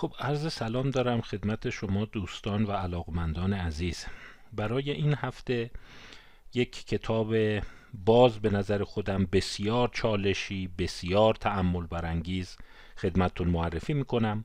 خب 0.00 0.12
عرض 0.20 0.52
سلام 0.52 0.90
دارم 0.90 1.20
خدمت 1.20 1.70
شما 1.70 2.04
دوستان 2.04 2.64
و 2.64 2.72
علاقمندان 2.72 3.52
عزیز. 3.52 4.06
برای 4.52 4.90
این 4.90 5.14
هفته 5.18 5.70
یک 6.54 6.86
کتاب 6.86 7.34
باز 8.04 8.38
به 8.38 8.50
نظر 8.50 8.84
خودم 8.84 9.28
بسیار 9.32 9.90
چالشی 9.92 10.68
بسیار 10.78 11.34
تعمل 11.34 11.86
برانگیز 11.86 12.56
خدمتتون 13.00 13.48
معرفی 13.48 13.94
می‌کنم. 13.94 14.44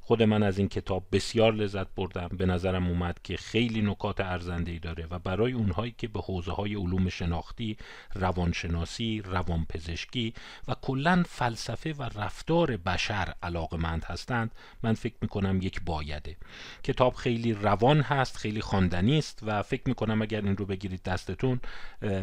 خود 0.00 0.22
من 0.22 0.42
از 0.42 0.58
این 0.58 0.68
کتاب 0.68 1.06
بسیار 1.12 1.54
لذت 1.54 1.94
بردم. 1.94 2.28
به 2.28 2.46
نظرم 2.46 2.86
اومد 2.86 3.20
که 3.22 3.36
خیلی 3.36 3.82
نکات 3.82 4.20
ارزنده 4.20 4.72
ای 4.72 4.78
داره 4.78 5.06
و 5.10 5.18
برای 5.18 5.52
اونهایی 5.52 5.94
که 5.98 6.08
به 6.08 6.20
حوزه 6.20 6.52
های 6.52 6.74
علوم 6.74 7.08
شناختی 7.08 7.76
روانشناسی 8.14 9.22
روانپزشکی 9.24 10.34
و 10.68 10.74
کلا 10.82 11.22
فلسفه 11.28 11.92
و 11.92 12.02
رفتار 12.02 12.76
بشر 12.76 13.34
علاقمند 13.42 14.04
هستند 14.04 14.54
من 14.82 14.94
فکر 14.94 15.16
می‌کنم 15.22 15.58
یک 15.62 15.80
بایده. 15.84 16.36
کتاب 16.82 17.14
خیلی 17.14 17.52
روان 17.52 18.00
هست 18.00 18.36
خیلی 18.36 18.60
خواندنی 18.60 19.18
است 19.18 19.40
و 19.42 19.62
فکر 19.62 19.82
می‌کنم 19.86 20.22
اگر 20.22 20.40
این 20.40 20.56
رو 20.56 20.66
بگیرید 20.66 21.02
دستتون 21.02 21.60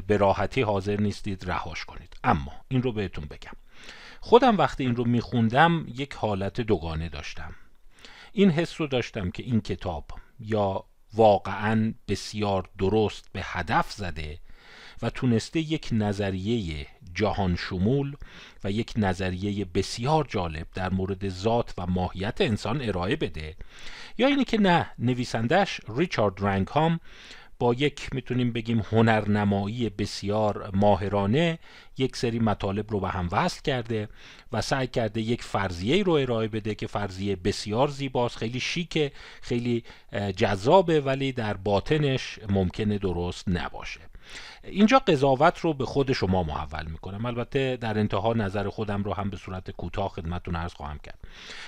به 0.07 0.17
راحتی 0.17 0.61
حاضر 0.61 0.99
نیستید 1.01 1.51
رهاش 1.51 1.85
کنید. 1.85 2.17
اما 2.23 2.51
این 2.67 2.81
رو 2.81 2.91
بهتون 2.91 3.25
بگم. 3.25 3.62
خودم 4.25 4.57
وقتی 4.57 4.83
این 4.83 4.95
رو 4.95 5.05
میخوندم 5.05 5.85
یک 5.95 6.13
حالت 6.13 6.61
دوگانه 6.61 7.09
داشتم. 7.09 7.55
این 8.31 8.49
حس 8.49 8.81
رو 8.81 8.87
داشتم 8.87 9.31
که 9.31 9.43
این 9.43 9.61
کتاب 9.61 10.05
یا 10.39 10.83
واقعا 11.13 11.93
بسیار 12.07 12.69
درست 12.77 13.25
به 13.33 13.41
هدف 13.43 13.91
زده 13.91 14.39
و 15.01 15.09
تونسته 15.09 15.59
یک 15.59 15.89
نظریه 15.91 16.87
جهان 17.13 17.55
شمول 17.55 18.15
و 18.63 18.71
یک 18.71 18.93
نظریه 18.97 19.65
بسیار 19.65 20.25
جالب 20.29 20.67
در 20.73 20.89
مورد 20.89 21.29
ذات 21.29 21.73
و 21.77 21.87
ماهیت 21.87 22.41
انسان 22.41 22.81
ارائه 22.81 23.15
بده. 23.15 23.55
یا 24.17 24.27
اینی 24.27 24.43
که 24.43 24.57
نه 24.57 24.91
نویسندش 24.99 25.81
ریچارد 25.97 26.33
رنگهام 26.45 26.99
با 27.63 27.73
یک 27.73 28.09
می‌تونیم 28.13 28.51
بگیم 28.51 28.79
هنرنمایی 28.91 29.89
بسیار 29.89 30.71
ماهرانه 30.73 31.59
یک 31.97 32.15
سری 32.15 32.39
مطالب 32.39 32.91
رو 32.91 32.99
به 32.99 33.09
هم 33.09 33.29
وصل 33.31 33.61
کرده 33.61 34.09
و 34.51 34.61
سعی 34.61 34.87
کرده 34.87 35.21
یک 35.21 35.43
فرضیه 35.43 36.03
رو 36.03 36.11
ارائه 36.11 36.47
بده 36.47 36.75
که 36.75 36.87
فرضیه 36.87 37.35
بسیار 37.35 37.87
زیباست 37.87 38.37
خیلی 38.37 38.59
شیکه 38.59 39.11
خیلی 39.41 39.83
جذابه 40.35 41.01
ولی 41.01 41.31
در 41.31 41.53
باطنش 41.53 42.39
ممکنه 42.49 42.97
درست 42.97 43.49
نباشه. 43.49 43.99
اینجا 44.63 44.99
قضاوت 44.99 45.59
رو 45.59 45.73
به 45.73 45.85
خود 45.85 46.11
شما 46.11 46.43
محول 46.43 46.85
می‌کنم. 46.85 47.25
البته 47.25 47.77
در 47.81 47.99
انتها 47.99 48.33
نظر 48.33 48.69
خودم 48.69 49.03
رو 49.03 49.13
هم 49.13 49.29
به 49.29 49.37
صورت 49.37 49.71
کوتاه 49.71 50.09
خدمتتون 50.09 50.55
عرض 50.55 50.73
خواهم 50.73 50.99
کرد. 51.03 51.19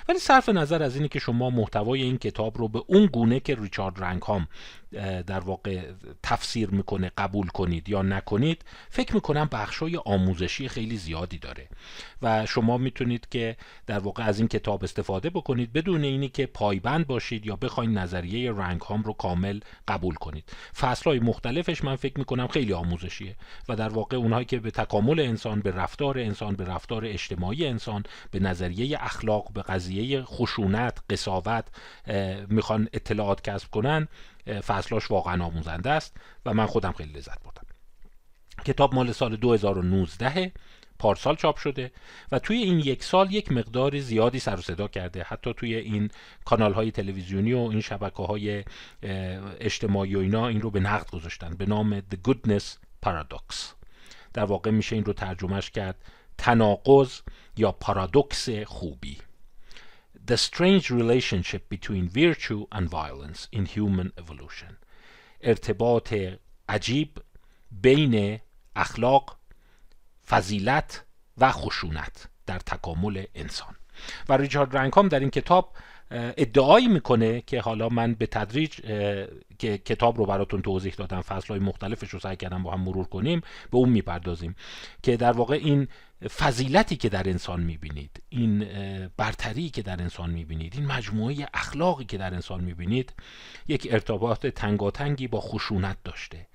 ولی 0.10 0.20
صرف 0.20 0.50
نظر 0.50 0.84
از 0.84 0.96
اینه 0.96 1.08
که 1.08 1.20
شما 1.20 1.50
محتوای 1.50 2.02
این 2.02 2.18
کتاب 2.18 2.58
رو 2.58 2.68
به 2.68 2.82
اون 2.88 3.06
گونه 3.06 3.40
که 3.40 3.56
ریچارد 3.56 4.04
رنگهام 4.04 4.48
در 5.28 5.40
واقع 5.40 5.82
تفسیر 6.24 6.70
می‌کنه 6.70 7.12
قبول 7.18 7.48
کنید 7.48 7.90
یا 7.90 8.02
نکنید 8.02 8.66
فکر 8.90 9.16
می‌کنم 9.16 9.50
بخشای 9.52 9.98
آموزشی 9.98 10.68
خیلی 10.68 10.98
زیادی 10.98 11.38
داره. 11.38 11.68
و 12.22 12.46
شما 12.46 12.78
می‌تونید 12.78 13.30
که 13.30 13.56
در 13.88 14.00
واقع 14.00 14.24
از 14.24 14.40
این 14.40 14.48
کتاب 14.48 14.84
استفاده 14.84 15.30
بکنید 15.30 15.74
بدون 15.74 16.04
اینی 16.04 16.30
که 16.30 16.46
پایبند 16.46 17.08
باشید 17.08 17.46
یا 17.46 17.56
بخواید 17.56 17.90
نظریه 17.90 18.52
رنگهام 18.52 19.04
رو 19.04 19.14
کامل 19.14 19.60
قبول 19.88 20.16
کنید. 20.16 20.44
فصلهای 20.80 21.20
مختلفش 21.20 21.84
من 21.84 21.96
فکر 21.96 22.20
می‌کنم 22.20 22.48
خیلی 22.48 22.74
آموزشیه 22.74 23.36
و 23.70 23.76
در 23.76 23.90
واقع 23.90 24.18
اونهایی 24.18 24.46
که 24.46 24.60
به 24.60 24.72
تکامل 24.72 25.20
انسان 25.20 25.60
به 25.60 25.72
رفتار 25.72 26.20
انسان 26.20 26.56
به 26.56 26.66
رفتار 26.66 27.06
اجتماعی 27.06 27.68
انسان 27.68 28.04
به 28.32 28.40
نظریه 28.40 28.98
اخلاق 29.02 29.54
به 29.54 29.62
قضیه 29.62 30.22
خشونت 30.24 31.00
قصاوت 31.10 31.66
می‌خوان 32.50 32.90
اطلاعات 32.94 33.42
کسب 33.50 33.72
کنن 33.72 34.08
فصلاش 34.48 35.12
واقعا 35.12 35.44
آموزنده 35.46 35.90
است 35.90 36.18
و 36.46 36.54
من 36.54 36.66
خودم 36.66 36.92
خیلی 36.92 37.14
لذت 37.14 37.44
بردم. 37.44 37.66
کتاب 38.66 38.96
مال 38.96 39.12
سال 39.12 39.36
2019 39.36 40.52
پارسال 41.00 41.36
چاپ 41.36 41.58
شده 41.58 41.92
و 42.32 42.40
توی 42.40 42.58
این 42.58 42.80
یک 42.80 43.04
سال 43.04 43.34
یک 43.34 43.52
مقدار 43.52 44.00
زیادی 44.00 44.40
سر 44.40 44.56
و 44.56 44.62
صدا 44.62 44.88
کرده. 44.88 45.24
حتی 45.24 45.54
توی 45.54 45.76
این 45.76 46.12
کانال 46.46 46.74
های 46.74 46.92
تلویزیونی 46.92 47.54
و 47.54 47.58
این 47.60 47.82
شبکه 47.82 48.24
های 48.24 48.64
اجتماعی 49.60 50.16
و 50.16 50.20
اینا 50.20 50.48
این 50.48 50.62
رو 50.62 50.72
به 50.72 50.80
نقد 50.80 51.10
گذاشتن. 51.10 51.50
به 51.50 51.66
نام 51.66 52.00
The 52.00 52.18
Goodness 52.28 52.64
Paradox. 53.06 53.56
در 54.34 54.46
واقع 54.46 54.72
میشه 54.72 54.96
این 54.96 55.06
رو 55.06 55.14
ترجمهش 55.14 55.70
کرد 55.70 55.96
تناقض 56.38 57.22
یا 57.58 57.72
پارادوکس 57.72 58.50
خوبی. 58.50 59.18
The 60.28 60.38
strange 60.38 60.90
relationship 60.90 61.70
between 61.70 62.10
virtue 62.10 62.66
and 62.72 62.90
violence 62.90 63.48
in 63.52 63.66
human 63.66 64.12
evolution. 64.18 64.78
ارتباط 65.42 66.14
عجیب 66.70 67.22
بین 67.72 68.40
اخلاق 68.76 69.38
فضیلت 70.28 71.04
و 71.38 71.52
خشونت 71.52 72.30
در 72.46 72.60
تکامل 72.60 73.26
انسان. 73.36 73.76
و 74.30 74.38
ریچارد 74.38 74.78
رنکام 74.78 75.08
در 75.08 75.20
این 75.20 75.30
کتاب 75.30 75.74
ادعایی 76.38 76.88
می‌کنه 76.88 77.42
که 77.42 77.62
حالا 77.62 77.90
من 77.90 78.14
به 78.14 78.26
تدریج 78.26 78.72
که 79.60 79.78
کتاب 79.78 80.18
رو 80.18 80.26
براتون 80.26 80.62
توضیح 80.62 80.94
دادم 80.94 81.22
فصل 81.22 81.48
های 81.48 81.60
مختلفش 81.60 82.10
رو 82.10 82.20
سعی 82.20 82.36
کردم 82.36 82.64
با 82.64 82.72
هم 82.72 82.82
مرور 82.82 83.06
کنیم 83.06 83.42
به 83.72 83.78
اون 83.78 83.90
می‌پردازیم. 83.90 84.56
که 85.04 85.18
در 85.18 85.32
واقع 85.32 85.56
این 85.56 85.88
فضیلتی 86.38 86.96
که 86.96 87.10
در 87.10 87.30
انسان 87.30 87.62
می‌بینید 87.62 88.24
این 88.30 88.66
برتری 89.18 89.70
که 89.70 89.82
در 89.82 90.02
انسان 90.02 90.30
می‌بینید 90.30 90.74
این 90.76 90.86
مجموعه 90.86 91.48
اخلاقی 91.54 92.06
که 92.06 92.18
در 92.18 92.34
انسان 92.34 92.64
می‌بینید 92.64 93.14
یک 93.68 93.88
ارتباط 93.92 94.46
تنگاتنگی 94.46 95.28
با 95.28 95.42
خشونت 95.42 95.98
داشته. 96.04 96.48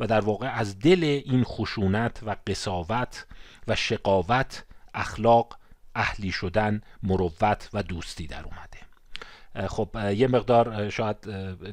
و 0.00 0.06
در 0.06 0.20
واقع 0.20 0.48
از 0.48 0.78
دل 0.78 1.04
این 1.04 1.44
خشونت 1.44 2.20
و 2.26 2.36
قصاوت 2.46 3.26
و 3.68 3.76
شقاوت 3.76 4.64
اخلاق 4.94 5.58
اهلی 5.94 6.32
شدن 6.32 6.80
مروت 7.02 7.70
و 7.72 7.82
دوستی 7.82 8.26
در 8.26 8.44
اومده. 8.44 8.89
خب 9.68 9.88
یه 10.16 10.28
مقدار 10.28 10.90
شاید 10.90 11.16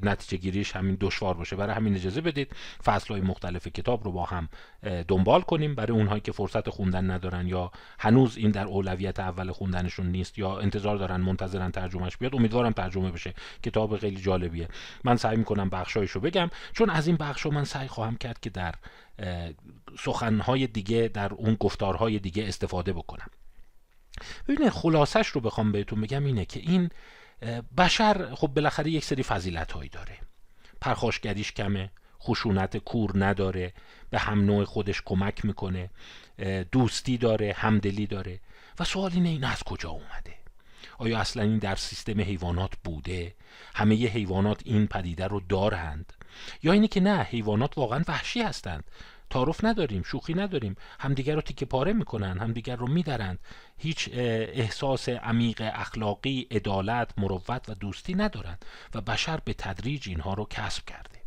نتیجه 0.03 0.37
گیریش 0.37 0.75
همین 0.75 0.97
دشوار 0.99 1.33
باشه. 1.33 1.55
برای 1.55 1.75
همین 1.75 1.95
اجازه 1.95 2.21
بدید 2.21 2.55
فصل 2.83 3.07
های 3.13 3.21
مختلف 3.21 3.67
کتاب 3.67 4.03
رو 4.03 4.11
با 4.11 4.25
هم 4.25 4.49
دنبال 5.07 5.41
کنیم. 5.41 5.75
برای 5.75 5.97
اونهایی 5.97 6.21
که 6.21 6.31
فرصت 6.31 6.69
خوندن 6.69 7.11
ندارن 7.11 7.47
یا 7.47 7.71
هنوز 7.99 8.37
این 8.37 8.51
در 8.51 8.65
اولویت 8.65 9.19
اول 9.19 9.51
خوندنشون 9.51 10.07
نیست 10.07 10.39
یا 10.39 10.59
انتظار 10.59 10.97
دارن 10.97 11.21
منتظرن 11.21 11.71
ترجمهش 11.71 12.17
بیاد 12.17 12.35
امیدوارم 12.35 12.71
ترجمه 12.71 13.11
بشه. 13.11 13.33
کتاب 13.63 13.97
خیلی 13.97 14.21
جالبیه. 14.21 14.67
من 15.03 15.15
سعی 15.15 15.37
می‌کنم 15.37 15.69
بخشایشو 15.69 16.19
بگم. 16.19 16.49
چون 16.73 16.89
از 16.89 17.07
این 17.07 17.15
بخش 17.15 17.45
من 17.45 17.63
سعی 17.63 17.87
خواهم 17.87 18.17
کرد 18.17 18.39
که 18.39 18.49
در 18.49 18.75
سخنهای 19.99 20.67
دیگه 20.67 21.11
در 21.13 21.33
اون 21.33 21.57
گفتارهای 21.59 22.19
دیگه 22.19 22.47
استفاده 22.47 22.93
بکنم. 22.93 23.27
ببینید 24.47 24.69
خلاصش 24.69 25.27
رو 25.27 25.41
بخوام 25.41 25.71
بهتون 25.71 26.01
بگم 26.01 26.25
اینه 26.25 26.45
که 26.45 26.59
این 26.59 26.89
بشر 27.77 28.35
خب 28.35 28.47
بالاخره 28.47 28.91
یک 28.91 29.05
سری 29.05 29.23
فضیلت 29.23 29.71
هایی 29.71 29.89
داره. 29.89 30.17
پرخاشگریش 30.81 31.51
کمه 31.51 31.91
خشونت 32.21 32.77
کور 32.77 33.11
نداره 33.25 33.73
به 34.09 34.19
هم 34.19 34.45
نوع 34.45 34.65
خودش 34.65 35.01
کمک 35.05 35.45
می‌کنه 35.45 35.89
دوستی 36.71 37.17
داره 37.17 37.53
همدلی 37.57 38.07
داره. 38.07 38.39
و 38.79 38.83
سوال 38.83 39.11
اینه 39.13 39.29
این 39.29 39.43
از 39.43 39.63
کجا 39.63 39.89
اومده؟ 39.89 40.33
آیا 40.97 41.19
اصلا 41.19 41.43
این 41.43 41.57
در 41.57 41.75
سیستم 41.75 42.21
حیوانات 42.21 42.71
بوده؟ 42.83 43.35
همه 43.75 43.95
حیوانات 43.95 44.61
این 44.65 44.87
پدیده 44.87 45.27
رو 45.27 45.39
دارند؟ 45.39 46.13
یا 46.63 46.71
اینه 46.71 46.87
که 46.87 46.99
نه 46.99 47.23
حیوانات 47.23 47.77
واقعا 47.77 48.03
وحشی 48.07 48.41
هستند. 48.41 48.83
تعارف 49.29 49.63
نداریم 49.63 50.03
شوخی 50.03 50.33
نداریم. 50.33 50.75
همدیگر 50.99 51.35
رو 51.35 51.41
تیکه 51.41 51.65
پاره 51.65 51.93
می‌کنن 51.93 52.39
همدیگر 52.39 52.75
رو 52.75 52.87
میدرند 52.87 53.39
هیچ 53.77 54.09
احساس 54.13 55.09
عمیق 55.09 55.71
اخلاقی 55.73 56.47
عدالت 56.51 57.11
مروت 57.17 57.69
و 57.69 57.73
دوستی 57.73 58.13
ندارند 58.13 58.65
و 58.95 59.01
بشر 59.01 59.39
به 59.45 59.53
تدریج 59.53 60.09
اینها 60.09 60.33
رو 60.33 60.47
کسب 60.49 60.85
کرده. 60.85 61.17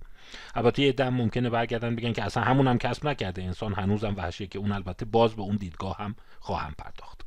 البته 0.55 0.83
یه 0.83 0.93
دم 0.93 1.09
ممکنه 1.09 1.51
برگردن 1.51 1.97
بگن 1.97 2.13
که 2.13 2.23
اصلا 2.23 2.43
همون 2.43 2.67
هم 2.67 2.79
کسب 2.79 3.09
نکرده. 3.09 3.43
انسان 3.43 3.75
هنوزم 3.75 4.15
وحشیه 4.17 4.47
که 4.47 4.59
اون 4.59 4.73
البته 4.73 5.05
باز 5.05 5.35
به 5.35 5.43
اون 5.43 5.57
دیدگاه 5.57 5.97
هم 5.97 6.17
خواهم 6.41 6.75
پرداخت. 6.79 7.21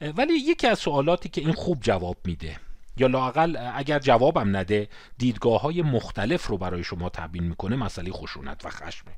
ولی 0.00 0.32
یکی 0.32 0.66
از 0.66 0.78
سوالاتی 0.78 1.28
که 1.28 1.40
این 1.40 1.52
خوب 1.52 1.80
جواب 1.80 2.16
میده 2.24 2.56
یا 2.96 3.06
لاقل 3.06 3.70
اگر 3.74 3.98
جوابم 3.98 4.56
نده 4.56 4.88
دیدگاه 5.18 5.60
های 5.60 5.82
مختلف 5.82 6.46
رو 6.46 6.58
برای 6.58 6.84
شما 6.84 7.08
تبیین 7.08 7.44
می‌کنه 7.44 7.76
مسئله 7.76 8.12
خشونت 8.12 8.64
و 8.64 8.70
خشمه. 8.70 9.12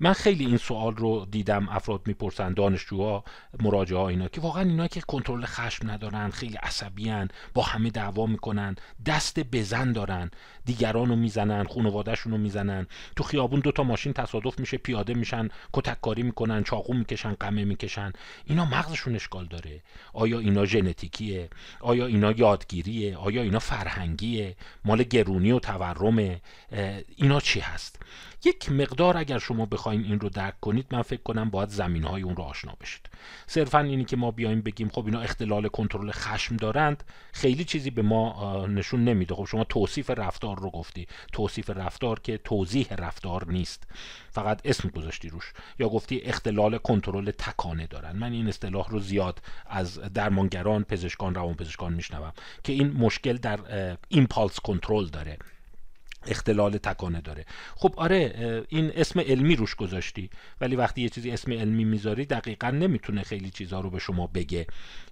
من 0.00 0.12
خیلی 0.12 0.46
این 0.46 0.56
سوال 0.56 0.96
رو 0.96 1.26
دیدم 1.30 1.68
افراد 1.68 2.02
می‌پرسن 2.06 2.52
دانشجوها 2.54 3.24
مراجعه 3.60 3.98
ها 3.98 4.08
اینا 4.08 4.28
که 4.28 4.40
واقعا 4.40 4.62
اینا 4.62 4.88
که 4.88 5.00
کنترل 5.00 5.44
خشم 5.44 5.90
ندارن 5.90 6.30
خیلی 6.30 6.56
عصبیان 6.56 7.28
با 7.54 7.62
همه 7.62 7.90
دعوا 7.90 8.26
می‌کنن 8.26 8.76
دست 9.06 9.40
بزن 9.40 9.92
دارن. 9.92 10.30
دیگران 10.70 11.08
رو 11.08 11.16
می‌زنن 11.16 11.64
خانوادهشون 11.64 12.32
رو 12.32 12.38
می‌زنن. 12.38 12.86
تو 13.16 13.24
خیابون 13.24 13.60
دو 13.60 13.72
تا 13.72 13.82
ماشین 13.82 14.12
تصادف 14.12 14.58
میشه 14.58 14.76
پیاده 14.76 15.14
میشن 15.14 15.48
کتک 15.72 16.00
کاری 16.00 16.22
می‌کنن 16.22 16.64
چاقو 16.64 16.94
می‌کشن 16.94 17.32
قمه 17.32 17.64
می‌کشن. 17.64 18.12
اینا 18.44 18.64
مغزشون 18.64 19.14
اشکال 19.14 19.46
داره. 19.46 19.82
آیا 20.12 20.38
اینا 20.38 20.64
ژنتیکیه؟ 20.64 21.48
آیا 21.80 22.06
اینا 22.06 22.32
یادگیریه؟ 22.32 23.16
آیا 23.16 23.42
اینا 23.42 23.58
فرهنگیه؟ 23.58 24.56
مال 24.84 25.02
گرونی 25.02 25.52
و 25.52 25.58
تورمه. 25.58 26.40
اینا 27.16 27.40
چی 27.40 27.60
هست؟ 27.60 27.98
یک 28.44 28.72
مقدار 28.72 29.16
اگر 29.16 29.38
شما 29.38 29.66
بخواین 29.66 30.04
این 30.04 30.20
رو 30.20 30.28
درک 30.28 30.60
کنید 30.60 30.86
من 30.90 31.02
فکر 31.02 31.22
کنم 31.22 31.50
باید 31.50 31.68
زمین 31.68 32.04
های 32.04 32.22
اون 32.22 32.36
رو 32.36 32.42
آشنا 32.42 32.76
بشید. 32.80 33.10
صرفا 33.46 33.78
اینی 33.78 34.04
که 34.04 34.16
ما 34.16 34.30
بیایم 34.30 34.60
بگیم 34.60 34.88
خب 34.88 35.06
اینا 35.06 35.20
اختلال 35.20 35.68
کنترل 35.68 36.10
خشم 36.10 36.56
دارند 36.56 37.04
خیلی 37.32 37.64
چیزی 37.64 37.90
به 37.90 38.02
ما 38.02 38.66
نشون 38.66 39.04
نمیده. 39.04 39.34
خب 39.34 39.44
شما 39.44 39.64
توصیف 39.64 40.10
رفتار 40.10 40.59
رو 40.60 40.70
گفتی. 40.70 41.06
توصیف 41.32 41.70
رفتار 41.70 42.20
که 42.20 42.38
توضیح 42.38 42.94
رفتار 42.94 43.48
نیست. 43.48 43.86
فقط 44.30 44.60
اسم 44.64 44.88
گذاشتی 44.88 45.28
روش. 45.28 45.52
یا 45.78 45.88
گفتی 45.88 46.20
اختلال 46.20 46.78
کنترل 46.78 47.30
تکانه 47.30 47.86
دارن. 47.86 48.16
من 48.16 48.32
این 48.32 48.48
اصطلاح 48.48 48.90
رو 48.90 49.00
زیاد 49.00 49.42
از 49.66 49.98
درمانگران 49.98 50.84
پزشکان 50.84 51.34
روانپزشکان 51.34 51.92
میشنوم 51.94 52.32
که 52.64 52.72
این 52.72 52.92
مشکل 52.92 53.36
در 53.36 53.60
ایمپالس 54.08 54.60
کنترل 54.60 55.06
داره. 55.06 55.38
اختلال 56.26 56.78
تکانه 56.78 57.20
داره. 57.20 57.46
خب 57.76 57.94
آره 57.96 58.64
این 58.68 58.92
اسم 58.94 59.20
علمی 59.20 59.56
روش 59.56 59.74
گذاشتی 59.74 60.30
ولی 60.60 60.76
وقتی 60.76 61.02
یه 61.02 61.08
چیزی 61.08 61.30
اسم 61.30 61.52
علمی 61.52 61.84
می‌ذاری 61.84 62.24
دقیقا 62.24 62.70
نمی‌تونه 62.70 63.22
خیلی 63.22 63.50
چیزها 63.50 63.80
رو 63.80 63.90
به 63.90 63.98
شما 63.98 64.26
بگه. 64.26 64.66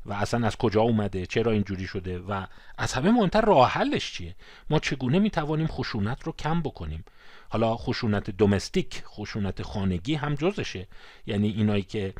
و 0.06 0.12
اصلا 0.12 0.46
از 0.46 0.56
کجا 0.56 0.81
اومده؟ 0.81 1.26
چرا 1.26 1.52
اینجوری 1.52 1.87
شده؟ 1.87 2.19
و 2.19 2.46
از 2.78 2.93
همه 2.93 3.10
مهمتر 3.10 3.40
راه 3.40 3.70
حلش 3.70 4.12
چیه؟ 4.12 4.34
ما 4.70 4.78
چگونه 4.78 5.19
می‌توانیم 5.19 5.66
خشونت 5.66 6.22
رو 6.22 6.32
کم 6.32 6.62
بکنیم؟ 6.62 7.05
حالا 7.50 7.76
خشونت 7.76 8.30
دومستیک 8.30 9.02
خشونت 9.06 9.62
خانگی 9.62 10.14
هم 10.14 10.34
جزشه. 10.34 10.88
یعنی 11.26 11.48
اینایی 11.48 11.82
که 11.82 12.14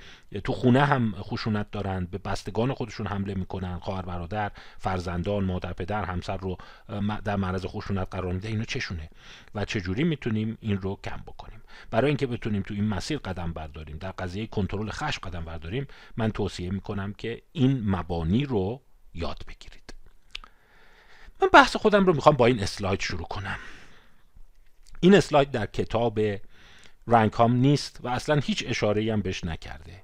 تو 0.45 0.53
خونه 0.53 0.85
هم 0.85 1.15
خشونت 1.19 1.71
دارند 1.71 2.11
به 2.11 2.19
بستگان 2.19 2.75
خودشون 2.75 3.07
حمله 3.07 3.35
می‌کنن 3.35 3.79
خواهر 3.79 4.03
برادر 4.03 4.53
فرزندان 4.79 5.45
مادر 5.45 5.73
پدر 5.73 6.05
همسر 6.05 6.37
رو 6.37 6.57
در 7.25 7.37
معرض 7.37 7.67
خشونت 7.67 8.09
قرار 8.11 8.33
میده. 8.33 8.49
اینو 8.49 8.65
چشونه؟ 8.65 9.11
و 9.55 9.65
چجوری 9.65 10.05
می‌تونیم 10.05 10.59
این 10.61 10.79
رو 10.79 11.01
کم 11.05 11.23
بکنیم؟ 11.27 11.63
برای 11.91 12.09
اینکه 12.09 12.27
بتونیم 12.27 12.63
تو 12.63 12.75
این 12.75 12.85
مسیر 12.85 13.19
قدم 13.19 13.53
برداریم 13.53 13.99
در 13.99 14.11
قضیه 14.11 14.47
کنترل 14.47 14.91
خشم 14.91 15.21
قدم 15.21 15.45
برداریم 15.45 15.87
من 16.17 16.31
توصیه 16.31 16.71
می‌کنم 16.71 17.13
که 17.13 17.43
این 17.53 17.91
مبانی 17.91 18.45
رو 18.45 18.83
یاد 19.15 19.43
بگیرید. 19.49 19.95
من 21.43 21.49
بحث 21.53 21.77
خودم 21.77 22.07
رو 22.07 22.15
می‌خوام 22.15 22.37
با 22.37 22.47
این 22.47 22.61
اسلاید 22.61 23.01
شروع 23.01 23.27
کنم. 23.27 23.59
این 25.01 25.15
اسلاید 25.15 25.51
در 25.51 25.67
کتاب 25.67 26.21
رنکام 27.07 27.57
نیست 27.57 28.01
و 28.03 28.09
اصلا 28.09 28.41
هیچ 28.41 28.65
اشاره 28.67 29.13
هم 29.13 29.23
بهش 29.23 29.45
نکرده. 29.45 30.03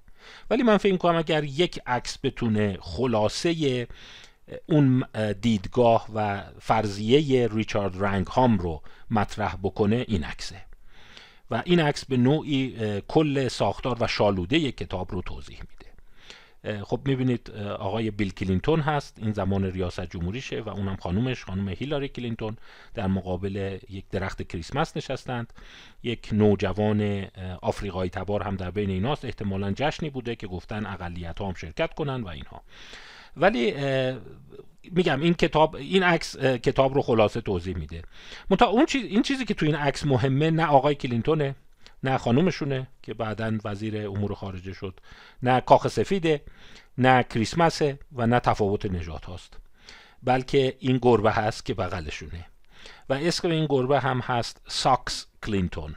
ولی 0.50 0.62
من 0.62 0.76
فکر 0.76 0.96
کنم 0.96 1.17
اگر 1.17 1.44
یک 1.44 1.81
عکس 1.87 2.19
بتونه 2.23 2.79
خلاصه 2.81 3.87
اون 4.67 5.05
دیدگاه 5.41 6.08
و 6.14 6.43
فرضیه 6.61 7.49
ریچارد 7.52 8.05
رنگهام 8.05 8.58
رو 8.58 8.82
مطرح 9.11 9.56
بکنه 9.62 10.05
این 10.08 10.25
عکسه. 10.25 10.64
و 11.50 11.62
این 11.64 11.81
عکس 11.81 12.05
به 12.05 12.17
نوعی 12.17 12.76
کل 13.08 13.49
ساختار 13.49 13.96
و 14.00 14.06
شالوده 14.06 14.73
کتاب 14.73 15.12
رو 15.12 15.23
توضیح 15.23 15.61
میده. 15.61 15.94
خب 16.84 17.00
می‌بینید 17.05 17.50
آقای 17.78 18.11
بیل 18.11 18.32
کلینتون 18.32 18.81
هست 18.81 19.19
این 19.19 19.32
زمان 19.32 19.64
ریاست 19.64 20.00
جمهوریشه 20.00 20.61
و 20.61 20.69
اونم 20.69 20.96
خانومش 20.96 21.44
خانم 21.44 21.69
هیلاری 21.69 22.08
کلینتون 22.08 22.56
در 22.94 23.06
مقابل 23.06 23.78
یک 23.90 24.05
درخت 24.11 24.43
کریسمس 24.43 24.96
نشستند. 24.96 25.52
یک 26.02 26.28
نوجوان 26.32 27.26
آفریقایی 27.62 28.11
تبار 28.11 28.43
هم 28.43 28.56
در 28.56 28.70
بین 28.70 28.90
ایناست. 28.90 29.25
احتمالا 29.25 29.72
جشنی 29.76 30.11
بوده 30.11 30.37
که 30.37 30.46
گفتن 30.46 30.87
اقلیت 30.87 31.38
ها 31.38 31.49
هم 31.49 31.55
شرکت 31.55 31.94
کنن 31.94 32.22
و 32.22 32.28
اینها. 32.28 32.62
ولی 33.37 33.75
میگم 34.93 35.20
این 35.20 35.34
کتاب 35.34 35.75
این 35.76 36.02
عکس 36.02 36.37
کتاب 36.37 36.94
رو 36.94 37.02
خلاصه 37.02 37.40
توضیح 37.40 37.76
میده. 37.76 38.02
منتها 38.50 38.69
اون 38.69 38.87
چیز 38.87 39.05
این 39.05 39.22
چیزی 39.22 39.44
که 39.44 39.55
تو 39.55 39.67
این 39.67 39.75
عکس 39.75 40.06
مهمه 40.06 40.50
نه 40.50 40.67
آقای 40.67 40.94
کلینتونه 40.94 41.55
نه 42.04 42.18
خانومشونه 42.18 42.86
که 43.02 43.14
بعدا 43.14 43.58
وزیر 43.64 44.08
امور 44.08 44.34
خارجه 44.34 44.72
شد 44.72 45.00
نه 45.42 45.60
کاخ 45.60 45.88
سفیده 45.88 46.42
نه 46.98 47.22
کریسمسه 47.22 47.98
و 48.12 48.26
نه 48.26 48.40
تفاوت 48.40 48.86
نژاد 48.86 49.25
هاست. 49.24 49.56
بلکه 50.22 50.76
این 50.78 50.98
گربه 51.02 51.32
هست 51.32 51.64
که 51.64 51.74
بغلشونه. 51.74 52.46
و 53.08 53.14
اسم 53.14 53.50
این 53.50 53.66
گربه 53.66 54.00
هم 54.00 54.20
هست 54.20 54.60
Socks 54.69 55.26
کلینتون. 55.46 55.96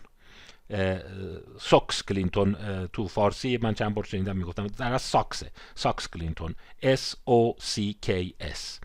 Socks 1.59 2.03
کلینتون 2.03 2.55
تو 2.93 3.07
فارسی 3.07 3.57
من 3.61 3.73
چند 3.73 3.93
بار 3.93 4.03
شنیدم 4.03 4.37
می‌گفتم 4.37 4.67
در 4.67 4.93
از 4.93 5.01
Socks 5.01 5.51
ه. 5.75 5.84
Socks 5.84 6.07
کلینتون. 6.07 6.55
S 6.83 7.15
O 7.29 7.61
C 7.61 7.93
K 8.05 8.09
S. 8.41 8.79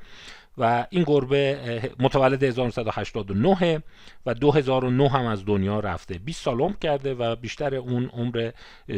و 0.58 0.87
این 0.90 1.04
گربه 1.06 1.90
متولد 1.99 2.43
1989 2.43 3.82
و 4.26 4.34
2009 4.34 5.08
هم 5.08 5.26
از 5.26 5.44
دنیا 5.44 5.81
رفته. 5.81 6.19
20 6.19 6.44
سال 6.44 6.60
عمر 6.60 6.76
کرده 6.81 7.14
و 7.14 7.37
بیشتر 7.37 7.75
اون 7.75 8.06
عمر 8.06 8.50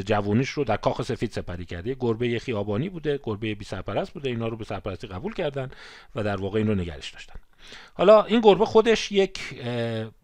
جوانیش 0.06 0.48
رو 0.48 0.64
در 0.64 0.76
کاخ 0.76 1.02
سفید 1.02 1.32
سپری 1.32 1.64
کرده. 1.64 1.96
گربه 2.00 2.38
خیابانی 2.38 2.88
بوده 2.88 3.20
گربه 3.22 3.54
بی 3.54 3.64
سرپرست 3.64 4.12
بوده. 4.12 4.30
اینا 4.30 4.48
رو 4.48 4.56
به 4.56 4.64
سرپرستی 4.64 5.06
قبول 5.06 5.34
کردن 5.34 5.70
و 6.14 6.22
در 6.22 6.36
واقع 6.36 6.58
این 6.58 6.66
رو 6.66 6.74
نگرش 6.74 7.10
داشتن. 7.10 7.34
حالا 7.94 8.22
این 8.22 8.40
گربه 8.40 8.64
خودش 8.64 9.12
یک 9.12 9.62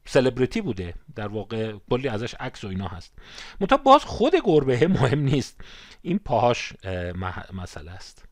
سلبریتی 0.04 0.60
بوده. 0.60 0.94
در 1.14 1.28
واقع 1.28 1.72
کلی 1.90 2.08
ازش 2.08 2.34
عکس 2.40 2.64
و 2.64 2.68
اینا 2.68 2.88
هست. 2.88 3.12
منتها 3.60 3.76
باز 3.78 4.04
خود 4.04 4.32
گربه 4.44 4.88
مهم 4.88 5.18
نیست. 5.18 5.60
این 6.02 6.18
پاهاش 6.18 6.72
مسئله 7.52 7.90
است. 7.90 8.29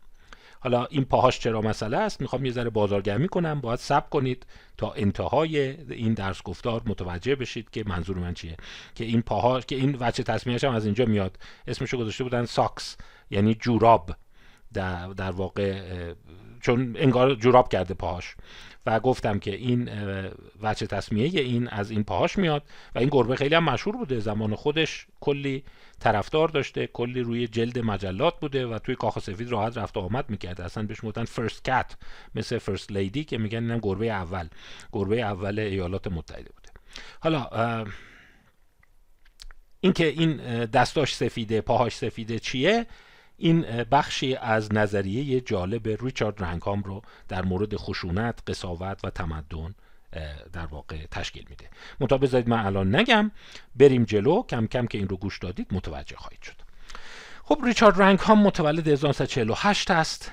حالا 0.61 0.85
این 0.85 1.05
پاهاش 1.05 1.39
چرا 1.39 1.61
مسئله 1.61 1.97
است؟ 1.97 2.21
می‌خوام 2.21 2.45
یه 2.45 2.53
ذره 2.53 2.71
بازارگرمی 2.71 3.29
کنم. 3.29 3.61
باید 3.61 3.79
سب 3.79 4.11
کنید 4.11 4.47
تا 4.77 4.93
انتهای 4.93 5.59
این 5.93 6.15
درس 6.15 6.43
گفتار 6.43 6.83
متوجه 6.87 7.35
بشید 7.35 7.71
که 7.71 7.85
منظور 7.87 8.19
من 8.19 8.35
چیه. 8.35 8.57
که 8.95 9.05
این 9.05 9.23
پاهاش 9.23 9.67
که 9.67 9.77
این 9.77 9.97
وچه 10.01 10.23
تصمیهش 10.23 10.65
هم 10.65 10.75
از 10.75 10.85
اینجا 10.85 11.05
میاد. 11.05 11.39
اسمشو 11.67 11.99
گذاشته 11.99 12.25
بودن 12.25 12.45
ساکس 12.45 12.97
یعنی 13.31 13.55
جوراب. 13.55 14.11
در, 14.73 15.07
در 15.07 15.31
واقع 15.31 15.81
چون 16.61 16.97
انگار 16.99 17.35
جوراب 17.35 17.69
کرده 17.69 17.95
پاهاش. 17.95 18.37
و 18.89 19.01
گفتم 19.01 19.39
که 19.39 19.55
این 19.55 19.91
وچه 20.63 20.87
تصمیه 20.87 21.41
این 21.41 21.69
از 21.69 21.91
این 21.91 22.05
پاهاش 22.05 22.39
میاد 22.39 22.63
و 22.95 22.99
این 22.99 23.09
گربه 23.13 23.37
خیلی 23.37 23.55
هم 23.55 23.65
مشهور 23.65 23.97
بوده. 23.97 24.21
زمان 24.21 24.55
خودش 24.55 25.07
کلی 25.21 25.65
طرفدار 26.01 26.49
داشته 26.49 26.87
کلی 26.87 27.21
روی 27.21 27.49
جلد 27.49 27.79
مجلات 27.79 28.41
بوده 28.41 28.67
و 28.67 28.79
توی 28.79 28.95
کاخ 28.95 29.19
سفید 29.19 29.51
راحت 29.51 29.79
رفت 29.79 29.97
و 29.97 30.01
آمد 30.01 30.31
می‌کرده 30.31 30.65
اصلا 30.65 30.83
بهش 30.83 31.05
می‌گفتن 31.05 31.25
فرست 31.25 31.65
کت 31.65 31.97
مثل 32.35 32.59
فرست 32.59 32.93
لیدی 32.93 33.25
که 33.25 33.39
میگن 33.39 33.59
اینم 33.59 33.79
گربه 33.79 34.11
اول. 34.11 34.49
گربه 34.93 35.21
اول 35.23 35.59
ایالات 35.59 36.07
متحده 36.07 36.51
بوده. 36.57 36.69
حالا 37.21 37.85
اینکه 39.81 40.07
این 40.07 40.37
دستاش 40.65 41.15
سفیده 41.15 41.61
پاهاش 41.61 41.97
سفیده 41.97 42.39
چیه؟ 42.39 42.87
این 43.39 43.61
بخشی 43.85 44.35
از 44.35 44.75
نظریه 44.75 45.41
جالب 45.41 45.89
ریچارد 46.05 46.43
رنگهام 46.43 46.83
رو 46.83 47.03
در 47.29 47.45
مورد 47.45 47.77
خشونت، 47.77 48.39
قصاوت 48.47 49.05
و 49.05 49.11
تمدن 49.11 49.75
در 50.53 50.67
واقع 50.67 51.07
تشکیل 51.11 51.47
میده. 51.51 51.71
منتها 52.01 52.19
بذارید 52.19 52.49
من 52.49 52.67
الان 52.67 52.97
نگم 52.97 53.31
بریم 53.77 54.05
جلو. 54.05 54.43
کم 54.43 54.67
کم 54.67 54.87
که 54.87 54.99
این 54.99 55.09
رو 55.09 55.17
گوش 55.17 55.39
دادید 55.39 55.75
متوجه 55.75 56.17
خواهید 56.17 56.43
شد. 56.43 56.55
خب 57.45 57.61
ریچارد 57.65 58.03
رنگهم 58.03 58.43
متولد 58.43 58.89
1948 58.89 59.91
است 59.91 60.33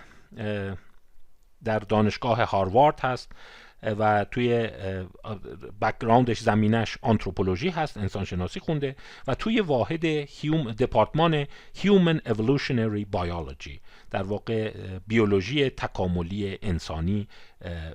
در 1.64 1.80
دانشگاه 1.80 2.44
هاروارد 2.44 3.00
هست. 3.00 3.32
و 4.00 4.26
توی 4.32 4.70
background 5.82 6.30
ش 6.30 6.40
زمینش 6.40 6.98
anthropology 7.02 7.70
هست 7.70 7.98
انسانشناسی 7.98 8.60
خونده 8.60 8.96
و 9.28 9.36
توی 9.36 9.60
واحد 9.60 10.06
هیوم 10.06 10.72
دپارتمان 10.72 11.46
Human 11.76 12.22
Evolutionary 12.26 13.06
Biology 13.06 13.82
در 14.12 14.24
واقع 14.24 14.74
بیولوژی 15.08 15.70
تکاملی 15.70 16.60
انسانی 16.62 17.28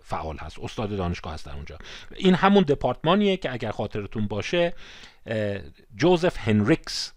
فعال 0.03 0.37
هست. 0.37 0.59
استاد 0.59 0.97
دانشگاه 0.97 1.33
هست 1.33 1.47
در 1.47 1.55
اونجا. 1.55 1.79
این 2.17 2.35
همون 2.35 2.63
دپارتمانیه 2.63 3.37
که 3.37 3.53
اگر 3.53 3.71
خاطرتون 3.71 4.27
باشه 4.27 4.73
جوزف 5.97 6.37
هنریکس 6.39 7.13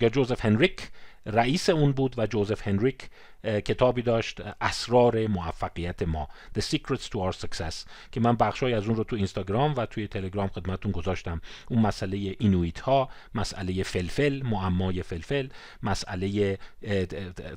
یا 0.00 0.08
جوزف 0.08 0.44
هنریک 0.44 0.88
رئیس 1.26 1.68
اون 1.70 1.92
بود 1.92 2.14
و 2.18 2.26
جوزف 2.26 2.68
هنریک 2.68 3.08
کتابی 3.44 4.02
داشت 4.02 4.40
اسرار 4.60 5.26
موفقیت 5.26 6.02
ما. 6.02 6.28
The 6.58 6.62
Secrets 6.62 7.08
to 7.08 7.16
Our 7.16 7.36
Success 7.36 7.74
که 8.12 8.20
من 8.20 8.36
بخشای 8.36 8.74
از 8.74 8.86
اون 8.86 8.96
رو 8.96 9.04
تو 9.04 9.16
اینستاگرام 9.16 9.74
و 9.76 9.86
توی 9.86 10.08
تلگرام 10.08 10.48
خدمتتون 10.48 10.92
گذاشتم. 10.92 11.40
اون 11.68 11.82
مسئله 11.82 12.36
اینوئیت 12.38 12.80
ها 12.80 13.08
مسئله 13.34 13.82
فلفل 13.82 14.42
معمای 14.42 15.02
فلفل 15.02 15.48
مسئله 15.82 16.58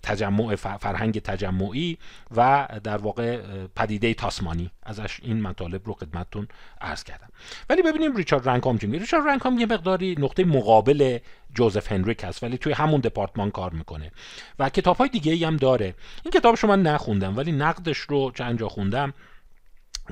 تجمع 0.03 0.56
فرهنگ 0.56 1.20
تجمعی 1.20 1.98
و 2.36 2.67
در 2.84 2.98
واقع 2.98 3.41
پدیده 3.75 4.13
تاسمانی. 4.13 4.72
ازش 4.84 5.20
این 5.24 5.41
مطالب 5.41 5.82
رو 5.86 5.94
خدمتتون 5.94 6.48
عرض 6.82 7.03
کردم. 7.03 7.29
ولی 7.70 7.82
ببینیم 7.82 8.15
ریچارد 8.15 8.50
رنکام 8.50 8.77
چی 8.77 8.88
ریچارد 8.88 9.27
رنکام 9.27 9.60
یه 9.60 9.65
مقداری 9.65 10.15
نقطه 10.20 10.46
مقابل 10.46 11.20
جوزف 11.53 11.91
هنریک 11.91 12.24
هست 12.24 12.44
ولی 12.44 12.58
توی 12.58 12.74
همون 12.74 13.01
دپارتمان 13.01 13.51
کار 13.51 13.72
می‌کنه. 13.72 14.12
و 14.60 14.70
کتاب 14.70 14.98
های 14.98 15.10
دیگه 15.10 15.48
هم 15.48 15.58
داره. 15.58 15.76
این 15.86 16.31
کتابش 16.34 16.60
رو 16.60 16.69
من 16.69 16.81
نخوندم 16.81 17.38
ولی 17.38 17.51
نقدش 17.51 17.98
رو 17.98 18.31
چند 18.31 18.60
جا 18.60 18.69
خوندم 18.69 19.13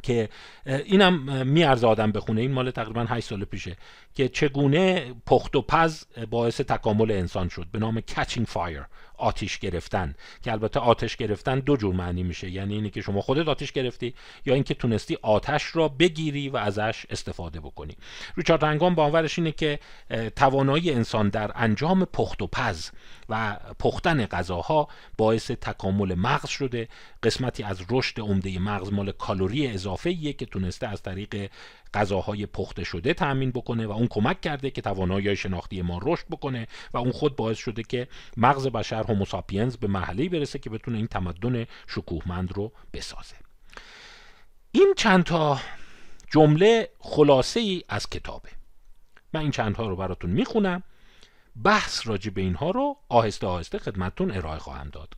که 0.03 0.29
اینم 0.65 1.47
میارز 1.47 1.83
آدم 1.83 2.11
بخونه. 2.11 2.41
این 2.41 2.51
مال 2.51 2.71
تقریبا 2.71 3.05
8 3.09 3.27
سال 3.27 3.45
پیشه. 3.45 3.77
که 4.15 4.29
چگونه 4.29 5.13
پخت 5.25 5.55
و 5.55 5.61
پز 5.61 6.03
باعث 6.29 6.61
تکامل 6.61 7.11
انسان 7.11 7.49
شد. 7.49 7.67
به 7.71 7.79
نام 7.79 7.99
Catching 7.99 8.45
Fire. 8.53 8.85
آتیش 9.17 9.59
گرفتن 9.59 10.15
که 10.41 10.51
البته 10.51 10.79
آتش 10.79 11.17
گرفتن 11.17 11.59
دو 11.59 11.77
جور 11.77 11.95
معنی 11.95 12.23
میشه. 12.23 12.49
یعنی 12.49 12.73
اینی 12.73 12.89
که 12.89 13.01
شما 13.01 13.21
خودت 13.21 13.47
آتیش 13.47 13.71
گرفتی 13.71 14.13
یا 14.45 14.53
اینکه 14.53 14.73
تونستی 14.73 15.17
آتش 15.21 15.75
را 15.75 15.87
بگیری 15.87 16.49
و 16.49 16.57
ازش 16.57 17.05
استفاده 17.09 17.59
بکنی. 17.59 17.97
ریچارد 18.37 18.65
رنگان 18.65 18.95
باورش 18.95 19.39
اینه 19.39 19.51
که 19.51 19.79
توانایی 20.35 20.91
انسان 20.91 21.29
در 21.29 21.51
انجام 21.55 22.05
پخت 22.05 22.41
و 22.41 22.47
پز 22.47 22.89
و 23.29 23.57
پختن 23.79 24.25
غذاها 24.25 24.87
باعث 25.17 25.51
تکامل 25.51 26.15
مغز 26.15 26.49
شده. 26.49 26.87
قسمتی 27.23 27.63
از 27.63 27.81
رشد 27.89 28.19
عمده 28.19 28.59
مغز 28.59 28.93
مال 28.93 29.11
کالری 29.11 29.67
اضافه 29.67 30.33
که 30.33 30.45
تونسته 30.45 30.87
از 30.87 31.01
طریق 31.01 31.49
غذاهای 31.95 32.45
پخته 32.45 32.83
شده 32.83 33.13
تأمین 33.13 33.51
بکنه 33.51 33.87
و 33.87 33.91
اون 33.91 34.07
کمک 34.07 34.41
کرده 34.41 34.71
که 34.71 34.81
توانایی 34.81 35.35
شناختی 35.35 35.81
ما 35.81 35.99
رشد 36.03 36.25
بکنه 36.29 36.67
و 36.93 36.97
اون 36.97 37.11
خود 37.11 37.35
باعث 37.35 37.57
شده 37.57 37.83
که 37.83 38.07
مغز 38.37 38.67
بشر 38.67 39.03
هوموساپینز 39.03 39.77
به 39.77 39.87
محلی 39.87 40.29
برسه 40.29 40.59
که 40.59 40.69
بتونه 40.69 40.97
این 40.97 41.07
تمدن 41.07 41.65
شکوهمند 41.87 42.53
رو 42.53 42.71
بسازه. 42.93 43.35
این 44.71 44.93
چند 44.97 45.23
تا 45.23 45.59
جمله 46.31 46.89
خلاصه 46.99 47.59
ای 47.59 47.83
از 47.89 48.09
کتابه. 48.09 48.49
من 49.33 49.41
این 49.41 49.51
چندها 49.51 49.87
رو 49.87 49.95
براتون 49.95 50.29
می‌خونم. 50.29 50.83
بحث 51.63 52.07
راجع 52.07 52.31
به 52.31 52.41
اینها 52.41 52.71
رو 52.71 52.97
آهسته 53.09 53.47
آهسته 53.47 53.77
خدمتتون 53.79 54.31
ارائه 54.31 54.59
خواهم 54.59 54.89
داد. 54.89 55.13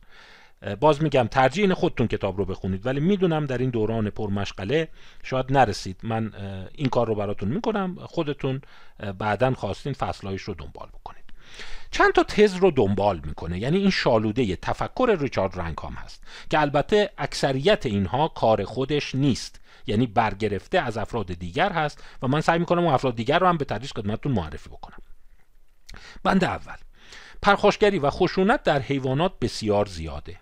باز 0.80 1.02
میگم 1.02 1.28
ترجیح 1.30 1.64
این 1.64 1.74
خودتون 1.74 2.06
کتاب 2.06 2.38
رو 2.38 2.44
بخونید. 2.44 2.86
ولی 2.86 3.00
می‌دونم 3.00 3.46
در 3.46 3.58
این 3.58 3.70
دوران 3.70 4.10
پرمشغله 4.10 4.88
شاید 5.22 5.52
نرسید. 5.52 6.00
من 6.02 6.32
این 6.74 6.88
کار 6.88 7.06
رو 7.06 7.14
براتون 7.14 7.48
می‌کنم. 7.48 7.96
خودتون 8.06 8.60
بعدا 9.18 9.54
خواستین 9.54 9.92
فصلهایش 9.92 10.42
رو 10.42 10.54
دنبال 10.54 10.88
بکنید. 10.88 11.24
چند 11.90 12.12
تا 12.12 12.22
تز 12.22 12.54
رو 12.54 12.70
دنبال 12.70 13.20
می‌کنه. 13.24 13.58
یعنی 13.58 13.76
این 13.76 13.90
شالوده 13.90 14.56
تفکر 14.56 15.16
ریچارد 15.20 15.60
رنکام 15.60 15.92
هست 15.92 16.22
که 16.50 16.60
البته 16.60 17.10
اکثریت 17.18 17.86
اینها 17.86 18.28
کار 18.28 18.64
خودش 18.64 19.14
نیست. 19.14 19.60
یعنی 19.86 20.06
برگرفته 20.06 20.78
از 20.78 20.96
افراد 20.96 21.26
دیگر 21.26 21.72
هست 21.72 22.04
و 22.22 22.28
من 22.28 22.40
سعی 22.40 22.58
می‌کنم 22.58 22.84
اون 22.84 22.94
افراد 22.94 23.16
دیگر 23.16 23.38
رو 23.38 23.46
هم 23.46 23.56
به 23.56 23.64
تدریج 23.64 23.92
خدمتتون 23.92 24.32
معرفی 24.32 24.70
بکنم. 24.70 24.98
بند 26.22 26.44
اول 26.44 26.76
پرخاشگری 27.42 27.98
و 27.98 28.10
خشونت 28.10 28.62
در 28.62 28.80
حیوانات 28.80 29.32
بسیار 29.40 29.86
زیاده. 29.86 30.36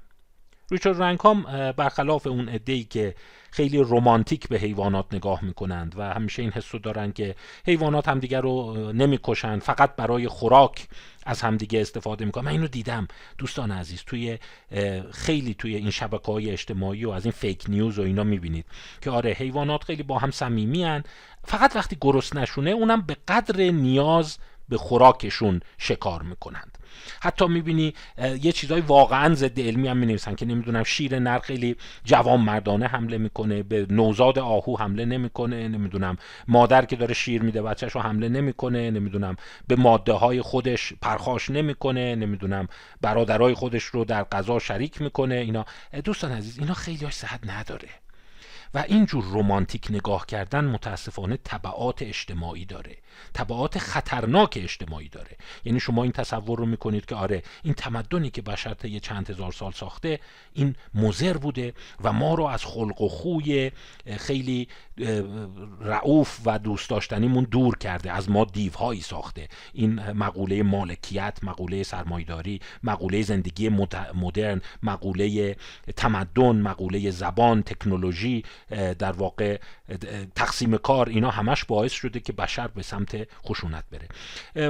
ریچارد 0.71 1.03
رنکام 1.03 1.43
برخلاف 1.73 2.27
اون 2.27 2.61
ای 2.67 2.85
که 2.85 3.15
خیلی 3.51 3.79
رومانتیک 3.79 4.49
به 4.49 4.59
حیوانات 4.59 5.15
نگاه 5.15 5.45
می‌کنند 5.45 5.95
و 5.99 6.03
همیشه 6.03 6.43
این 6.43 6.51
حسو 6.51 6.79
دارن 6.79 7.13
که 7.13 7.35
حیوانات 7.67 8.09
همدیگه 8.09 8.41
رو 8.41 8.93
نمی‌کشند 8.93 9.63
فقط 9.63 9.97
برای 9.97 10.29
خوراک 10.29 10.89
از 11.27 11.43
همدیگه 11.43 11.81
استفاده 11.81 12.25
می‌کنن. 12.25 12.45
من 12.45 12.51
اینو 12.51 12.67
دیدم. 12.67 13.09
دوستان 13.39 13.71
عزیز 13.71 14.03
توی 14.07 14.39
خیلی 15.13 15.55
توی 15.55 15.77
این 15.77 15.91
شبکه 15.91 16.33
های 16.33 16.51
اجتماعی 16.51 17.05
و 17.05 17.11
از 17.11 17.25
این 17.25 17.33
فیک 17.33 17.65
نیوز 17.69 17.99
و 17.99 18.03
اینا 18.03 18.25
می‌بینید 18.25 18.67
که 19.01 19.11
آره 19.11 19.31
حیوانات 19.31 19.85
خیلی 19.85 20.03
با 20.03 20.19
هم 20.19 20.31
صمیمی 20.31 21.03
فقط 21.45 21.77
وقتی 21.77 21.97
گرست 22.01 22.37
نشونه 22.37 22.71
اونم 22.71 23.01
به 23.01 23.17
قدر 23.29 23.71
نیاز 23.71 24.39
به 24.69 24.77
خوراکشون 24.77 25.61
شکار 25.79 26.23
می‌کنند. 26.23 26.79
حتی 27.23 27.47
می‌بینی 27.47 27.95
یه 28.43 28.53
چیزای 28.53 28.81
واقعا 28.81 29.35
ضد 29.35 29.61
علمی 29.61 29.89
هم 29.89 29.97
می‌نویسن 29.97 30.35
که 30.35 30.47
نمی‌دونم 30.47 30.83
شیر 30.83 31.19
نر 31.19 31.39
خیلی 31.39 31.77
جوان 32.05 32.41
مردانه 32.41 32.87
حمله 32.87 33.19
می‌کنه 33.19 33.63
به 33.63 33.87
نوزاد 33.91 34.39
آهو 34.39 34.77
حمله 34.79 35.05
نمی‌کنه 35.05 35.69
نمی‌دونم. 35.69 36.17
مادر 36.49 36.85
که 36.85 36.97
داره 36.97 37.15
شیر 37.15 37.43
میده 37.43 37.63
بچهش 37.63 37.93
رو 37.93 38.01
حمله 38.01 38.29
نمی‌کنه 38.29 38.91
نمی‌دونم. 38.91 39.37
به 39.69 39.77
ماده 39.77 40.13
های 40.13 40.43
خودش 40.43 40.93
پرخاش 41.03 41.51
نمی‌کنه 41.51 42.15
نمی‌دونم. 42.15 42.69
برادرای 43.01 43.55
خودش 43.55 43.85
رو 43.85 44.05
در 44.05 44.25
غذا 44.25 44.59
شریک 44.59 45.03
می‌کنه 45.03 45.35
اینا. 45.35 45.65
دوستان 46.05 46.33
عزیز 46.33 46.59
اینا 46.59 46.75
خیلی 46.75 47.11
صحت 47.11 47.41
نداره. 47.47 47.89
و 48.77 48.85
اینجور 48.89 49.25
رومانتیک 49.25 49.87
نگاه 49.91 50.27
کردن 50.27 50.65
متاسفانه 50.65 51.37
طبعات 51.37 52.03
اجتماعی 52.03 52.65
داره. 52.65 52.97
تبعات 53.35 53.79
خطرناک 53.79 54.59
اجتماعی 54.63 55.09
داره. 55.09 55.37
یعنی 55.65 55.81
شما 55.81 56.03
این 56.03 56.13
تصور 56.13 56.59
رو 56.59 56.67
می‌کنید 56.67 57.07
که 57.07 57.15
آره 57.15 57.43
این 57.63 57.75
تمدنی 57.75 58.31
که 58.31 58.43
بشر 58.43 58.75
طی 58.75 59.01
چند 59.01 59.31
هزار 59.31 59.53
سال 59.53 59.73
ساخته 59.73 60.21
این 60.53 60.75
مزر 60.95 61.37
بوده 61.37 61.75
و 62.05 62.13
ما 62.13 62.35
رو 62.35 62.45
از 62.45 62.65
خلق 62.65 63.01
و 63.01 63.09
خوی 63.09 63.71
خیلی 64.17 64.69
رعوف 65.81 66.41
و 66.47 66.59
دوست 66.59 66.91
داشتنیمون 66.91 67.45
دور 67.45 67.79
کرده 67.79 68.13
از 68.13 68.31
ما 68.31 68.45
دیوهایی 68.45 69.01
ساخته. 69.01 69.49
این 69.73 70.13
مقوله 70.13 70.63
مالکیت 70.63 71.39
مقوله 71.43 71.83
سرمایداری 71.83 72.61
مقوله 72.83 73.23
زندگی 73.23 73.69
مدرن 74.15 74.61
مقوله 74.83 75.57
تمدن 75.97 76.57
مقوله 76.57 77.11
زبان 77.11 77.63
تکنولوژی 77.63 78.45
در 78.99 79.13
واقع 79.13 79.59
تقسیم 80.35 80.77
کار 80.77 81.09
اینا 81.09 81.31
همش 81.31 81.65
باعث 81.65 81.93
شده 81.93 82.21
که 82.21 82.33
بشر 82.33 82.69
به 82.69 82.83
سمت 82.83 83.29
خشونت 83.47 83.85
بره. 83.91 84.09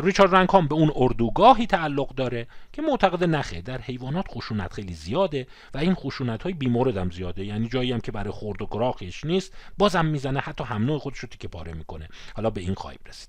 ریچارد 0.00 0.34
رنکام 0.34 0.68
به 0.68 0.74
اون 0.74 0.92
اردوگاهی 0.96 1.66
تعلق 1.66 2.14
داره 2.14 2.46
که 2.72 2.82
معتقد 2.82 3.24
نخه 3.24 3.60
در 3.60 3.80
حیوانات 3.80 4.26
خشونت 4.28 4.72
خیلی 4.72 4.94
زیاده 4.94 5.46
و 5.74 5.78
این 5.78 5.94
خشونت 5.94 6.42
های 6.42 6.52
بیمورد 6.52 6.96
هم 6.96 7.10
زیاده. 7.10 7.44
یعنی 7.44 7.68
جایی 7.68 7.92
هم 7.92 8.00
که 8.00 8.12
برای 8.12 8.30
خورد 8.30 8.62
و 8.62 8.68
گراخش 8.70 9.24
نیست 9.24 9.54
بازم 9.78 10.06
می‌زنه 10.06 10.40
حتی 10.40 10.64
هم 10.64 10.84
نوع 10.84 10.98
خودش 10.98 11.18
رو 11.18 11.28
تیکه 11.28 11.48
پاره 11.48 11.72
می‌کنه. 11.72 12.08
حالا 12.34 12.50
به 12.50 12.60
این 12.60 12.74
خواهیم 12.74 13.00
رسید. 13.06 13.28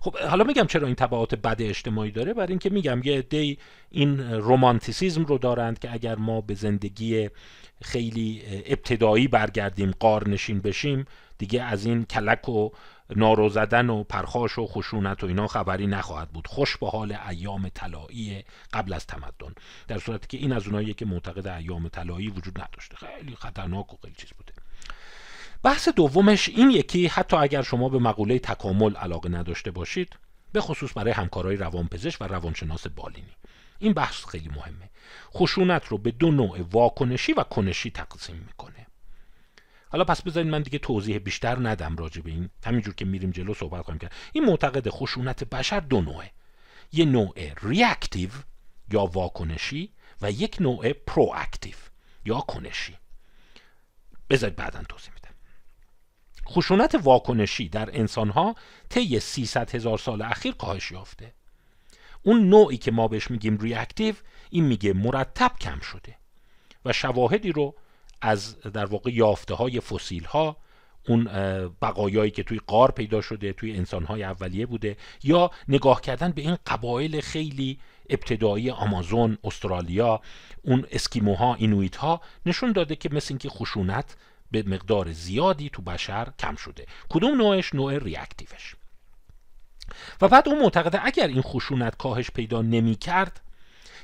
خب 0.00 0.16
حالا 0.18 0.44
میگم 0.44 0.66
چرا 0.66 0.86
این 0.86 0.96
تبعات 0.96 1.34
بد 1.34 1.62
اجتماعی 1.62 2.10
داره؟ 2.10 2.34
برای 2.34 2.48
اینکه 2.48 2.70
میگم 2.70 3.00
یه 3.04 3.18
عده 3.18 3.56
این 3.90 4.20
رومانتیسیزم 4.20 5.24
رو 5.24 5.38
دارند 5.38 5.78
که 5.78 5.92
اگر 5.92 6.14
ما 6.14 6.40
به 6.40 6.54
زندگی 6.54 7.30
خیلی 7.82 8.42
ابتدایی 8.66 9.28
برگردیم 9.28 9.90
قارنشین 10.00 10.60
بشیم 10.60 11.06
دیگه 11.38 11.62
از 11.62 11.86
این 11.86 12.04
کلک 12.04 12.48
و 12.48 12.70
نارو 13.16 13.48
زدن 13.48 13.90
و 13.90 14.04
پرخاش 14.04 14.58
و 14.58 14.66
خشونت 14.66 15.24
و 15.24 15.26
اینا 15.26 15.46
خبری 15.46 15.86
نخواهد 15.86 16.28
بود. 16.28 16.46
خوش 16.46 16.76
به 16.76 16.88
حال 16.88 17.18
ایام 17.28 17.68
طلایی 17.68 18.44
قبل 18.72 18.92
از 18.92 19.06
تمدن. 19.06 19.54
در 19.88 19.98
صورتی 19.98 20.26
که 20.26 20.36
این 20.36 20.52
از 20.52 20.66
اوناییه 20.66 20.94
که 20.94 21.04
معتقد 21.04 21.46
ایام 21.46 21.88
طلایی 21.88 22.28
وجود 22.28 22.60
نداشته. 22.60 22.96
خیلی 22.96 23.36
خطرناک 23.36 23.94
و 23.94 23.96
خیلی 24.02 24.14
چیز 24.14 24.30
بوده. 24.30 24.52
بحث 25.62 25.88
دومش 25.88 26.48
این 26.48 26.70
یکی 26.70 27.06
حتی 27.06 27.36
اگر 27.36 27.62
شما 27.62 27.88
به 27.88 27.98
مقوله 27.98 28.38
تکامل 28.38 28.96
علاقه 28.96 29.28
نداشته 29.28 29.70
باشید 29.70 30.16
به 30.52 30.60
خصوص 30.60 30.90
برای 30.96 31.12
همکارای 31.12 31.56
روانپزشک 31.56 32.20
و 32.20 32.24
روانشناس 32.24 32.86
بالینی. 32.86 33.36
این 33.78 33.92
بحث 33.92 34.24
خیلی 34.24 34.48
مهمه. 34.48 34.90
خشونت 35.34 35.86
رو 35.86 35.98
به 35.98 36.10
دو 36.10 36.30
نوع 36.30 36.60
واکنشی 36.72 37.32
و 37.32 37.42
کنشی 37.42 37.90
تقسیم 37.90 38.36
می‌کنه. 38.46 38.86
حالا 39.90 40.04
پس 40.04 40.22
بذارید 40.22 40.50
من 40.50 40.62
دیگه 40.62 40.78
توضیح 40.78 41.18
بیشتر 41.18 41.68
ندم 41.68 41.96
راجع 41.96 42.22
به 42.22 42.30
این. 42.30 42.50
همینجور 42.64 42.94
که 42.94 43.04
میریم 43.04 43.30
جلو 43.30 43.54
صحبت 43.54 43.82
خواهیم 43.82 43.98
کرد. 43.98 44.12
این 44.32 44.44
معتقده 44.44 44.88
خشونت 44.88 45.44
بشر 45.44 45.80
دو 45.80 46.00
نوعه. 46.00 46.30
یه 46.92 47.04
نوع 47.04 47.34
reactive 47.62 48.30
یا 48.92 49.06
واکنشی 49.06 49.92
و 50.22 50.30
یک 50.30 50.56
نوع 50.60 50.92
proactive 50.92 51.74
یا 52.24 52.40
کنشی. 52.40 52.96
بذارید 54.30 54.56
بعدا 54.56 54.82
توضیح 54.88 55.14
میدم. 55.14 55.34
خشونت 56.48 56.94
واکنشی 57.02 57.68
در 57.68 57.98
انسانها 57.98 58.54
طی 58.88 59.20
300 59.20 59.74
هزار 59.74 59.98
سال 59.98 60.22
اخیر 60.22 60.52
کاهش 60.52 60.90
یافته. 60.90 61.34
اون 62.22 62.48
نوعی 62.48 62.76
که 62.76 62.90
ما 62.90 63.08
بهش 63.08 63.30
میگیم 63.30 63.58
reactive 63.58 64.14
این 64.50 64.64
میگه 64.64 64.92
مرتب 64.92 65.52
کم 65.60 65.80
شده. 65.80 66.14
و 66.84 66.92
شواهدی 66.92 67.52
رو 67.52 67.74
از 68.20 68.60
در 68.60 68.86
واقع 68.86 69.10
یافته 69.10 69.54
های 69.54 69.80
فسیل 69.80 70.24
ها 70.24 70.56
اون 71.08 71.24
بقایایی 71.82 72.30
که 72.30 72.42
توی 72.42 72.60
قار 72.66 72.90
پیدا 72.90 73.20
شده 73.20 73.52
توی 73.52 73.76
انسان 73.76 74.04
های 74.04 74.24
اولیه 74.24 74.66
بوده 74.66 74.96
یا 75.22 75.50
نگاه 75.68 76.00
کردن 76.00 76.30
به 76.30 76.42
این 76.42 76.56
قبایل 76.66 77.20
خیلی 77.20 77.78
ابتدایی 78.10 78.70
آمازون 78.70 79.38
استرالیا 79.44 80.20
اون 80.62 80.86
اسکیموها 80.90 81.54
اینویت 81.54 81.96
ها 81.96 82.20
نشون 82.46 82.72
داده 82.72 82.96
که 82.96 83.08
مثل 83.12 83.26
اینکه 83.30 83.48
خشونت 83.48 84.16
به 84.50 84.62
مقدار 84.62 85.12
زیادی 85.12 85.70
تو 85.70 85.82
بشر 85.82 86.32
کم 86.38 86.56
شده. 86.56 86.86
کدوم 87.08 87.36
نوعش؟ 87.36 87.74
نوع 87.74 87.98
ریاکتیوش 87.98 88.76
و 90.20 90.28
بعد 90.28 90.48
اون 90.48 90.62
معتقده 90.62 91.06
اگر 91.06 91.26
این 91.26 91.42
خشونت 91.42 91.96
کاهش 91.96 92.30
پیدا 92.30 92.62
نمی 92.62 92.94
کرد 92.94 93.40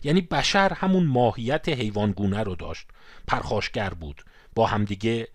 یعنی 0.02 0.20
بشر 0.20 0.72
همون 0.72 1.06
ماهیت 1.06 1.68
حیوانگونه 1.68 2.42
رو 2.42 2.54
داشت 2.54 2.86
پرخاشگر 3.26 3.90
بود 3.90 4.24
با 4.54 4.66
همدیگه 4.66 5.28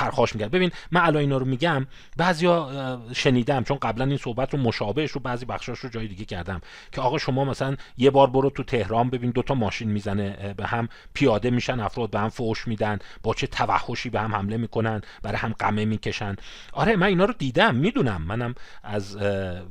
پرخاش 0.00 0.34
می‌کرد. 0.34 0.50
ببین 0.50 0.70
من 0.90 1.00
الان 1.00 1.16
اینا 1.16 1.36
رو 1.38 1.46
میگم 1.46 1.86
بعضیا 2.16 3.00
شنیدم 3.12 3.64
چون 3.64 3.78
قبلا 3.78 4.04
این 4.04 4.16
صحبت 4.16 4.54
رو 4.54 4.60
مشابهش 4.60 5.10
رو 5.10 5.20
بعضی 5.20 5.44
بخشاش 5.44 5.78
رو 5.78 5.88
جای 5.88 6.08
دیگه 6.08 6.24
کردم 6.24 6.60
که 6.92 7.00
آقا 7.00 7.18
شما 7.18 7.44
مثلا 7.44 7.76
یه 7.98 8.10
بار 8.10 8.30
برو 8.30 8.50
تو 8.50 8.62
تهران 8.62 9.10
ببین 9.10 9.30
دوتا 9.30 9.54
ماشین 9.54 9.90
می‌زنه 9.90 10.54
به 10.56 10.66
هم 10.66 10.88
پیاده 11.14 11.50
میشن 11.50 11.80
افراد 11.80 12.10
به 12.10 12.20
هم 12.20 12.28
فوش 12.28 12.68
میدن 12.68 12.98
با 13.22 13.34
چه 13.34 13.46
توحشی 13.46 14.10
به 14.10 14.20
هم 14.20 14.34
حمله 14.34 14.56
می‌کنن 14.56 15.00
برای 15.22 15.36
هم 15.36 15.54
قمه 15.58 15.84
می‌کشن. 15.84 16.36
آره 16.72 16.96
من 16.96 17.06
اینا 17.06 17.24
رو 17.24 17.34
دیدم 17.38 17.74
می‌دونم. 17.74 18.22
منم 18.22 18.54
از 18.82 19.16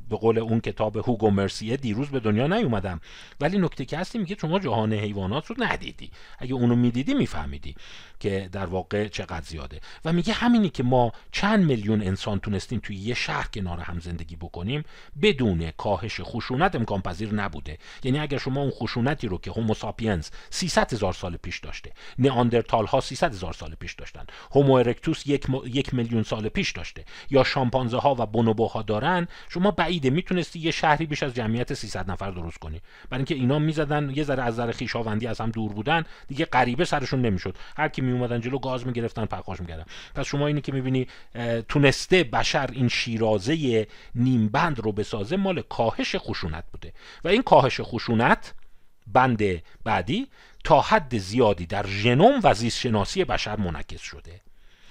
به 0.09 0.15
قول 0.21 0.39
اون 0.39 0.59
کتاب 0.59 0.97
هوگو 0.97 1.29
مرسیه 1.29 1.77
دیروز 1.77 2.09
به 2.09 2.19
دنیا 2.19 2.47
نیومدم. 2.47 3.01
ولی 3.41 3.57
نکته 3.57 3.85
که 3.85 3.97
هستی 3.97 4.17
میگه 4.17 4.35
شما 4.41 4.59
جهان 4.59 4.93
حیوانات 4.93 5.45
رو 5.47 5.55
ندیدی. 5.59 6.11
اگه 6.39 6.53
اونو 6.53 6.75
می‌دیدی 6.75 7.13
میفهمیدی 7.13 7.75
که 8.19 8.49
در 8.51 8.65
واقع 8.65 9.07
چقدر 9.07 9.45
زیاده. 9.45 9.79
و 10.05 10.13
میگه 10.19 10.33
همینی 10.33 10.69
که 10.69 10.83
ما 10.83 11.11
چند 11.31 11.65
میلیون 11.65 12.01
انسان 12.01 12.39
تونستیم 12.39 12.79
توی 12.83 12.95
یه 12.95 13.13
شهر 13.13 13.47
کنار 13.53 13.79
هم 13.79 13.99
زندگی 13.99 14.35
بکنیم 14.35 14.83
بدون 15.21 15.71
کاهش 15.71 16.21
خشونت 16.21 16.75
امکان 16.75 17.01
پذیر 17.01 17.33
نبوده. 17.33 17.77
یعنی 18.03 18.19
اگر 18.19 18.37
شما 18.37 18.61
اون 18.61 18.71
خشونتی 18.71 19.27
رو 19.27 19.37
که 19.37 19.51
هوموساپینز 19.51 20.29
300 20.49 20.93
هزار 20.93 21.13
سال 21.13 21.37
پیش 21.37 21.59
داشته 21.59 21.91
نئاندرتال 22.17 22.85
ها 22.85 23.01
300 23.01 23.31
هزار 23.31 23.53
سال 23.53 23.75
پیش 23.75 23.93
داشتن 23.93 24.25
هومو 24.51 24.73
ارکتوس 24.73 25.27
یک, 25.27 25.45
یک 25.65 25.93
میلیون 25.93 26.23
سال 26.23 26.49
پیش 26.49 26.71
داشته 26.71 27.05
یا 27.29 27.43
شامپانزه 27.43 27.97
ها 27.97 28.15
و 28.19 28.25
بونوبوها 28.25 28.81
دارن 28.81 29.27
شما 29.49 29.71
بعیده 29.71 30.09
می‌تونستی 30.09 30.59
یه 30.59 30.71
شهری 30.71 31.05
بیش 31.05 31.23
از 31.23 31.33
جمعیت 31.33 31.73
300 31.73 32.11
نفر 32.11 32.31
درست 32.31 32.57
کنی. 32.57 32.81
برای 33.09 33.19
اینکه 33.19 33.35
اینا 33.35 33.59
می‌زدن 33.59 34.11
یه 34.15 34.23
ذره 34.23 34.43
از 34.43 34.55
ذره 34.55 34.71
خیشاوندی 34.71 35.27
از 35.27 35.41
هم 35.41 35.51
دور 35.51 35.73
بودن 35.73 36.03
دیگه 36.27 36.45
غریبه 36.45 36.85
سرشون 36.85 37.21
نمی‌شد. 37.21 37.55
هر 37.77 37.87
کی 37.87 38.01
می 38.01 38.11
اومدن 38.11 38.41
جلو 38.41 38.59
گاز 38.59 38.87
می‌گرفتن 38.87 39.25
پرخاش 39.25 39.59
می‌کردن. 39.59 39.85
پس 40.15 40.25
شما 40.25 40.47
اینی 40.47 40.61
که 40.61 40.71
می‌بینی 40.71 41.07
تونسته 41.67 42.23
بشر 42.23 42.69
این 42.71 42.87
شیرازه 42.87 43.87
نیمبند 44.15 44.79
رو 44.79 44.91
بسازه 44.91 45.37
مال 45.37 45.61
کاهش 45.61 46.15
خشونت 46.15 46.63
بوده. 46.71 46.93
و 47.23 47.27
این 47.27 47.41
کاهش 47.41 47.81
خشونت 47.81 48.53
بند 49.07 49.41
بعدی 49.83 50.27
تا 50.63 50.81
حد 50.81 51.17
زیادی 51.17 51.65
در 51.65 51.87
ژنوم 51.87 52.39
و 52.43 52.53
زیست 52.53 52.79
شناسی 52.79 53.25
بشر 53.25 53.55
منعکس 53.55 54.01
شده. 54.01 54.41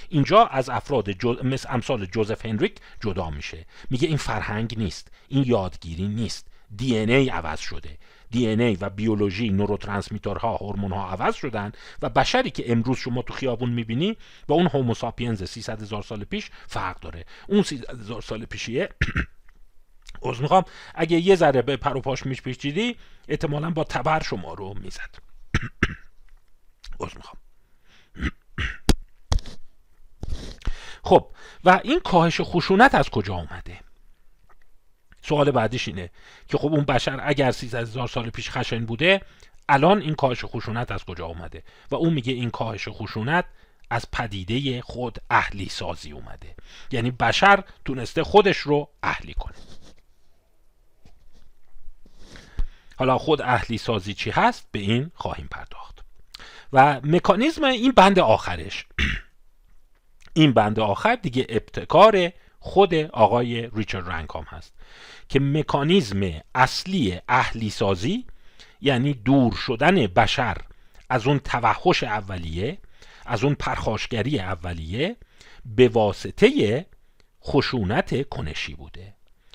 اینجا 0.08 0.46
از 0.46 0.68
افراد 0.68 1.26
مثل 1.44 1.68
امثال 1.72 2.06
جوزف 2.06 2.46
هنریک 2.46 2.76
جدا 3.00 3.30
میشه. 3.30 3.66
میگه 3.90 4.08
این 4.08 4.16
فرهنگ 4.16 4.74
نیست 4.78 5.10
این 5.28 5.44
یادگیری 5.46 6.08
نیست. 6.08 6.46
دی 6.76 6.96
ای 6.98 7.28
عوض 7.28 7.60
شده. 7.60 7.98
دی 8.30 8.46
ای 8.48 8.74
و 8.80 8.90
بیولوژی 8.90 9.50
نوروترانسمیترها 9.50 10.56
هورمون 10.56 10.92
ها 10.92 11.10
عوض 11.10 11.34
شدن 11.34 11.72
و 12.02 12.08
بشری 12.08 12.50
که 12.50 12.72
امروز 12.72 12.96
شما 12.98 13.22
تو 13.22 13.34
خیابون 13.34 13.70
می‌بینی 13.70 14.16
با 14.46 14.54
اون 14.54 14.66
هوموساپینز 14.66 15.42
300 15.42 15.82
هزار 15.82 16.02
سال 16.02 16.24
پیش 16.24 16.50
فرق 16.66 17.00
داره. 17.00 17.24
اون 17.48 17.62
300 17.62 18.00
هزار 18.00 18.22
سال 18.22 18.44
پیشیه 18.44 18.88
از 20.30 20.40
می‌خوام 20.40 20.64
اگه 20.94 21.16
یه 21.16 21.36
ذره 21.36 21.62
به 21.62 21.76
پر 21.76 21.96
و 21.96 22.00
پاش 22.00 22.26
میش 22.26 22.42
پیچیدی 22.42 22.96
احتمالا 23.28 23.70
با 23.70 23.84
تبر 23.84 24.22
شما 24.22 24.54
رو 24.54 24.74
می‌زد. 24.74 25.14
از 27.00 27.16
می‌خوام. 27.16 27.38
خب 31.02 31.30
و 31.64 31.80
این 31.84 32.00
کاهش 32.00 32.40
خشونت 32.40 32.94
از 32.94 33.10
کجا 33.10 33.34
آمده 33.34 33.80
سوال 35.28 35.50
بعدیش 35.50 35.88
اینه 35.88 36.10
که 36.48 36.58
خب 36.58 36.72
اون 36.72 36.84
بشر 36.84 37.20
اگر 37.22 37.50
300 37.50 37.80
هزار 37.80 38.08
سال 38.08 38.30
پیش 38.30 38.50
خشن 38.50 38.86
بوده 38.86 39.20
الان 39.68 40.00
این 40.00 40.14
کاهش 40.14 40.44
خشونت 40.44 40.92
از 40.92 41.04
کجا 41.04 41.26
اومده؟ 41.26 41.62
و 41.90 41.94
اون 41.94 42.12
میگه 42.12 42.32
این 42.32 42.50
کاهش 42.50 42.88
خشونت 42.88 43.44
از 43.90 44.10
پدیده 44.10 44.82
خود 44.82 45.18
اهلی 45.30 45.68
سازی 45.68 46.12
اومده. 46.12 46.54
یعنی 46.90 47.10
بشر 47.10 47.64
تونسته 47.84 48.22
خودش 48.24 48.56
رو 48.56 48.88
اهلی 49.02 49.34
کنه. 49.34 49.54
حالا 52.96 53.18
خود 53.18 53.42
اهلی 53.42 53.78
سازی 53.78 54.14
چی 54.14 54.30
هست؟ 54.30 54.66
به 54.72 54.78
این 54.78 55.10
خواهیم 55.14 55.48
پرداخت. 55.50 56.04
و 56.72 57.00
مکانیزم 57.04 57.64
این 57.64 57.92
بند 57.92 58.18
آخرش 58.18 58.86
این 60.34 60.52
بند 60.52 60.80
آخر 60.80 61.14
دیگه 61.14 61.46
ابتکار 61.48 62.32
خود 62.60 62.94
آقای 62.94 63.70
ریچارد 63.74 64.08
رنکام 64.08 64.44
هست 64.48 64.72
که 65.28 65.40
مکانیزم 65.40 66.40
اصلی 66.54 67.20
اهلی 67.28 67.70
سازی 67.70 68.24
یعنی 68.80 69.14
دور 69.14 69.52
شدن 69.52 70.06
بشر 70.06 70.56
از 71.10 71.26
اون 71.26 71.38
توحش 71.38 72.02
اولیه 72.02 72.78
از 73.26 73.44
اون 73.44 73.54
پرخاشگری 73.54 74.38
اولیه 74.38 75.16
به 75.64 75.88
واسطه 75.88 76.86
خشونت 77.44 78.28
کنشی 78.28 78.74
بوده. 78.74 79.14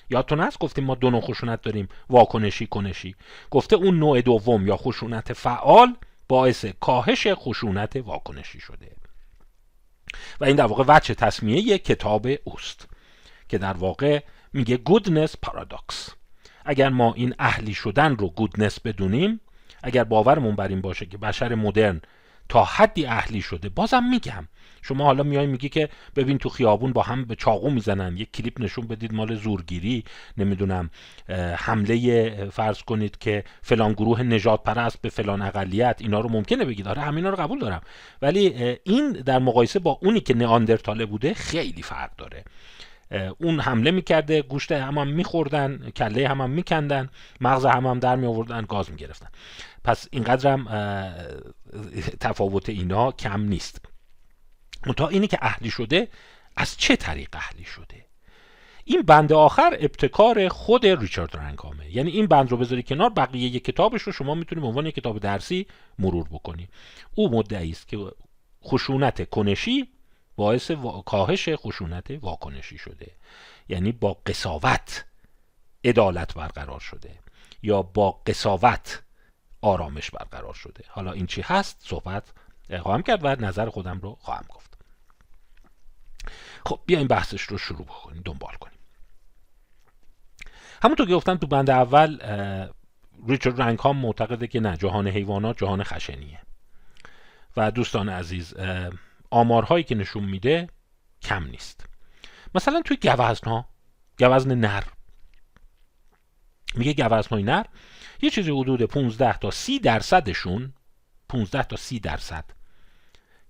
یادتون 0.10 0.40
هست؟ 0.40 0.60
گفتیم 0.60 0.84
ما 0.84 0.96
دو 0.96 1.10
نوع 1.10 1.22
خشونت 1.22 1.62
داریم. 1.62 1.90
واکنشی 2.10 2.68
کنشی. 2.68 3.16
گفته 3.52 3.76
اون 3.76 4.00
نوع 4.00 4.22
دوم 4.22 4.68
یا 4.68 4.78
خشونت 4.78 5.34
فعال 5.34 5.96
باعث 6.28 6.66
کاهش 6.66 7.28
خشونت 7.28 7.96
واکنشی 7.96 8.60
شده. 8.60 8.96
و 10.40 10.46
این 10.46 10.56
در 10.56 10.66
واقع 10.66 10.84
وجه 10.88 11.14
تصمیه 11.14 11.78
کتاب 11.78 12.28
اوست. 12.44 12.88
که 13.54 13.58
در 13.58 13.74
واقع 13.74 14.20
میگه 14.54 14.78
گودنس 14.78 15.36
پارادوکس 15.42 16.10
اگر 16.66 16.90
ما 16.90 17.14
این 17.14 17.36
اهلی 17.40 17.74
شدن 17.74 18.16
رو 18.16 18.30
گودنس 18.30 18.80
بدونیم 18.80 19.40
اگر 19.84 20.04
باورمون 20.04 20.56
بر 20.56 20.68
این 20.68 20.82
باشه 20.82 21.06
که 21.06 21.18
بشر 21.18 21.56
مدرن 21.56 22.02
تا 22.50 22.64
حدی 22.64 23.06
اهلی 23.06 23.42
شده 23.42 23.70
بازم 23.70 24.04
میگم. 24.04 24.48
شما 24.82 25.04
حالا 25.06 25.24
میای 25.24 25.48
میگی 25.48 25.70
که 25.70 25.90
ببین 26.16 26.38
تو 26.38 26.50
خیابون 26.50 26.94
با 26.94 27.02
هم 27.02 27.26
به 27.26 27.36
چاقو 27.36 27.70
می‌زنن 27.70 28.18
یک 28.18 28.32
کلیپ 28.32 28.62
نشون 28.62 28.88
بدید 28.88 29.14
مال 29.14 29.36
زورگیری 29.36 30.04
نمی‌دونم 30.38 30.90
حمله 31.58 32.50
فرض 32.50 32.82
کنید 32.82 33.18
که 33.18 33.44
فلان 33.62 33.94
گروه 33.94 34.24
نجات 34.24 34.64
پرست 34.64 35.02
به 35.02 35.10
فلان 35.10 35.42
اقلیت 35.42 35.96
اینا 36.00 36.20
رو 36.20 36.30
ممکنه 36.30 36.66
بگید. 36.66 36.88
آره 36.88 37.02
همینا 37.02 37.30
رو 37.30 37.36
قبول 37.36 37.60
دارم. 37.60 37.82
ولی 38.22 38.78
این 38.84 39.12
در 39.12 39.40
مقایسه 39.40 39.80
با 39.80 40.00
اونی 40.02 40.20
که 40.20 40.34
نئاندرتاله 40.34 41.06
بوده 41.06 41.34
خیلی 41.34 41.82
فرق 41.82 42.16
داره. 42.16 42.44
اون 43.38 43.60
حمله 43.60 43.92
می‌کرده 43.92 44.42
گوشت 44.42 44.72
هم, 44.72 44.98
هم 44.98 45.08
میخوردن 45.08 45.90
کله 45.90 46.28
هم, 46.30 46.42
هم 46.42 46.50
میکندن 46.50 47.10
مغز 47.42 47.66
هم 47.66 47.86
هم 47.86 48.00
در 48.00 48.16
میآوردن 48.16 48.66
گاز 48.70 48.92
می‌گرفتن. 48.92 49.28
پس 49.84 50.08
اینقدر 50.12 50.52
هم 50.52 50.68
تفاوت 52.20 52.70
اینا 52.70 53.12
کم 53.12 53.42
نیست. 53.42 53.86
منتها 54.86 55.08
اینی 55.08 55.28
که 55.28 55.38
اهلی 55.42 55.70
شده 55.70 56.08
از 56.58 56.78
چه 56.78 56.96
طریق 56.96 57.30
اهلی 57.34 57.64
شده؟ 57.64 58.06
این 58.86 59.02
بند 59.02 59.34
آخر 59.34 59.78
ابتکار 59.80 60.50
خود 60.50 60.86
ریچارد 60.86 61.38
رنگامه. 61.38 61.96
یعنی 61.96 62.12
این 62.12 62.28
بند 62.28 62.52
رو 62.52 62.58
بذاری 62.58 62.84
کنار 62.84 63.10
بقیه 63.10 63.48
یک 63.48 63.64
کتابش 63.64 64.02
رو 64.02 64.12
شما 64.12 64.36
می‌تونید 64.36 64.62
به 64.62 64.68
عنوان 64.68 64.92
کتاب 64.92 65.20
درسی 65.20 65.68
مرور 66.00 66.28
بکنی. 66.32 66.68
او 67.16 67.32
مدعی 67.32 67.72
است 67.72 67.88
که 67.88 67.98
خشونت 68.66 69.30
کنشی 69.30 69.88
باعث 70.36 70.72
کاهش 71.06 71.50
خشونت 71.50 72.12
واکنشی 72.22 72.78
شده. 72.78 73.12
یعنی 73.68 73.92
با 73.92 74.14
قصاوت 74.14 75.06
عدالت 75.86 76.34
برقرار 76.34 76.80
شده. 76.80 77.20
یا 77.64 77.82
با 77.82 78.12
قصاوت 78.12 79.04
آرامش 79.62 80.12
برقرار 80.12 80.54
شده. 80.54 80.84
حالا 80.88 81.12
این 81.12 81.26
چی 81.26 81.42
هست؟ 81.42 81.78
صحبت 81.80 82.34
خواهم 82.82 83.02
کرد 83.02 83.26
و 83.26 83.28
نظر 83.28 83.70
خودم 83.70 84.00
رو 84.00 84.18
خواهم 84.22 84.46
گفت. 84.50 84.78
خب 86.66 86.80
بیایم 86.86 87.08
بحثش 87.08 87.42
رو 87.42 87.58
شروع 87.58 87.86
بکنیم 87.86 88.22
دنبال 88.26 88.54
کنیم. 88.56 88.80
همونطور 90.84 91.08
که 91.08 91.16
گفتم 91.16 91.36
تو 91.36 91.48
بند 91.48 91.70
اول 91.70 92.20
ریچارد 93.28 93.62
رنگهام 93.62 93.98
معتقده 93.98 94.48
که 94.48 94.60
نه 94.60 94.78
جهان 94.78 95.08
حیوانات 95.08 95.58
جهان 95.58 95.84
خشنیه. 95.84 96.40
و 97.58 97.72
دوستان 97.72 98.10
عزیز 98.10 98.54
آمارهایی 99.34 99.84
که 99.84 99.96
نشون 99.96 100.24
میده 100.24 100.70
کم 101.22 101.44
نیست. 101.44 101.86
مثلا 102.56 102.82
توی 102.82 102.98
گوزن 102.98 103.46
ها 103.46 103.70
گوزن 104.20 104.56
نر. 104.56 104.84
میگه 106.76 106.94
گوزن 106.94 107.30
های 107.30 107.44
نر 107.44 107.66
یه 108.22 108.30
چیزی 108.30 108.52
حدود 108.52 108.82
15 108.82 109.38
تا 109.38 109.52
30 109.52 109.80
درصدشون 109.80 110.74
15 111.30 111.64
تا 111.64 111.76
30 111.76 112.00
درصد. 112.00 112.46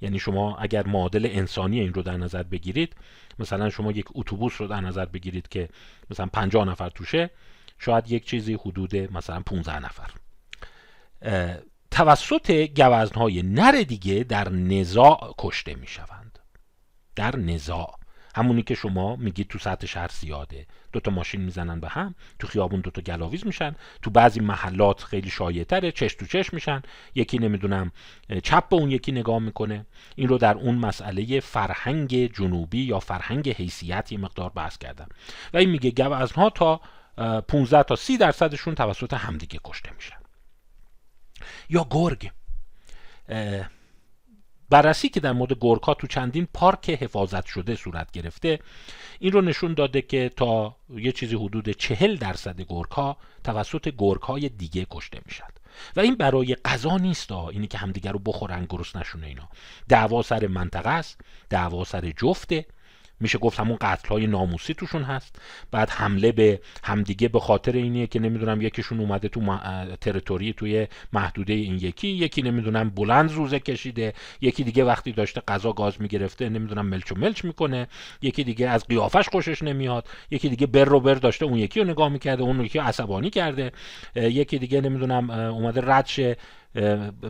یعنی 0.01 0.19
شما 0.19 0.57
اگر 0.57 0.87
معادل 0.87 1.29
انسانی 1.31 1.79
این 1.79 1.93
رو 1.93 2.01
در 2.01 2.17
نظر 2.17 2.43
بگیرید 2.43 2.95
مثلا 3.39 3.69
شما 3.69 3.91
یک 3.91 4.05
اتوبوس 4.15 4.61
رو 4.61 4.67
در 4.67 4.81
نظر 4.81 5.05
بگیرید 5.05 5.47
که 5.47 5.69
مثلا 6.09 6.25
50 6.25 6.65
نفر 6.65 6.89
توشه 6.89 7.29
شاید 7.79 8.11
یک 8.11 8.25
چیزی 8.25 8.53
حدود 8.53 8.95
مثلا 8.95 9.41
15 9.41 9.79
نفر. 9.79 10.09
توسط 11.93 12.51
گوزنهای 12.51 13.41
نر 13.41 13.71
دیگه 13.71 14.23
در 14.23 14.49
نزاع 14.49 15.35
کشته 15.37 15.75
می 15.75 15.87
شوند 15.87 16.39
در 17.15 17.35
نزاع. 17.35 17.99
همونی 18.35 18.63
که 18.63 18.75
شما 18.75 19.15
میگید 19.15 19.47
تو 19.47 19.59
سطح 19.59 19.87
شهر 19.87 20.07
زیاده. 20.07 20.67
دوتا 20.91 21.11
ماشین 21.11 21.41
می‌زنن 21.41 21.79
به 21.79 21.89
هم 21.89 22.15
تو 22.39 22.47
خیابون 22.47 22.81
دوتا 22.81 23.01
گلاویز 23.01 23.45
میشن 23.45 23.75
تو 24.01 24.09
بعضی 24.09 24.39
محلات 24.39 25.03
خیلی 25.03 25.29
شایع 25.29 25.63
تره 25.63 25.91
چش 25.91 26.13
تو 26.13 26.25
چش 26.25 26.53
میشن. 26.53 26.81
یکی 27.15 27.37
نمی‌دونم 27.37 27.91
چپ 28.43 28.69
به 28.69 28.75
اون 28.75 28.91
یکی 28.91 29.11
نگاه 29.11 29.39
می‌کنه. 29.39 29.85
این 30.15 30.27
رو 30.27 30.37
در 30.37 30.57
اون 30.57 30.75
مسئله 30.75 31.39
فرهنگ 31.39 32.33
جنوبی 32.33 32.83
یا 32.83 32.99
فرهنگ 32.99 33.49
حیثیت 33.49 34.11
یه 34.11 34.17
مقدار 34.17 34.49
بحث 34.49 34.77
کردم. 34.77 35.07
و 35.53 35.57
این 35.57 35.69
میگه 35.69 35.91
گوزنها 35.91 36.49
تا 36.49 36.81
15 37.47 37.83
تا 37.83 37.95
30 37.95 38.17
درصدشون 38.17 38.75
توسط 38.75 39.13
همدیگه 39.13 39.59
کشته 39.63 39.91
میشن. 39.95 40.22
یا 41.69 41.87
گرگ. 41.91 42.31
بررسی 44.69 45.09
که 45.09 45.19
در 45.19 45.31
مورد 45.31 45.53
گورکا 45.53 45.93
تو 45.93 46.07
چندین 46.07 46.47
پارک 46.53 46.89
حفاظت 46.89 47.45
شده 47.45 47.75
صورت 47.75 48.11
گرفته 48.11 48.59
این 49.19 49.31
رو 49.31 49.41
نشون 49.41 49.73
داده 49.73 50.01
که 50.01 50.31
تا 50.35 50.75
یه 50.89 51.11
چیزی 51.11 51.35
حدود 51.35 51.69
چهل 51.69 52.15
درصد 52.15 52.61
گورکا 52.61 53.17
توسط 53.43 53.89
گورکای 53.89 54.49
دیگه 54.49 54.87
کشته 54.91 55.21
می‌شد. 55.25 55.53
و 55.95 55.99
این 55.99 56.15
برای 56.15 56.55
غذا 56.55 56.97
نیست 56.97 57.31
اینی 57.31 57.67
که 57.67 57.77
همدیگر 57.77 58.11
رو 58.11 58.19
بخورن 58.19 58.65
گرس 58.69 58.95
نشونه 58.95 59.27
اینا. 59.27 59.49
دعوا 59.89 60.21
سر 60.21 60.47
منطقه 60.47 60.89
است 60.89 61.21
دعوا 61.49 61.83
سر 61.83 62.11
جفته. 62.17 62.65
میشه 63.23 63.37
گفت 63.37 63.59
همون 63.59 63.77
قتل 63.81 64.09
های 64.09 64.27
ناموسی 64.27 64.73
توشون 64.73 65.03
هست. 65.03 65.41
بعد 65.71 65.89
حمله 65.89 66.31
به 66.31 66.59
همدیگه 66.83 67.27
به 67.27 67.39
خاطر 67.39 67.71
اینیه 67.71 68.07
که 68.07 68.19
نمی‌دونم 68.19 68.61
یکیشون 68.61 68.99
اومده 68.99 69.27
تو 69.27 69.57
تریتوری 70.01 70.53
توی 70.53 70.87
محدوده 71.13 71.53
این 71.53 71.75
یکی 71.75 72.07
یکی 72.07 72.41
نمی‌دونم 72.41 72.89
بلند 72.89 73.31
روزه 73.31 73.59
کشیده 73.59 74.13
یکی 74.41 74.63
دیگه 74.63 74.83
وقتی 74.83 75.11
داشته 75.11 75.41
غذا 75.47 75.73
گاز 75.73 76.01
می‌گرفته 76.01 76.49
نمی‌دونم 76.49 76.85
ملچ 76.85 77.11
و 77.11 77.15
ملچ 77.15 77.45
می‌کنه 77.45 77.87
یکی 78.21 78.43
دیگه 78.43 78.69
از 78.69 78.87
قیافش 78.87 79.29
خوشش 79.29 79.63
نمیاد 79.63 80.07
یکی 80.31 80.49
دیگه 80.49 80.67
بر 80.67 80.85
رو 80.85 80.99
بر 80.99 81.13
داشته 81.13 81.45
اون 81.45 81.57
یکی 81.57 81.79
رو 81.79 81.85
نگاه 81.85 82.09
می‌کرده 82.09 82.43
اون 82.43 82.61
یکی 82.61 82.79
عصبانی 82.79 83.29
کرده 83.29 83.71
یکی 84.15 84.59
دیگه 84.59 84.81
نمی‌دونم 84.81 85.29
اومده 85.29 85.81
ردش 85.83 86.19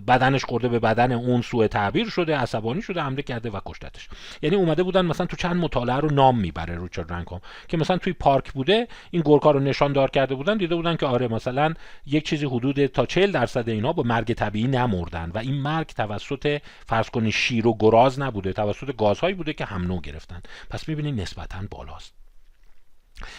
بدنش 0.08 0.45
خورده 0.45 0.67
به 0.67 0.79
بدن 0.79 1.12
اون 1.12 1.41
سوء 1.41 1.67
تعبیر 1.67 2.10
شده 2.10 2.38
عصبانی 2.38 2.82
شده 2.82 3.01
حمله 3.01 3.21
کرده 3.21 3.49
و 3.49 3.60
کشتتش. 3.65 4.10
یعنی 4.41 4.56
اومده 4.56 4.84
بودن 4.84 5.06
مثلا 5.06 5.25
تو 5.25 5.36
چند 5.36 5.56
مطالعه 5.56 5.95
رو 5.95 6.10
نام 6.12 6.39
می‌بره 6.39 6.75
روچارد 6.75 7.13
رنکام 7.13 7.41
که 7.67 7.77
مثلا 7.77 7.97
توی 7.97 8.13
پارک 8.13 8.51
بوده 8.51 8.88
این 9.12 9.21
گورکا 9.21 9.51
رو 9.51 9.60
نشان 9.60 9.93
دار 9.93 10.10
کرده 10.10 10.36
بودن 10.36 10.58
دیده 10.58 10.75
بودن 10.75 10.95
که 10.95 11.06
آره 11.06 11.27
مثلا 11.27 11.73
یک 12.06 12.25
چیزی 12.25 12.45
حدود 12.45 12.86
تا 12.86 13.06
40 13.06 13.32
درصد 13.32 13.69
اینا 13.69 13.93
با 13.93 14.03
مرگ 14.03 14.34
طبیعی 14.34 14.67
نمردن 14.67 15.32
و 15.34 15.38
این 15.38 15.56
مرگ 15.56 15.88
توسط 15.88 16.62
فرض 16.86 17.10
کنید 17.10 17.34
شیر 17.34 17.67
و 17.67 17.77
گراز 17.79 18.19
نبوده 18.19 18.53
توسط 18.53 18.95
گازهایی 18.95 19.36
بوده 19.36 19.53
که 19.53 19.65
هم 19.65 19.84
نو 19.84 20.01
گرفتن. 20.01 20.41
پس 20.69 20.89
می‌بینید 20.89 21.21
نسبتا 21.21 21.58
بالاست. 21.71 22.13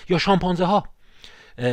یا 0.09 0.19
شامپانزه 0.19 0.65
ها 0.65 0.94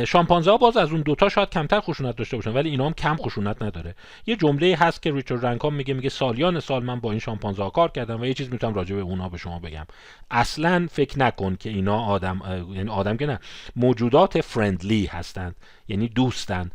شامپانزه 0.06 0.50
ها 0.50 0.56
باز 0.56 0.76
از 0.76 0.90
اون 0.90 1.00
دوتا 1.00 1.28
شاید 1.28 1.50
کمتر 1.50 1.80
خشونت 1.80 2.16
داشته 2.16 2.36
باشن 2.36 2.52
ولی 2.52 2.70
اینا 2.70 2.86
هم 2.86 2.92
کم 2.92 3.16
خشونت 3.16 3.62
نداره. 3.62 3.94
یه 4.26 4.36
جمله 4.36 4.76
هست 4.80 5.02
که 5.02 5.12
ریچارد 5.12 5.46
رنکام 5.46 5.74
میگه 5.74 5.94
میگه 5.94 6.08
سالیان 6.08 6.60
سال 6.60 6.84
من 6.84 7.00
با 7.00 7.10
این 7.10 7.20
شامپانزه 7.20 7.62
ها 7.62 7.70
کار 7.70 7.90
کردم 7.90 8.20
و 8.20 8.26
یه 8.26 8.34
چیز 8.34 8.52
می‌تونم 8.52 8.74
راجع 8.74 8.94
به 8.94 9.00
اونا 9.00 9.28
به 9.28 9.38
شما 9.38 9.58
بگم. 9.58 9.86
اصلا 10.30 10.86
فکر 10.90 11.18
نکن 11.18 11.56
که 11.56 11.70
اینا 11.70 12.04
آدم 12.04 12.40
یعنی 12.74 12.90
آدم 12.90 13.16
که 13.16 13.26
نه 13.26 13.40
موجودات 13.76 14.40
فرندلی 14.40 15.06
هستند 15.06 15.56
یعنی 15.88 16.08
دوستن. 16.08 16.70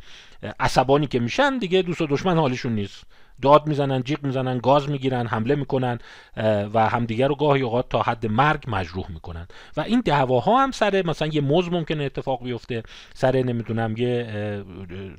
عصبانی 0.60 1.08
که 1.08 1.20
میشن 1.20 1.58
دیگه 1.58 1.82
دوست 1.82 2.02
و 2.02 2.08
دشمن 2.08 2.38
حالیشون 2.38 2.76
نیست. 2.76 3.04
داد 3.42 3.68
می‌زنن 3.68 4.04
جیغ 4.04 4.24
می‌زنن 4.24 4.58
گاز 4.58 4.90
می‌گیرن 4.90 5.28
حمله 5.28 5.56
می‌کنن 5.56 6.00
و 6.74 6.90
همدیگر 6.90 7.28
رو 7.28 7.36
گاهی 7.36 7.62
اوقات 7.62 7.90
تا 7.90 8.02
حد 8.02 8.26
مرگ 8.26 8.64
مجروح 8.68 9.12
می‌کنن. 9.12 9.48
و 9.78 9.82
این 9.82 10.02
دعواها 10.06 10.64
هم 10.64 10.72
سر 10.72 11.04
مثلا 11.06 11.28
یه 11.28 11.42
موز 11.42 11.72
ممکنه 11.72 12.04
اتفاق 12.04 12.44
بیفته 12.44 12.84
سر 13.14 13.36
نمی‌دونم 13.36 13.98
یه 13.98 14.28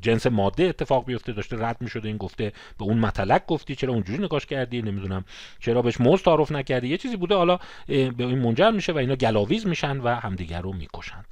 جنس 0.03 0.27
ماده 0.27 0.65
اتفاق 0.65 1.05
بیفته 1.05 1.33
داشته 1.33 1.57
رد 1.67 1.77
می‌شده 1.81 2.09
این 2.09 2.17
گفته 2.17 2.53
به 2.79 2.85
اون 2.85 2.99
متلک 2.99 3.47
گفتی 3.47 3.75
چرا 3.75 3.93
اونجوری 3.93 4.25
نگاش 4.25 4.47
کردی؟ 4.47 4.83
نمی‌دونم. 4.83 5.25
چرا 5.61 5.83
بهش 5.83 6.01
موز 6.01 6.23
تعارف 6.23 6.53
نکردی؟ 6.53 6.89
یه 6.89 6.97
چیزی 6.97 7.17
بوده 7.17 7.35
حالا 7.35 7.59
به 7.87 8.15
این 8.19 8.39
منجر 8.39 8.71
میشه 8.71 8.93
و 8.93 8.97
اینا 8.99 9.17
گلاویز 9.17 9.67
میشن 9.67 10.01
و 10.01 10.09
همدیگر 10.09 10.61
رو 10.61 10.73
می‌کشن. 10.73 11.25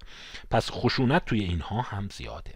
پس 0.51 0.70
خشونت 0.70 1.25
توی 1.25 1.40
اینها 1.40 1.81
هم 1.81 2.09
زیاده. 2.12 2.51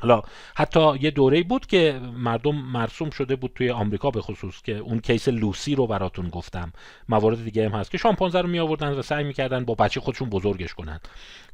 حالا 0.00 0.22
حتی 0.56 0.96
یه 1.00 1.10
دوره 1.10 1.42
بود 1.42 1.66
که 1.66 2.00
مردم 2.16 2.54
مرسوم 2.54 3.10
شده 3.10 3.36
بود 3.36 3.52
توی 3.54 3.70
آمریکا 3.70 4.10
به 4.10 4.20
خصوص 4.20 4.62
که 4.62 4.76
اون 4.76 5.00
کیس 5.00 5.28
لوسی 5.28 5.74
رو 5.74 5.86
براتون 5.86 6.28
گفتم. 6.28 6.72
موارد 7.08 7.44
دیگه 7.44 7.68
هم 7.68 7.80
هست 7.80 7.90
که 7.90 7.98
شامپانزه 7.98 8.40
رو 8.40 8.48
می 8.48 8.58
آوردن 8.58 8.88
و 8.88 9.02
سعی 9.02 9.24
می‌کردن 9.24 9.64
با 9.64 9.74
بچه 9.74 10.00
خودشون 10.00 10.30
بزرگش 10.30 10.74
کنن. 10.74 11.00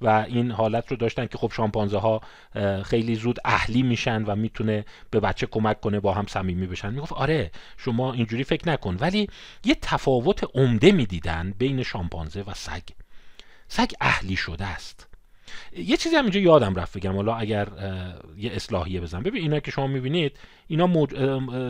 و 0.00 0.08
این 0.08 0.50
حالت 0.50 0.90
رو 0.90 0.96
داشتن 0.96 1.26
که 1.26 1.38
خب 1.38 1.52
شامپانزه 1.52 1.98
ها 1.98 2.20
خیلی 2.84 3.14
زود 3.14 3.38
اهلی 3.44 3.82
میشن 3.82 4.24
و 4.24 4.36
می‌تونه 4.36 4.84
به 5.10 5.20
بچه 5.20 5.46
کمک 5.46 5.80
کنه 5.80 6.00
با 6.00 6.14
هم 6.14 6.26
صمیمی 6.26 6.66
بشن. 6.66 6.94
می‌گفت 6.94 7.12
آره 7.12 7.50
شما 7.76 8.12
اینجوری 8.12 8.44
فکر 8.44 8.68
نکن. 8.68 8.96
ولی 9.00 9.28
یه 9.64 9.74
تفاوت 9.82 10.44
عمده 10.54 10.92
می‌دیدن 10.92 11.54
بین 11.58 11.82
شامپانزه 11.82 12.42
و 12.42 12.54
سگ. 12.54 12.82
سگ 13.68 13.90
اهلی 14.00 14.36
شده 14.36 14.64
است. 14.64 15.13
یه 15.76 15.96
چیزی 15.96 16.16
هم 16.16 16.24
اینجا 16.24 16.40
یادم 16.40 16.74
رفت 16.74 16.98
بگم. 16.98 17.12
حالا 17.16 17.34
اگر 17.34 17.68
یه 18.36 18.52
اصلاحیه 18.52 19.00
بزنم. 19.00 19.22
ببین 19.22 19.42
اینا 19.42 19.60
که 19.60 19.70
شما 19.70 19.86
می‌بینید 19.86 20.36
اینا 20.66 20.86
موج... 20.86 21.10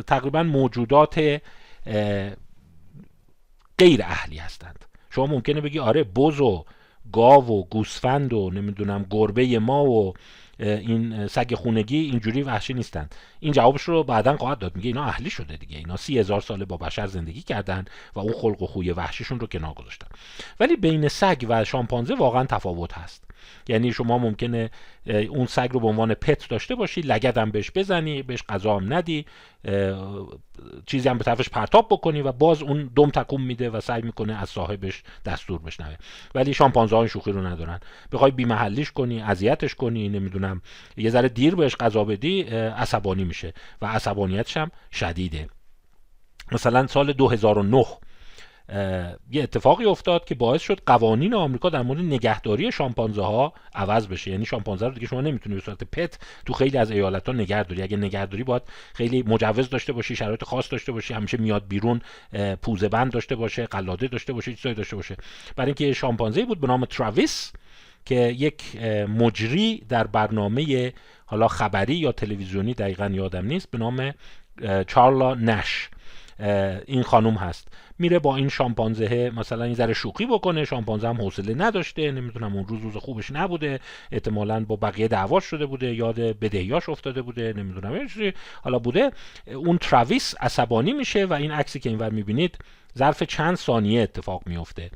تقریبا 0.07 0.43
موجودات 0.43 1.41
غیر 3.79 4.03
اهلی 4.03 4.37
هستند. 4.37 4.85
شما 5.11 5.27
ممکنه 5.27 5.61
بگی 5.61 5.79
آره 5.79 6.05
بز 6.05 6.41
و 6.41 6.65
گاو 7.13 7.47
و 7.49 7.65
گوسفند 7.65 8.33
و 8.33 8.51
نمی‌دونم 8.51 9.07
گربه 9.11 9.59
ما 9.59 9.85
و 9.85 10.15
این 10.59 11.27
سگ 11.27 11.55
خونگی 11.55 11.97
اینجوری 11.97 12.43
وحشی 12.43 12.75
نیستند 12.75 13.15
این 13.41 13.53
جوابش 13.53 13.83
رو 13.83 14.03
بعدا 14.03 14.37
خواهد 14.37 14.59
داد. 14.59 14.77
میگه 14.77 14.87
اینا 14.87 15.05
اهلی 15.05 15.31
شده 15.31 15.57
دیگه. 15.57 15.79
اینا 15.79 15.97
سی 15.97 16.19
هزار 16.19 16.41
ساله 16.41 16.65
با 16.65 16.77
بشر 16.77 17.07
زندگی 17.07 17.43
کردن 17.43 17.85
و 18.15 18.19
اون 18.19 18.33
خلق 18.33 18.63
و 18.63 18.67
خوی 18.67 18.91
وحشیشون 18.91 19.41
رو 19.41 19.47
کنار 19.47 19.75
گذاشتن. 19.75 20.07
ولی 20.61 20.77
بین 20.77 21.09
سگ 21.09 21.47
و 21.49 21.65
شامپانزه 21.65 22.15
واقعا 22.15 22.45
تفاوت 22.45 22.99
هست. 22.99 23.25
یعنی 23.69 23.93
شما 23.93 24.19
ممکنه 24.19 24.71
اون 25.07 25.47
سگ 25.47 25.69
رو 25.73 25.81
به 25.81 25.87
عنوان 25.87 26.15
پت 26.15 26.49
داشته 26.49 26.75
باشی 26.75 27.01
لگدم 27.01 27.51
بهش 27.51 27.71
بزنی 27.75 28.23
بهش 28.23 28.43
غذا 28.49 28.77
هم 28.77 28.95
ندی 28.95 29.27
چیزی 30.87 31.09
هم 31.09 31.19
به 31.19 31.25
طرفش 31.25 31.49
پرتاب 31.49 31.87
بکنی 31.91 32.23
و 32.23 32.33
باز 32.33 32.63
اون 32.63 32.91
دم 32.97 33.11
تکون 33.11 33.41
میده 33.41 33.71
و 33.71 33.81
سعی 33.81 34.03
می‌کنه 34.03 34.43
از 34.43 34.49
صاحبش 34.49 35.03
دستور 35.25 35.59
بشنوه. 35.59 35.97
ولی 36.35 36.55
شامپانزه 36.55 36.97
ها 36.97 37.07
شوخی 37.07 37.33
رو 37.33 37.47
ندارن. 37.47 37.81
بخوای 38.13 38.31
بی 38.31 38.45
محلیش 38.45 38.93
کنی 38.93 39.21
اذیتش 39.21 39.75
کنی 39.75 40.09
نمی‌دونم 40.09 40.63
یه 40.97 41.11
ذره 41.11 41.29
دیر 41.29 41.55
بهش 41.55 41.77
غذا 41.77 42.05
بدی 42.05 42.43
عصبانی 42.43 43.25
میشه 43.25 43.55
و 43.83 43.87
عصبانیتش 43.87 44.57
هم 44.57 44.71
شدیده. 44.93 45.49
مثلا 46.53 46.87
سال 46.87 47.13
2009 47.13 47.85
یه 49.31 49.43
اتفاقی 49.43 49.85
افتاد 49.85 50.25
که 50.25 50.35
باعث 50.35 50.63
شد 50.63 50.81
قوانین 50.87 51.35
آمریکا 51.35 51.71
در 51.71 51.83
مورد 51.83 52.01
نگهداری 52.01 52.73
شامپانزه 52.73 53.23
ها 53.23 53.53
عوض 53.75 54.07
بشه. 54.07 54.31
یعنی 54.31 54.47
شامپانزه 54.47 54.87
رو 54.87 54.95
دیگه 54.95 55.07
شما 55.07 55.21
نمی‌تونی 55.21 55.55
به 55.55 55.61
صورت 55.61 55.85
پت 55.85 56.19
تو 56.47 56.53
خیلی 56.53 56.79
از 56.79 56.91
ایالت 56.91 57.27
ها 57.27 57.33
نگهداری. 57.33 57.83
اگه 57.83 57.97
نگهداری 57.97 58.45
باید 58.45 58.63
خیلی 58.95 59.23
مجوز 59.23 59.71
داشته 59.71 59.93
باشی 59.93 60.17
شرایط 60.17 60.45
خاص 60.45 60.73
داشته 60.73 60.93
باشی 60.93 61.15
همیشه 61.15 61.37
میاد 61.37 61.69
بیرون 61.69 62.01
پوزه 62.63 62.89
بند 62.89 63.13
داشته 63.13 63.37
باشه 63.37 63.67
قلاده 63.67 64.09
داشته 64.09 64.33
باشه 64.33 64.55
چیزایی 64.55 64.75
داشته 64.75 64.97
باشه. 64.97 65.17
برای 65.57 65.67
اینکه 65.67 65.93
شامپانزه 65.93 66.45
بود 66.45 66.61
به 66.61 66.67
نام 66.67 66.85
تراویس 66.85 67.53
که 68.05 68.15
یک 68.15 68.77
مجری 69.09 69.85
در 69.89 70.07
برنامه 70.07 70.93
حالا 71.27 71.49
خبری 71.49 71.95
یا 71.95 72.13
تلویزیونی 72.13 72.75
دقیقا 72.75 73.07
یادم 73.07 73.47
نیست 73.47 73.71
به 73.71 73.79
نام 73.79 74.13
چارلا 74.87 75.35
نش. 75.35 75.91
این 76.87 77.03
خانوم 77.03 77.35
هست. 77.35 77.69
میره 77.99 78.19
با 78.19 78.37
این 78.37 78.49
شامپانزه 78.49 79.33
مثلا 79.37 79.65
این 79.65 79.75
ذره 79.75 79.95
شوخی 79.95 80.27
بکنه. 80.27 80.65
شامپانزه 80.65 81.09
هم 81.09 81.17
حوصله 81.17 81.55
نداشته. 81.55 82.13
نمی‌دونم 82.13 82.57
اون 82.57 82.67
روز 82.67 82.83
روز 82.83 82.97
خوبش 82.97 83.31
نبوده. 83.31 83.81
احتمالا 84.13 84.65
با 84.65 84.77
بقیه 84.77 85.09
دعواش 85.09 85.45
شده 85.45 85.67
بوده. 85.67 85.95
یاد 85.95 86.21
بدهیاش 86.21 86.89
افتاده 86.89 87.23
بوده. 87.23 87.53
نمی‌دونم 87.57 88.09
حالا 88.63 88.79
بوده. 88.79 89.11
اون 89.55 89.79
تراویس 89.79 90.35
عصبانی 90.41 90.93
میشه 90.93 91.25
و 91.25 91.33
این 91.33 91.51
عکسی 91.51 91.81
که 91.81 91.89
اینور 91.89 92.11
می‌بینید 92.11 92.59
ظرف 92.99 93.23
چند 93.23 93.57
ثانیه 93.57 94.03
اتفاق 94.03 94.43
میفته 94.47 94.91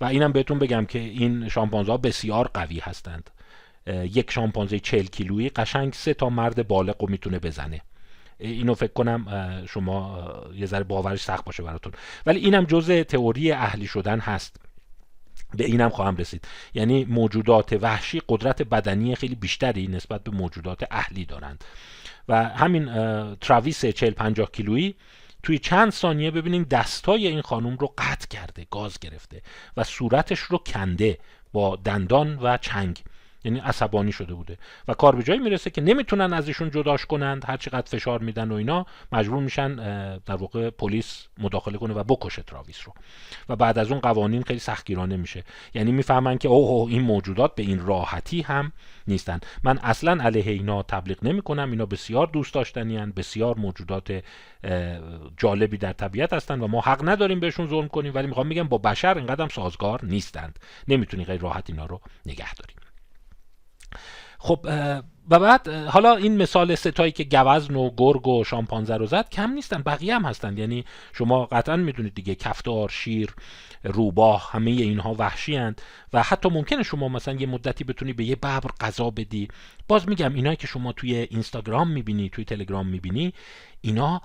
و 0.00 0.04
اینم 0.04 0.32
بهتون 0.32 0.58
بگم 0.58 0.84
که 0.84 0.98
این 0.98 1.48
شامپانزه 1.48 1.96
بسیار 1.96 2.50
قوی 2.54 2.78
هستند. 2.78 3.30
یک 3.86 4.30
شامپانزه 4.30 4.78
40 4.78 5.04
کیلویی 5.06 5.48
قشنگ 5.48 5.92
سه 5.92 6.14
تا 6.14 6.30
مرد 6.30 6.68
بالغ 6.68 7.02
رو 7.02 7.10
می‌تونه 7.10 7.38
بزنه. 7.38 7.80
اینو 8.42 8.74
فکر 8.74 8.92
کنم 8.92 9.26
شما 9.68 10.28
یه 10.54 10.66
ذره 10.66 10.84
باورش 10.84 11.22
سخت 11.22 11.44
باشه 11.44 11.62
براتون. 11.62 11.92
ولی 12.26 12.40
اینم 12.40 12.64
جزء 12.64 13.02
تئوری 13.02 13.52
اهلی 13.52 13.86
شدن 13.86 14.18
هست. 14.18 14.56
به 15.54 15.64
اینم 15.64 15.88
خواهم 15.88 16.16
رسید. 16.16 16.48
یعنی 16.74 17.04
موجودات 17.04 17.72
وحشی 17.72 18.22
قدرت 18.28 18.62
بدنی 18.62 19.14
خیلی 19.14 19.34
بیشتری 19.34 19.86
نسبت 19.86 20.24
به 20.24 20.30
موجودات 20.30 20.84
اهلی 20.90 21.24
دارند. 21.24 21.64
و 22.28 22.44
همین 22.44 22.84
تراویس 23.34 23.84
40 23.84 24.10
50 24.10 24.50
کیلویی 24.50 24.94
توی 25.42 25.58
چند 25.58 25.92
ثانیه 25.92 26.30
ببینید 26.30 26.68
دستای 26.68 27.26
این 27.26 27.42
خانم 27.42 27.76
رو 27.76 27.94
قطع 27.98 28.28
کرده 28.28 28.66
گاز 28.70 28.98
گرفته 28.98 29.42
و 29.76 29.84
صورتش 29.84 30.38
رو 30.38 30.58
کنده 30.58 31.18
با 31.52 31.76
دندان 31.76 32.38
و 32.42 32.56
چنگ. 32.56 33.02
یعنی 33.44 33.58
عصبانی 33.58 34.12
شده 34.12 34.34
بوده. 34.34 34.58
و 34.88 34.94
کار 34.94 35.16
به 35.16 35.22
جایی 35.22 35.40
می‌رسه 35.40 35.70
که 35.70 35.80
نمی‌تونن 35.80 36.32
از 36.32 36.48
ایشون 36.48 36.70
جداش 36.70 37.06
کنند 37.06 37.44
هر 37.48 37.56
چقدر 37.56 37.90
فشار 37.90 38.20
میدن 38.20 38.50
و 38.50 38.54
اینا 38.54 38.86
مجبور 39.12 39.42
میشن 39.42 39.74
در 40.18 40.34
واقع 40.34 40.70
پلیس 40.70 41.26
مداخله 41.38 41.78
کنه 41.78 41.94
و 41.94 42.04
بکشه 42.04 42.42
تراویس 42.42 42.80
رو. 42.84 42.92
و 43.48 43.56
بعد 43.56 43.78
از 43.78 43.90
اون 43.90 44.00
قوانین 44.00 44.42
خیلی 44.42 44.58
سختگیرانه 44.58 45.16
میشه. 45.16 45.44
یعنی 45.74 45.92
می‌فهمن 45.92 46.38
که 46.38 46.48
اوه 46.48 46.90
این 46.90 47.02
موجودات 47.02 47.54
به 47.54 47.62
این 47.62 47.86
راحتی 47.86 48.42
هم 48.42 48.72
نیستن. 49.08 49.40
من 49.64 49.78
اصلا 49.78 50.24
علیه 50.24 50.52
اینا 50.52 50.82
تبلیغ 50.82 51.24
نمی 51.24 51.42
کنم 51.42 51.70
اینا 51.70 51.86
بسیار 51.86 52.26
دوست 52.26 52.54
داشتنی 52.54 53.06
بسیار 53.06 53.56
موجودات 53.58 54.22
جالبی 55.36 55.76
در 55.76 55.92
طبیعت 55.92 56.32
هستن 56.32 56.60
و 56.60 56.66
ما 56.66 56.80
حق 56.80 57.08
نداریم 57.08 57.40
بهشون 57.40 57.66
ظلم 57.66 57.88
کنیم. 57.88 58.14
ولی 58.14 58.26
می‌خوام 58.26 58.46
میگم 58.46 58.68
با 58.68 58.78
بشر 58.78 59.18
اینقدر 59.18 59.48
سازگار 59.48 60.04
نیستند. 60.04 60.58
نمی‌تونی 60.88 61.24
غیر 61.24 61.40
راحت 61.40 61.70
اینا 61.70 61.86
رو 61.86 62.00
نگه 62.26 62.54
داریم 62.54 62.76
خب 64.44 64.66
و 65.30 65.38
بعد 65.38 65.68
حالا 65.68 66.16
این 66.16 66.36
مثال 66.36 66.74
ستایی 66.74 67.12
که 67.12 67.24
گوزن 67.24 67.74
و 67.74 67.90
گرگ 67.96 68.28
و 68.28 68.44
شامپانزه 68.44 68.96
رو 68.96 69.06
زد 69.06 69.28
کم 69.28 69.52
نیستن 69.52 69.82
بقیه 69.82 70.14
هم 70.14 70.24
هستند 70.24 70.58
یعنی 70.58 70.84
شما 71.12 71.46
قطعا 71.46 71.76
می‌دونید 71.76 72.14
دیگه 72.14 72.34
کفتار 72.34 72.88
شیر 72.88 73.34
روباه 73.84 74.50
همه 74.52 74.70
اینها 74.70 75.14
وحشی 75.18 75.56
هند 75.56 75.82
و 76.12 76.22
حتی 76.22 76.48
ممکنه 76.48 76.82
شما 76.82 77.08
مثلا 77.08 77.34
یه 77.34 77.46
مدتی 77.46 77.84
بتونی 77.84 78.12
به 78.12 78.24
یه 78.24 78.36
ببر 78.36 78.70
غذا 78.80 79.10
بدی. 79.10 79.48
باز 79.88 80.08
میگم 80.08 80.34
اینایی 80.34 80.56
که 80.56 80.66
شما 80.66 80.92
توی 80.92 81.14
اینستاگرام 81.14 81.90
می‌بینی 81.90 82.28
توی 82.28 82.44
تلگرام 82.44 82.86
می‌بینی 82.86 83.32
اینا 83.80 84.22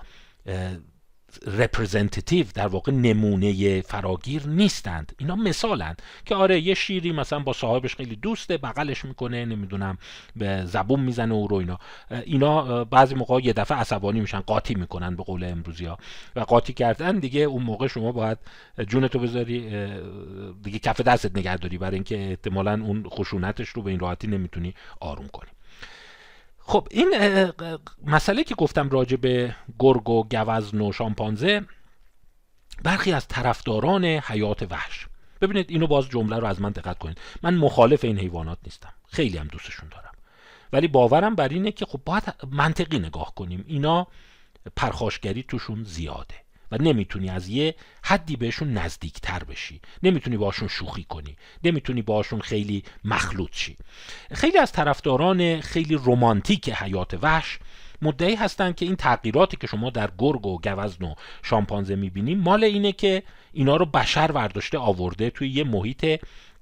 رپرزنتیتیو 1.46 2.46
در 2.54 2.66
واقع 2.66 2.92
نمونه 2.92 3.80
فراگیر 3.80 4.46
نیستند. 4.46 5.12
اینا 5.18 5.36
مثالند 5.36 6.02
که 6.24 6.34
آره 6.34 6.60
یه 6.60 6.74
شیری 6.74 7.12
مثلا 7.12 7.38
با 7.38 7.52
صاحبش 7.52 7.96
خیلی 7.96 8.16
دوسته 8.16 8.56
بغلش 8.56 9.04
می‌کنه 9.04 9.44
نمی‌دونم 9.44 9.98
به 10.36 10.64
زبون 10.64 11.00
می‌زنه 11.00 11.34
او 11.34 11.48
رو 11.48 11.56
اینا. 11.56 11.78
اینا 12.24 12.84
بعضی 12.84 13.14
موقع 13.14 13.40
یه 13.44 13.52
دفعه 13.52 13.78
عصبانی 13.78 14.20
میشن 14.20 14.40
قاطی 14.40 14.74
می‌کنن 14.74 15.16
به 15.16 15.22
قول 15.22 15.44
امروزی 15.44 15.84
ها. 15.84 15.98
و 16.36 16.40
قاطی 16.40 16.72
کردن 16.72 17.18
دیگه 17.18 17.40
اون 17.40 17.62
موقع 17.62 17.86
شما 17.86 18.12
باید 18.12 18.38
جونتو 18.88 19.18
بذاری 19.18 19.70
دیگه 20.62 20.78
کف 20.78 21.00
دستت 21.00 21.38
نگهداری 21.38 21.78
برای 21.78 21.94
اینکه 21.94 22.28
احتمالا 22.28 22.72
اون 22.72 23.04
خشونتش 23.08 23.68
رو 23.68 23.82
به 23.82 23.90
این 23.90 24.00
راحتی 24.00 24.26
نمی‌تونی 24.26 24.74
آروم 25.00 25.28
کنی. 25.28 25.50
خب 26.68 26.88
این 26.90 27.14
مسئله 28.06 28.44
که 28.44 28.54
گفتم 28.54 28.90
راجع 28.90 29.16
به 29.16 29.54
گرگ 29.78 30.08
و 30.08 30.24
گوزن 30.24 30.80
و 30.80 30.92
شامپانزه 30.92 31.64
برخی 32.82 33.12
از 33.12 33.28
طرفداران 33.28 34.04
حیات 34.04 34.62
وحش. 34.70 35.06
ببینید 35.40 35.70
اینو 35.70 35.86
باز 35.86 36.08
جمله 36.08 36.38
رو 36.38 36.46
از 36.46 36.60
من 36.60 36.70
دقت 36.70 36.98
کنید. 36.98 37.18
من 37.42 37.54
مخالف 37.54 38.04
این 38.04 38.18
حیوانات 38.18 38.58
نیستم. 38.64 38.92
خیلی 39.06 39.38
هم 39.38 39.46
دوستشون 39.46 39.88
دارم. 39.88 40.12
ولی 40.72 40.88
باورم 40.88 41.34
بر 41.34 41.48
اینه 41.48 41.72
که 41.72 41.86
خب 41.86 42.00
باید 42.04 42.34
منطقی 42.50 42.98
نگاه 42.98 43.34
کنیم. 43.34 43.64
اینا 43.66 44.06
پرخاشگری 44.76 45.42
توشون 45.42 45.84
زیاده. 45.84 46.34
و 46.72 46.76
نمی‌تونی 46.76 47.30
از 47.30 47.48
یه 47.48 47.74
حدی 48.02 48.36
بهشون 48.36 48.72
نزدیکتر 48.72 49.44
بشی. 49.44 49.80
نمی‌تونی 50.02 50.36
باشون 50.36 50.68
شوخی 50.68 51.04
کنی. 51.04 51.36
نمی‌تونی 51.64 52.02
باشون 52.02 52.40
خیلی 52.40 52.82
مخلوط 53.04 53.50
شی. 53.52 53.76
خیلی 54.32 54.58
از 54.58 54.72
طرفداران 54.72 55.60
خیلی 55.60 55.98
رمانتیک 56.04 56.68
حیات 56.70 57.18
وحش 57.22 57.58
مدعی 58.02 58.34
هستند 58.34 58.74
که 58.74 58.86
این 58.86 58.96
تغییراتی 58.96 59.56
که 59.56 59.66
شما 59.66 59.90
در 59.90 60.10
گرگ 60.18 60.46
و 60.46 60.58
گوزن 60.58 61.04
و 61.04 61.14
شامپانزه 61.42 61.96
می‌بینیم 61.96 62.40
مال 62.40 62.64
اینه 62.64 62.92
که 62.92 63.22
اینا 63.52 63.76
رو 63.76 63.86
بشر 63.86 64.30
ورداشته 64.34 64.78
آورده 64.78 65.30
توی 65.30 65.48
یه 65.48 65.64
محیط 65.64 66.20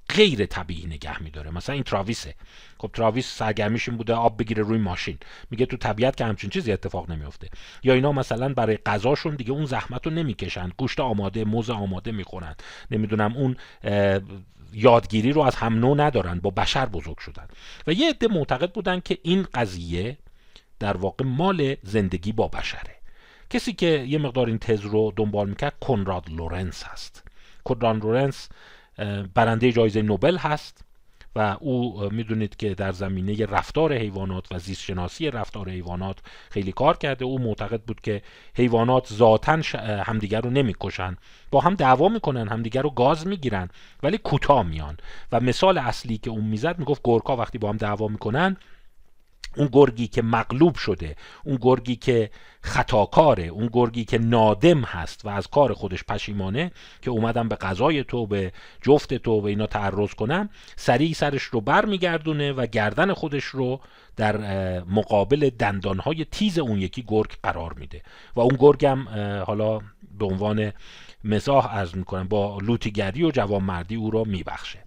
غیر 0.09 0.47
طبیعی 0.47 0.87
نگه 0.87 1.23
میداره. 1.23 1.51
مثلا 1.51 1.75
این 1.75 1.85
تراویسه. 1.85 2.35
خب 2.79 2.91
تراویس 2.95 3.37
سرگرمیش 3.37 3.89
این 3.89 3.99
بوده 3.99 4.15
آب 4.15 4.39
بگیره 4.39 4.63
روی 4.63 4.79
ماشین. 4.79 5.19
میگه 5.51 5.67
تو 5.67 5.77
طبیعت 5.77 6.17
که 6.17 6.25
همچین 6.25 6.51
چیزی 6.51 6.73
اتفاق 6.73 7.11
نمیفته 7.11 7.49
یا 7.83 7.95
اینا 7.95 8.13
مثلا 8.13 8.55
برای 8.55 8.77
غذاشون 8.77 9.37
دیگه 9.37 9.53
اون 9.53 9.67
زحمت 9.67 10.07
رو 10.07 10.13
نمی‌کشن. 10.13 10.71
گوشت 10.77 11.01
آماده 11.01 11.45
موز 11.45 11.71
آماده 11.71 12.13
می‌خورن. 12.13 12.55
نمی‌دونم 12.91 13.37
اون 13.37 13.57
یادگیری 14.73 15.33
رو 15.33 15.41
از 15.41 15.55
هم 15.55 15.79
نو 15.79 15.95
ندارن 15.95 16.39
با 16.39 16.51
بشر 16.51 16.87
بزرگ 16.87 17.19
شدن. 17.19 17.49
و 17.87 17.93
یه 17.93 18.11
عده 18.11 18.29
معتقد 18.29 18.73
بودن 18.73 19.01
که 19.01 19.19
این 19.23 19.47
قضیه 19.55 20.19
در 20.79 20.97
واقع 20.97 21.25
مال 21.25 21.77
زندگی 21.83 22.33
با 22.33 22.49
بشره. 22.49 22.97
کسی 23.51 23.73
که 23.73 23.87
یه 23.87 24.19
مقدار 24.19 24.47
این 24.47 24.59
تز 24.59 24.81
رو 24.81 25.13
دنبال 25.17 25.49
می‌کرد 25.49 25.79
کنراد 25.81 26.31
لورنس 26.31 26.85
هست. 26.85 27.25
کنراد 27.65 27.97
لورنس 27.97 28.49
برنده 29.35 29.73
جایزه 29.73 30.03
نوبل 30.03 30.37
هست 30.37 30.83
و 31.37 31.57
او 31.61 32.09
می‌دونید 32.11 32.57
که 32.57 32.75
در 32.75 32.93
زمینه 32.93 33.47
رفتار 33.47 33.93
حیوانات 33.95 34.47
و 34.53 34.59
زیست 34.59 34.83
شناسی 34.83 35.31
رفتار 35.31 35.69
حیوانات 35.69 36.19
خیلی 36.51 36.73
کار 36.73 36.97
کرده. 36.97 37.25
او 37.25 37.39
معتقد 37.39 37.81
بود 37.81 38.01
که 38.01 38.23
حیوانات 38.55 39.13
ذاتا 39.13 39.61
همدیگر 40.05 40.41
رو 40.41 40.51
نمی‌کشن. 40.51 41.17
با 41.51 41.61
هم 41.61 41.75
دعوا 41.75 42.09
می‌کنن 42.09 42.49
همدیگر 42.49 42.83
رو 42.83 42.91
گاز 42.91 43.27
می‌گیرن 43.27 43.69
ولی 44.03 44.19
کوتاه 44.19 44.63
میان. 44.63 44.97
و 45.33 45.41
مثال 45.41 45.79
اصلی 45.79 46.19
که 46.19 46.31
اون 46.31 46.45
می‌زد 46.45 46.79
می‌گفت 46.79 47.03
گورکا 47.03 47.37
وقتی 47.37 47.59
با 47.59 47.69
هم 47.69 47.77
دعوا 47.77 48.09
می‌کنن 48.09 48.57
اون 49.57 49.69
گرگی 49.73 50.07
که 50.07 50.23
مغلوب 50.23 50.77
شده 50.77 51.17
اون 51.45 51.59
گرگی 51.61 51.97
که 51.97 52.31
خطاکاره 52.61 53.47
اون 53.47 53.71
گرگی 53.73 54.05
که 54.05 54.19
نادم 54.19 54.81
هست 54.81 55.27
و 55.27 55.29
از 55.29 55.47
کار 55.47 55.75
خودش 55.75 56.05
پشیمانه 56.05 56.73
که 57.03 57.11
اومدن 57.11 57.49
به 57.49 57.57
غذای 57.57 58.05
تو 58.05 58.27
به 58.27 58.53
جفت 58.83 59.15
تو 59.15 59.41
و 59.41 59.47
اینا 59.47 59.67
تعرض 59.67 60.15
کنن 60.15 60.49
سریع 60.77 61.13
سرش 61.13 61.43
رو 61.43 61.61
بر 61.61 61.85
میگردونه 61.85 62.53
و 62.53 62.67
گردن 62.67 63.13
خودش 63.13 63.45
رو 63.45 63.81
در 64.17 64.37
مقابل 64.85 65.51
دندانهای 65.59 66.25
تیز 66.25 66.59
اون 66.59 66.79
یکی 66.79 67.05
گرگ 67.09 67.31
قرار 67.43 67.73
میده. 67.73 68.03
و 68.37 68.41
اون 68.41 68.57
گرگ 68.59 68.87
هم 68.87 69.09
حالا 69.47 69.81
به 70.19 70.25
عنوان 70.25 70.73
مزاح 71.27 71.75
از 71.75 71.97
می‌کنن 71.97 72.29
با 72.29 72.59
لوتیگری 72.59 73.23
و 73.23 73.31
جوانمردی 73.31 73.95
او 73.95 74.11
رو 74.11 74.25
میبخشه. 74.25 74.85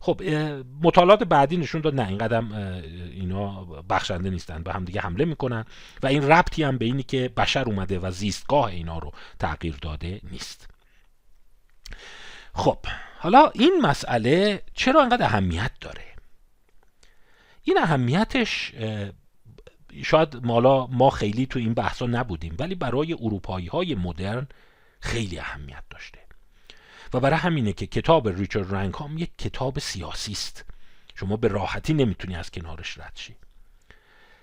خب 0.00 0.22
مطالعات 0.82 1.22
بعدی 1.24 1.56
نشون 1.56 1.80
داد 1.80 1.94
نه 1.94 2.08
این 2.08 2.18
قدم 2.18 2.52
اینا 3.12 3.64
بخشنده 3.64 4.30
نیستن 4.30 4.62
به 4.62 4.72
هم 4.72 4.84
دیگه 4.84 5.00
حمله 5.00 5.24
می‌کنن 5.24 5.64
و 6.02 6.06
این 6.06 6.22
ربطی 6.28 6.62
هم 6.62 6.78
به 6.78 6.84
اینی 6.84 7.02
که 7.02 7.28
بشر 7.28 7.64
اومده 7.64 7.98
و 7.98 8.10
زیستگاه 8.10 8.64
اینا 8.64 8.98
رو 8.98 9.12
تغییر 9.38 9.76
داده 9.82 10.20
نیست. 10.30 10.68
خب 12.54 12.78
حالا 13.18 13.50
این 13.54 13.80
مسئله 13.82 14.62
چرا 14.74 15.02
انقدر 15.02 15.24
اهمیت 15.24 15.70
داره؟ 15.80 16.04
این 17.62 17.78
اهمیتش 17.78 18.72
شاید 20.02 20.36
مالا 20.46 20.86
ما 20.86 21.10
خیلی 21.10 21.46
تو 21.46 21.58
این 21.58 21.74
بحثا 21.74 22.06
نبودیم 22.06 22.56
ولی 22.58 22.74
برای 22.74 23.12
اروپایی 23.12 23.66
های 23.66 23.94
مدرن 23.94 24.46
خیلی 25.02 25.38
اهمیت 25.38 25.82
داشته. 25.90 26.18
و 27.14 27.20
برای 27.20 27.38
همینه 27.38 27.72
که 27.72 27.86
کتاب 27.86 28.28
ریچارد 28.28 28.74
رنگهام 28.74 29.18
یک 29.18 29.30
کتاب 29.38 29.78
سیاسی 29.78 30.32
است. 30.32 30.64
شما 31.14 31.36
به 31.36 31.48
راحتی 31.48 31.94
نمی‌تونی 31.94 32.36
از 32.36 32.50
کنارش 32.50 32.98
رد 32.98 33.12
شی. 33.14 33.36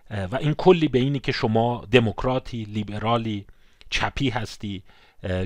و 0.09 0.35
این 0.35 0.53
کلی 0.53 0.87
به 0.87 0.99
اینی 0.99 1.19
که 1.19 1.31
شما 1.31 1.85
دموکراتی 1.91 2.63
لیبرالی 2.63 3.45
چپی 3.89 4.29
هستی 4.29 4.83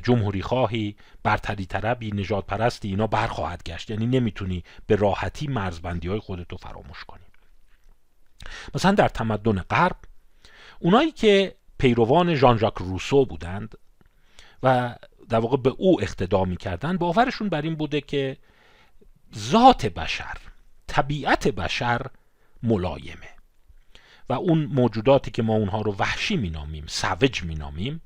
جمهوری 0.04 0.42
خواهی 0.42 0.96
برتری 1.24 1.66
طربی 1.66 2.12
نجات 2.12 2.46
پرستی 2.46 2.88
اینا 2.88 3.08
برخواهد 3.08 3.64
گشت. 3.64 3.90
یعنی 3.90 4.08
نمی‌تونی 4.08 4.64
به 4.88 4.96
راحتی 4.96 5.48
مرزبندی 5.48 6.08
های 6.08 6.20
خودتو 6.20 6.58
فراموش 6.58 7.04
کنی. 7.04 7.24
مثلا 8.76 8.92
در 8.92 9.08
تمدن 9.08 9.60
غرب 9.60 9.98
اونایی 10.80 11.12
که 11.12 11.56
پیروان 11.78 12.36
ژان 12.36 12.58
ژاک 12.58 12.74
روسو 12.78 13.26
بودند 13.26 13.76
و 14.64 14.96
در 15.30 15.40
واقع 15.40 15.58
به 15.58 15.70
او 15.70 16.02
اقتدا 16.02 16.46
می‌کردن. 16.46 16.98
باورشون 16.98 17.50
بر 17.50 17.62
این 17.62 17.76
بوده 17.76 18.02
که 18.02 18.38
ذات 19.38 19.86
بشر 19.86 20.38
طبیعت 20.88 21.48
بشر 21.48 22.02
ملایمه. 22.64 23.30
و 24.30 24.34
اون 24.34 24.66
موجوداتی 24.66 25.32
که 25.32 25.44
ما 25.44 25.54
اونها 25.54 25.82
رو 25.82 25.96
وحشی 26.00 26.38
مینامیم 26.38 26.86
سوج 26.88 27.44
مینامیم 27.44 28.02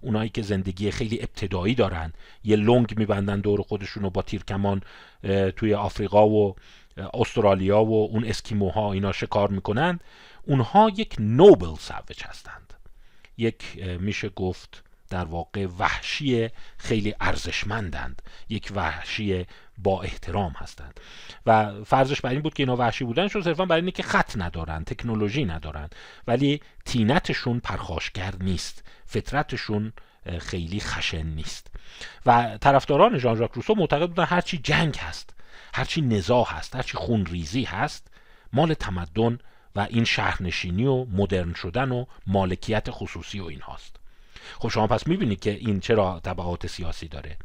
اونایی 0.00 0.30
که 0.30 0.42
زندگی 0.42 0.90
خیلی 0.90 1.20
ابتدایی 1.20 1.74
دارن 1.74 2.12
یه 2.44 2.56
لنگ 2.56 2.98
میبندن 2.98 3.40
دور 3.40 3.62
خودشون 3.62 4.02
رو 4.02 4.10
با 4.10 4.22
تیرکمان 4.22 4.82
توی 5.56 5.74
آفریقا 5.74 6.28
و 6.28 6.56
استرالیا 7.14 7.84
و 7.84 8.08
اون 8.10 8.24
اسکیموها 8.24 8.92
اینا 8.92 9.12
شکار 9.12 9.48
می‌کنن. 9.48 10.00
اونها 10.42 10.90
یک 10.96 11.16
نوبل 11.18 11.74
سوج 11.78 12.22
هستند. 12.24 12.74
یک 13.36 13.84
میشه 14.00 14.28
گفت 14.28 14.84
در 15.10 15.24
واقع 15.24 15.66
وحشی 15.78 16.48
خیلی 16.78 17.14
ارزشمندند. 17.20 18.22
یک 18.48 18.72
وحشی 18.74 19.46
با 19.78 20.02
احترام 20.02 20.52
هستند. 20.52 21.00
و 21.46 21.84
فرضش 21.84 22.20
بر 22.20 22.30
این 22.30 22.40
بود 22.40 22.54
که 22.54 22.62
اینا 22.62 22.76
وحشی 22.76 23.04
بودنشون 23.04 23.42
صرفا 23.42 23.64
برای 23.64 23.80
اینه 23.80 23.92
که 23.92 24.02
خط 24.02 24.36
ندارن 24.36 24.84
تکنولوژی 24.84 25.44
ندارن. 25.44 25.88
ولی 26.26 26.60
تینتشون 26.84 27.60
پرخاشگر 27.60 28.34
نیست. 28.40 28.84
فطرتشون 29.06 29.92
خیلی 30.38 30.80
خشن 30.80 31.26
نیست. 31.26 31.70
و 32.26 32.58
طرفداران 32.60 33.18
ژان 33.18 33.36
ژاک 33.36 33.50
روسو 33.52 33.74
معتقد 33.74 34.08
بودن 34.08 34.24
هرچی 34.24 34.58
جنگ 34.58 34.96
هست 34.96 35.34
هرچی 35.74 36.00
نزاع 36.00 36.46
هست 36.48 36.76
هرچی 36.76 36.96
خونریزی 36.96 37.64
هست 37.64 38.10
مال 38.52 38.74
تمدن 38.74 39.38
و 39.76 39.80
این 39.80 40.04
شهرنشینی 40.04 40.86
و 40.86 41.04
مدرن 41.04 41.54
شدن 41.54 41.92
و 41.92 42.04
مالکیت 42.26 42.86
خصوصی 42.90 43.40
و 43.40 43.44
این 43.44 43.60
هاست 43.60 43.96
خب 44.58 44.68
شما 44.68 44.86
پس 44.86 45.06
می‌بینید 45.06 45.40
که 45.40 45.50
این 45.50 45.80
چرا 45.80 46.20
طبعات 46.24 46.66
سیاسی 46.66 47.08
داره؟ 47.08 47.36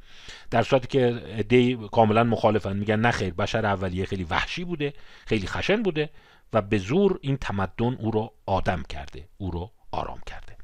در 0.52 0.64
صورتی 0.64 0.88
که 0.88 1.22
دی 1.50 1.78
کاملا 1.92 2.24
مخالفن 2.24 2.78
میگن 2.78 3.00
نه 3.00 3.12
خیر 3.12 3.34
بشر 3.34 3.66
اولیه 3.66 4.06
خیلی 4.06 4.24
وحشی 4.24 4.64
بوده 4.64 4.94
خیلی 5.26 5.48
خشن 5.48 5.84
بوده 5.84 6.10
و 6.54 6.62
به 6.62 6.78
زور 6.78 7.20
این 7.22 7.38
تمدن 7.38 7.96
او 8.00 8.12
رو 8.12 8.34
آدم 8.46 8.84
کرده 8.90 9.28
او 9.38 9.52
رو 9.52 9.72
آرام 9.92 10.20
کرده. 10.26 10.58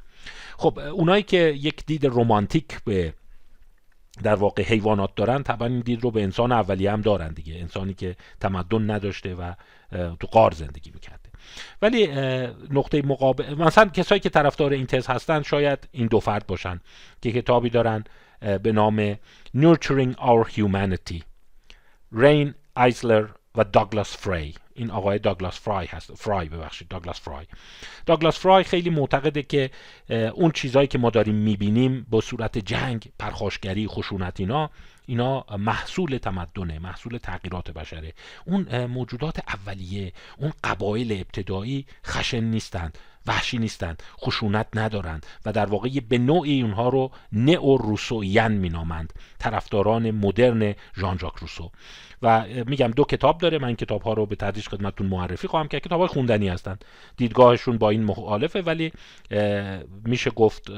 خب 0.58 0.80
اونایی 0.80 1.24
که 1.24 1.38
یک 1.38 1.86
دید 1.86 2.06
رومانتیک 2.06 2.84
به 2.84 3.14
در 4.24 4.36
واقع 4.36 4.64
حیوانات 4.64 5.16
دارن 5.16 5.44
طبعا 5.44 5.68
این 5.68 5.80
دید 5.80 6.04
رو 6.04 6.12
به 6.12 6.24
انسان 6.24 6.52
اولیه 6.52 6.92
هم 6.92 7.02
دارن 7.02 7.34
دیگه. 7.34 7.56
انسانی 7.56 7.94
که 7.94 8.16
تمدن 8.40 8.92
نداشته 8.92 9.36
و 9.36 9.54
تو 9.92 10.28
قار 10.28 10.52
زندگی 10.52 10.92
می‌کرده. 10.92 11.29
ولی 11.82 12.08
نقطه 12.72 13.02
مقابل 13.02 13.54
مثلا 13.54 13.86
کسایی 13.86 14.22
که 14.22 14.30
طرفدار 14.30 14.72
این 14.72 14.86
تز 14.86 15.08
هستن 15.08 15.42
شاید 15.42 15.88
این 15.92 16.08
دو 16.08 16.20
فرد 16.20 16.48
باشن 16.48 16.80
که 17.22 17.32
کتابی 17.32 17.70
دارن 17.70 18.04
به 18.64 18.72
نام 18.72 19.14
Nurturing 19.58 20.14
Our 20.16 20.50
Humanity 20.56 21.22
رین 22.12 22.54
ایزلر 22.78 23.28
و 23.56 23.64
داگلاس 23.64 24.18
فری 24.18 24.56
این 24.74 24.92
آقای 24.92 25.20
داگلاس 25.20 25.60
فرای 25.60 25.86
هست. 25.86 26.14
فرای 26.14 26.50
ببخشید 26.50 26.88
داگلاس 26.88 27.22
فرای 27.22 27.46
داگلاس 28.06 28.40
فرای 28.40 28.64
خیلی 28.64 28.90
معتقده 28.90 29.44
که 29.44 29.70
اون 30.34 30.52
چیزهایی 30.52 30.88
که 30.88 30.98
ما 30.98 31.10
داریم 31.10 31.36
می‌بینیم 31.36 32.06
با 32.10 32.22
صورت 32.22 32.58
جنگ 32.58 33.12
پرخاشگری 33.20 33.88
خشونت 33.88 34.40
اینا 34.40 34.70
اینا 35.10 35.46
محصول 35.58 36.18
تمدنه 36.18 36.80
محصول 36.80 37.18
تغییرات 37.18 37.72
بشره. 37.72 38.14
اون 38.46 38.86
موجودات 38.86 39.40
اولیه 39.48 40.14
اون 40.38 40.54
قبایل 40.64 41.12
ابتدایی 41.12 41.86
خشن 42.06 42.44
نیستند 42.44 42.98
وحشی 43.28 43.58
نیستند 43.58 44.04
خشونت 44.22 44.68
ندارند 44.74 45.26
و 45.46 45.52
در 45.52 45.66
واقع 45.66 45.90
به 46.10 46.18
نوعی 46.18 46.62
اونها 46.62 46.90
رو 46.90 47.12
نئو 47.32 47.78
روسوین 47.78 48.48
مینامند 48.48 49.14
طرفداران 49.40 50.12
مدرن 50.12 50.76
ژان 50.98 51.18
ژاک 51.18 51.36
روسو. 51.36 51.72
و 52.22 52.46
میگم 52.66 52.88
دو 52.88 53.04
کتاب 53.04 53.38
داره 53.38 53.58
من 53.58 53.76
کتاب 53.76 54.02
ها 54.02 54.14
رو 54.14 54.26
به 54.26 54.36
تدریج 54.36 54.68
خدمتتون 54.68 55.08
معرفی 55.08 55.48
خواهم 55.48 55.68
کرد. 55.68 55.82
کتاب 55.82 56.00
های 56.00 56.08
خوندنی 56.08 56.50
هستند. 56.50 56.86
دیدگاهشون 57.18 57.78
با 57.78 57.90
این 57.90 58.04
مخالفه 58.04 58.62
ولی 58.62 58.92
میشه 60.06 60.30
گفت 60.30 60.72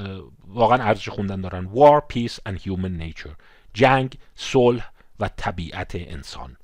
واقعا 0.48 0.84
ارزش 0.84 1.10
خوندن 1.10 1.41
دارن. 1.41 1.70
War, 1.74 2.02
Peace 2.13 2.39
and 2.50 2.58
Human 2.65 2.98
Nature. 3.04 3.36
جنگ، 3.73 4.17
صلح 4.36 4.91
و 5.19 5.29
طبیعت 5.38 5.91
انسان. 5.95 6.57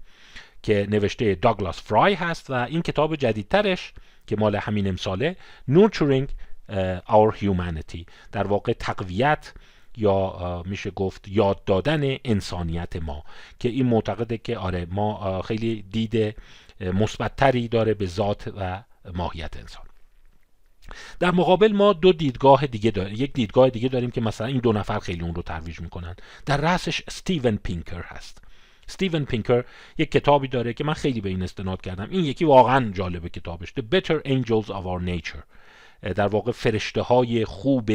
که 0.64 0.88
نوشته 0.90 1.36
داگلاس 1.36 1.82
فرای 1.82 2.14
هست 2.14 2.50
و 2.50 2.54
این 2.54 2.82
کتاب 2.82 3.16
جدیدترش 3.16 3.94
که 4.28 4.36
مال 4.36 4.56
همین 4.56 4.88
امساله 4.88 5.36
Nurturing 5.70 6.28
Our 7.08 7.38
Humanity. 7.40 8.06
در 8.32 8.48
واقع 8.48 8.74
تقویت 8.74 9.54
یا 9.98 10.64
میشه 10.66 10.92
گفت 10.92 11.28
یاد 11.28 11.64
دادن 11.64 12.18
انسانیت 12.26 12.96
ما. 12.96 13.24
که 13.60 13.70
این 13.70 13.86
معتقده 13.86 14.38
که 14.38 14.58
آره 14.58 14.88
ما 14.92 15.42
خیلی 15.42 15.82
دید 15.82 16.36
مثبتتری 16.80 17.68
داره 17.68 17.94
به 17.94 18.06
ذات 18.06 18.54
و 18.58 18.84
ماهیت 19.14 19.58
انسان. 19.58 19.87
در 21.20 21.32
مقابل 21.32 21.72
ما 21.72 21.94
دو 21.94 22.14
دیدگاه 22.14 22.68
دیگه 22.68 22.92
داریم. 22.92 23.16
یک 23.18 23.34
دیدگاه 23.34 23.70
دیگه 23.70 23.90
داریم 23.90 24.12
که 24.12 24.22
مثلا 24.22 24.48
این 24.48 24.60
دو 24.60 24.74
نفر 24.74 25.00
خیلی 25.00 25.22
اون 25.22 25.36
رو 25.36 25.42
ترویج 25.42 25.80
می‌کنن. 25.80 26.16
در 26.46 26.58
رأسش 26.58 27.02
استیون 27.08 27.58
پینکر 27.58 28.02
هست. 28.02 28.42
استیون 28.88 29.26
پینکر 29.26 29.64
یک 29.98 30.12
کتابی 30.12 30.48
داره 30.48 30.74
که 30.74 30.84
من 30.84 30.94
خیلی 30.94 31.22
به 31.22 31.30
این 31.30 31.44
استناد 31.44 31.82
کردم. 31.82 32.08
این 32.10 32.26
یکی 32.26 32.46
واقعا 32.46 32.92
جالبه 32.92 33.30
کتابش. 33.30 33.70
The 33.70 33.84
Better 33.96 34.22
Angels 34.28 34.68
of 34.68 34.84
Our 34.84 35.08
Nature. 35.08 35.44
در 36.14 36.28
واقع 36.28 36.52
فرشته 36.52 37.02
های 37.02 37.46
خوب 37.46 37.92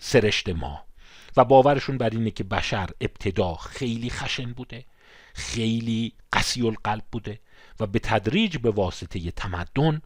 سرشت 0.00 0.48
ما. 0.48 0.84
و 1.36 1.44
باورشون 1.44 1.98
بر 1.98 2.10
اینه 2.10 2.30
که 2.30 2.44
بشر 2.44 2.88
ابتدا 3.00 3.54
خیلی 3.54 4.10
خشن 4.10 4.52
بوده 4.52 4.84
خیلی 5.34 6.12
قسی 6.32 6.66
القلب 6.66 7.04
بوده 7.12 7.40
و 7.80 7.86
به 7.86 7.98
تدریج 7.98 8.58
به 8.58 8.70
واسطه 8.70 9.30
تمدن 9.30 10.02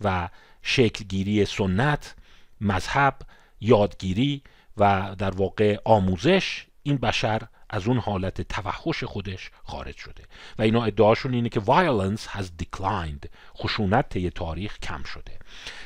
و 0.00 0.28
شکلگیری 0.62 1.44
سنت 1.44 2.14
مذهب 2.60 3.16
یادگیری 3.60 4.42
و 4.76 5.14
در 5.18 5.30
واقع 5.30 5.78
آموزش 5.84 6.66
این 6.82 6.96
بشر 6.96 7.42
از 7.70 7.86
اون 7.88 7.98
حالت 7.98 8.40
توحش 8.40 9.04
خودش 9.04 9.50
خارج 9.64 9.96
شده. 9.96 10.24
و 10.58 10.62
اینا 10.62 10.84
ادعاشون 10.84 11.34
اینه 11.34 11.48
که 11.48 11.60
violence 11.60 12.20
has 12.20 12.44
declined 12.62 13.28
خشونت 13.56 14.08
طی 14.08 14.30
تاریخ 14.30 14.78
کم 14.78 15.02
شده. 15.02 15.38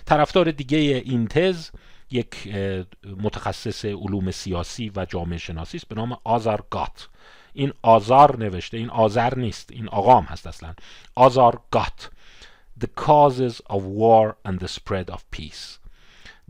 طرفدار 0.05 0.51
دیگه 0.51 0.79
این 0.79 1.27
تز 1.27 1.71
یک 2.11 2.55
متخصص 3.23 3.85
علوم 3.85 4.31
سیاسی 4.31 4.93
و 4.97 5.05
جامعه 5.05 5.39
شناسی 5.39 5.77
است 5.77 5.89
به 5.89 5.95
نام 5.95 6.19
آزار 6.25 6.67
گات. 6.71 7.09
این 7.53 7.73
آزار 7.83 8.39
نوشته 8.39 8.77
این 8.77 8.91
آزر 8.91 9.35
نیست 9.39 9.73
این 9.73 9.89
آقام 9.89 10.25
هست 10.25 10.47
اصلا. 10.47 10.75
آزار 11.15 11.61
گات. 11.71 12.11
The 12.81 12.87
causes 12.87 13.61
of 13.75 13.83
war 14.01 14.37
and 14.45 14.59
the 14.59 14.69
spread 14.69 15.11
of 15.11 15.21
peace. 15.37 15.79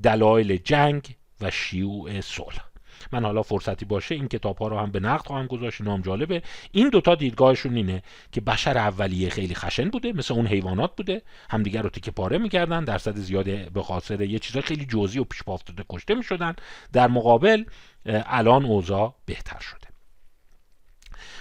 دلایل 0.02 0.56
جنگ 0.56 1.16
و 1.40 1.50
شیوع 1.50 2.20
صلح. 2.20 2.64
من 3.12 3.24
حالا 3.24 3.42
فرصتی 3.42 3.84
باشه 3.84 4.14
این 4.14 4.28
کتاب 4.28 4.58
ها 4.58 4.68
رو 4.68 4.78
هم 4.78 4.90
به 4.90 5.00
نقد 5.00 5.26
خواهم 5.26 5.46
گذاشت 5.46 5.80
نام 5.80 6.00
جالبه. 6.00 6.42
این 6.72 6.88
دوتا 6.88 7.14
دیدگاهشون 7.14 7.76
اینه 7.76 8.02
که 8.32 8.40
بشر 8.40 8.78
اولیه 8.78 9.30
خیلی 9.30 9.54
خشن 9.54 9.88
بوده 9.88 10.12
مثل 10.12 10.34
اون 10.34 10.46
حیوانات 10.46 10.96
بوده. 10.96 11.22
همدیگر 11.50 11.82
رو 11.82 11.90
تیکه 11.90 12.10
پاره 12.10 12.38
می‌کردن 12.38 12.84
درصد 12.84 13.16
زیاده 13.16 13.70
به 13.74 13.82
خاطر 13.82 14.20
یه 14.20 14.38
چیزای 14.38 14.62
خیلی 14.62 14.86
جزئی 14.86 15.20
و 15.20 15.24
پیش 15.24 15.42
افتاده 15.48 15.84
کشته 15.90 16.14
می‌شدن. 16.14 16.54
در 16.92 17.08
مقابل 17.08 17.64
الان 18.06 18.64
اوضاع 18.64 19.14
بهتر 19.26 19.60
شده. 19.60 19.88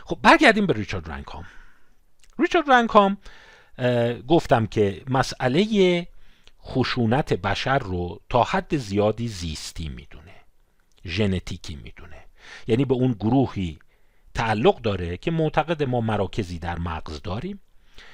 خب 0.06 0.19
برگردیم 0.22 0.65
به 0.65 0.74
ریچارد 0.74 1.12
رنکام. 1.12 1.46
ریچارد 2.39 2.72
رنکام 2.72 3.17
گفتم 4.27 4.65
که 4.65 5.03
مسئله 5.07 6.07
خشونت 6.63 7.33
بشر 7.33 7.79
رو 7.79 8.21
تا 8.29 8.43
حد 8.43 8.77
زیادی 8.77 9.27
زیستی 9.27 9.89
می‌دونه 9.89 10.36
ژنتیکی 11.05 11.75
می‌دونه. 11.75 12.25
یعنی 12.67 12.86
به 12.86 12.93
اون 12.93 13.12
گروهی 13.12 13.79
تعلق 14.33 14.81
داره 14.81 15.17
که 15.17 15.31
معتقد 15.31 15.83
ما 15.83 16.01
مراکزی 16.01 16.59
در 16.59 16.79
مغز 16.79 17.21
داریم. 17.21 17.59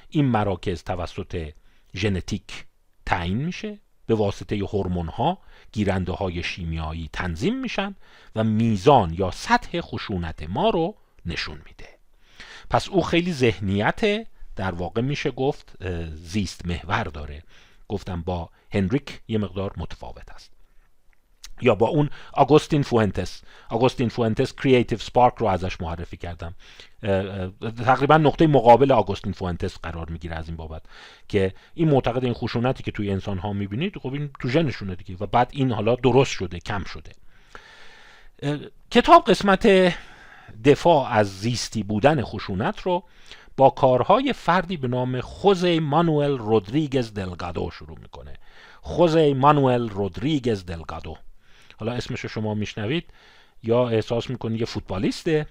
این 0.09 0.25
مراکز 0.25 0.83
توسط 0.83 1.51
ژنتیک 1.95 2.65
تعیین 3.05 3.37
میشه 3.37 3.79
به 4.05 4.15
واسطه 4.15 4.55
هورمون 4.55 5.07
ها 5.07 5.39
گیرنده 5.71 6.11
های 6.11 6.43
شیمیایی 6.43 7.09
تنظیم 7.13 7.59
میشن 7.59 7.95
و 8.35 8.43
میزان 8.43 9.13
یا 9.13 9.31
سطح 9.31 9.81
خشونت 9.81 10.43
ما 10.49 10.69
رو 10.69 10.95
نشون 11.25 11.61
میده. 11.65 11.89
پس 12.69 12.89
او 12.89 13.03
خیلی 13.03 13.33
ذهنیت 13.33 14.27
در 14.59 14.71
واقع 14.71 15.01
میشه 15.01 15.31
گفت 15.31 15.83
زیست 16.13 16.65
محور 16.65 17.03
داره. 17.03 17.43
گفتم 17.87 18.21
با 18.21 18.49
هنریک 18.71 19.21
یه 19.27 19.37
مقدار 19.37 19.73
متفاوت 19.77 20.31
است. 20.31 20.51
یا 21.61 21.75
با 21.75 21.87
اون 21.87 22.09
آگوستین 22.33 22.83
فوئنتس. 22.83 23.41
آگوستین 23.69 24.09
فوئنتس 24.09 24.53
Creative 24.53 24.97
Spark 24.97 25.33
رو 25.37 25.47
ازش 25.47 25.81
معرفی 25.81 26.17
کردم. 26.17 26.55
تقریبا 27.85 28.17
نقطه 28.17 28.47
مقابل 28.47 28.91
آگوستین 28.91 29.33
فوئنتس 29.33 29.77
قرار 29.77 30.09
می‌گیره 30.09 30.35
از 30.35 30.47
این 30.47 30.57
بابت 30.57 30.81
که 31.27 31.53
این 31.73 31.89
معتقده 31.89 32.23
این 32.23 32.33
خشونتی 32.33 32.83
که 32.83 32.91
توی 32.91 33.11
انسان 33.11 33.37
ها 33.37 33.53
می‌بینید 33.53 33.97
خب 33.97 34.13
این 34.13 34.29
تو 34.39 34.49
ژنشونه 34.49 34.95
دیگه 34.95 35.15
و 35.19 35.25
بعد 35.25 35.49
این 35.53 35.71
حالا 35.71 35.95
درست 35.95 36.31
شده 36.31 36.59
کم 36.59 36.83
شده. 36.83 37.11
کتاب 38.91 39.23
قسمت 39.25 39.93
دفاع 40.65 41.11
از 41.11 41.39
زیستی 41.39 41.83
بودن 41.83 42.23
خشونت 42.23 42.81
رو 42.81 43.03
با 43.59 43.69
کارهای 43.69 44.33
فردی 44.33 44.77
به 44.77 44.87
نام 44.87 45.21
خوزه 45.21 45.79
مانوئل 45.79 46.37
رودریگز 46.37 47.13
دلگادو 47.13 47.69
شروع 47.71 47.99
می‌کنه. 47.99 48.33
خوزه 48.81 49.33
مانوئل 49.33 49.89
رودریگز 49.89 50.65
دلگادو. 50.65 51.17
حالا 51.77 51.91
اسمش 51.91 52.19
رو 52.19 52.29
شما 52.29 52.53
میشنوید 52.53 53.03
یا 53.63 53.89
احساس 53.89 54.29
می‌کنید 54.29 54.59
یه 54.59 54.65
فوتبالیسته 54.65 55.45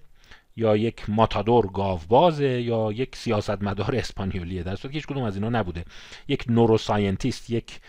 یا 0.57 0.77
یک 0.77 1.11
ماتادور 1.11 1.67
گاوبازه 1.67 2.63
یا 2.63 2.93
یک 2.93 3.17
سیاستمدار 3.17 3.97
اسپانیولیه 3.97 4.63
در 4.63 4.77
صورتی 4.77 4.89
که 4.89 4.99
هیچ 4.99 5.07
کدوم 5.07 5.23
از 5.23 5.37
اینا 5.37 5.49
نبوده. 5.49 5.85
یک 6.29 6.45
نوروساینتیست 6.49 7.51
یک 7.51 7.81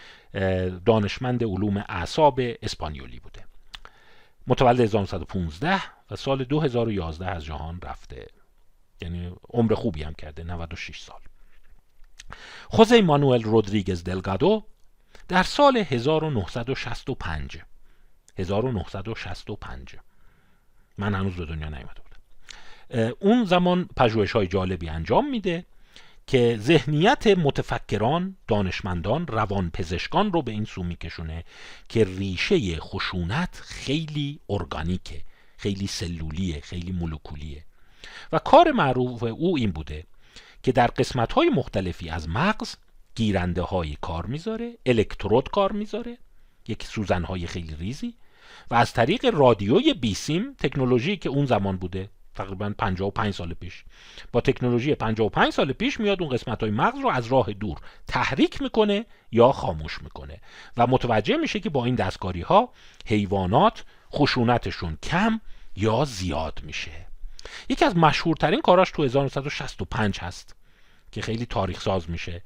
دانشمند 0.85 1.43
علوم 1.43 1.77
اعصاب 1.89 2.39
اسپانیولی 2.61 3.19
بوده. 3.19 3.43
متولد 4.47 4.79
1915 4.79 5.81
و 6.11 6.15
سال 6.15 6.43
2011 6.43 7.25
از 7.25 7.45
جهان 7.45 7.79
رفته. 7.83 8.27
یعنی 9.01 9.31
عمر 9.49 9.73
خوبی 9.73 10.03
هم 10.03 10.13
کرده 10.13 10.43
96 10.43 11.01
سال. 11.01 11.19
خوزه 12.67 13.01
مانوئل 13.01 13.43
رودریگز 13.43 14.03
دلگادو 14.03 14.63
در 15.27 15.43
سال 15.43 15.77
1965 15.77 17.57
1965 18.37 19.95
من 20.97 21.15
هنوز 21.15 21.35
به 21.35 21.45
دنیا 21.45 21.69
نیامده 21.69 22.01
بودم. 22.01 23.13
اون 23.19 23.45
زمان 23.45 23.89
پژوهش 23.97 24.31
های 24.31 24.47
جالبی 24.47 24.89
انجام 24.89 25.29
میده 25.29 25.65
که 26.27 26.57
ذهنیت 26.59 27.27
متفکران 27.27 28.37
دانشمندان 28.47 29.27
روانپزشکان 29.27 30.33
رو 30.33 30.41
به 30.41 30.51
این 30.51 30.65
سو 30.65 30.83
میکشونه 30.83 31.43
که 31.89 32.03
ریشه 32.03 32.79
خشونت 32.79 33.59
خیلی 33.63 34.39
ارگانیکه 34.49 35.21
خیلی 35.57 35.87
سلولیه 35.87 36.61
خیلی 36.61 36.91
مولکولیه. 36.91 37.63
و 38.31 38.39
کار 38.39 38.71
معروف 38.71 39.23
او 39.23 39.57
این 39.57 39.71
بوده 39.71 40.03
که 40.63 40.71
در 40.71 40.87
قسمت 40.87 41.33
های 41.33 41.49
مختلفی 41.49 42.09
از 42.09 42.29
مغز 42.29 42.75
گیرنده 43.15 43.61
های 43.61 43.97
کار 44.01 44.25
می‌ذاره 44.25 44.77
الکترود 44.85 45.49
کار 45.49 45.71
می‌ذاره 45.71 46.17
یک 46.67 46.83
سوزن 46.83 47.23
های 47.23 47.47
خیلی 47.47 47.75
ریزی 47.75 48.13
و 48.71 48.75
از 48.75 48.93
طریق 48.93 49.25
رادیوی 49.25 49.93
بیسیم 49.93 50.53
تکنولوژی 50.53 51.17
که 51.17 51.29
اون 51.29 51.45
زمان 51.45 51.77
بوده 51.77 52.09
تقریبا 52.35 52.73
55 52.77 53.33
سال 53.33 53.53
پیش 53.53 53.83
با 54.31 54.41
تکنولوژی 54.41 54.95
55 54.95 55.53
سال 55.53 55.73
پیش 55.73 55.99
میاد 55.99 56.21
اون 56.21 56.31
قسمت 56.31 56.63
های 56.63 56.71
مغز 56.71 56.99
رو 56.99 57.09
از 57.09 57.27
راه 57.27 57.53
دور 57.53 57.77
تحریک 58.07 58.61
می‌کنه 58.61 59.05
یا 59.31 59.51
خاموش 59.51 60.01
می‌کنه 60.01 60.41
و 60.77 60.87
متوجه 60.87 61.37
میشه 61.37 61.59
که 61.59 61.69
با 61.69 61.85
این 61.85 61.95
دستکاری 61.95 62.41
ها 62.41 62.69
حیوانات 63.05 63.83
خشونتشون 64.13 64.97
کم 65.03 65.41
یا 65.75 66.05
زیاد 66.05 66.59
میشه. 66.63 67.08
یکی 67.69 67.85
از 67.85 67.97
مشهورترین 67.97 68.61
کاراش 68.61 68.91
تو 68.91 69.03
1965 69.03 70.19
هست 70.19 70.55
که 71.11 71.21
خیلی 71.21 71.45
تاریخ 71.45 71.81
ساز 71.81 72.09
میشه. 72.09 72.41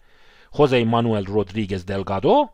خوزه 0.49 0.83
مانوئل 0.83 1.25
رودریگز 1.25 1.85
دلگادو 1.85 2.49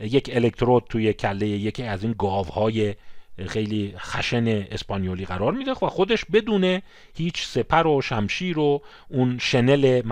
یک 0.00 0.30
الکترود 0.32 0.84
توی 0.88 1.12
کله 1.12 1.46
یکی 1.46 1.82
از 1.82 2.02
این 2.02 2.14
گاوهای 2.18 2.94
خیلی 3.48 3.94
خشن 3.98 4.46
اسپانیولی 4.70 5.24
قرار 5.24 5.52
میده 5.52 5.72
و 5.72 5.74
خودش 5.74 6.24
بدون 6.24 6.82
هیچ 7.14 7.46
سپر 7.46 7.86
و 7.86 8.00
شمشیر 8.00 8.58
و 8.58 8.82
اون 9.08 9.38
شنل 9.38 10.02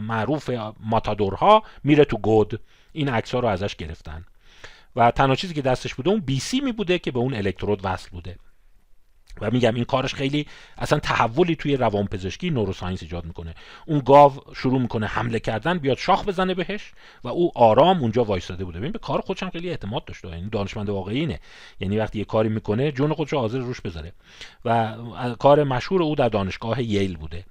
معروف 0.00 0.50
ماتادورها 0.80 1.62
میره 1.84 2.04
تو 2.04 2.18
گود. 2.18 2.60
این 2.92 3.08
عکس 3.08 3.34
ها 3.34 3.40
رو 3.40 3.48
ازش 3.48 3.76
گرفتن. 3.76 4.24
و 4.96 5.10
تنها 5.10 5.34
چیزی 5.34 5.54
که 5.54 5.62
دستش 5.62 5.94
بوده 5.94 6.10
اون 6.10 6.20
بی 6.20 6.40
سی 6.40 6.60
می 6.60 6.72
بوده 6.72 6.98
که 6.98 7.10
به 7.10 7.18
اون 7.18 7.34
الکترود 7.34 7.80
وصل 7.84 8.08
بوده. 8.10 8.36
و 9.40 9.50
میگم 9.50 9.74
این 9.74 9.84
کارش 9.84 10.14
خیلی 10.14 10.46
اصلا 10.78 10.98
تحولی 10.98 11.56
توی 11.56 11.76
روانپزشکی 11.76 12.50
نوروساینس 12.50 13.02
ایجاد 13.02 13.24
می‌کنه. 13.24 13.54
اون 13.86 13.98
گاو 13.98 14.32
شروع 14.56 14.80
می‌کنه 14.80 15.06
حمله 15.06 15.40
کردن 15.40 15.78
بیاد 15.78 15.98
شاخ 15.98 16.24
بزنه 16.24 16.54
بهش 16.54 16.92
و 17.24 17.28
او 17.28 17.52
آرام 17.54 18.00
اونجا 18.00 18.24
وایساده 18.24 18.64
بوده. 18.64 18.78
ببین 18.78 18.92
به 18.92 18.98
کار 18.98 19.20
خودش 19.20 19.42
هم 19.42 19.50
خیلی 19.50 19.70
اعتماد 19.70 20.04
داشته. 20.04 20.28
یعنی 20.28 20.48
دانشمند 20.50 20.88
واقعی 20.88 21.20
اینه. 21.20 21.40
یعنی 21.80 21.98
وقتی 21.98 22.18
یه 22.18 22.24
کاری 22.24 22.48
می‌کنه 22.48 22.92
جون 22.92 23.14
خودش 23.14 23.34
حاضر 23.34 23.58
روش 23.58 23.80
بذاره. 23.80 24.12
و 24.64 24.94
کار 25.38 25.64
مشهور 25.64 26.02
او 26.02 26.14
در 26.14 26.28
دانشگاه 26.28 26.82
ییل 26.82 27.16
بوده 27.16 27.44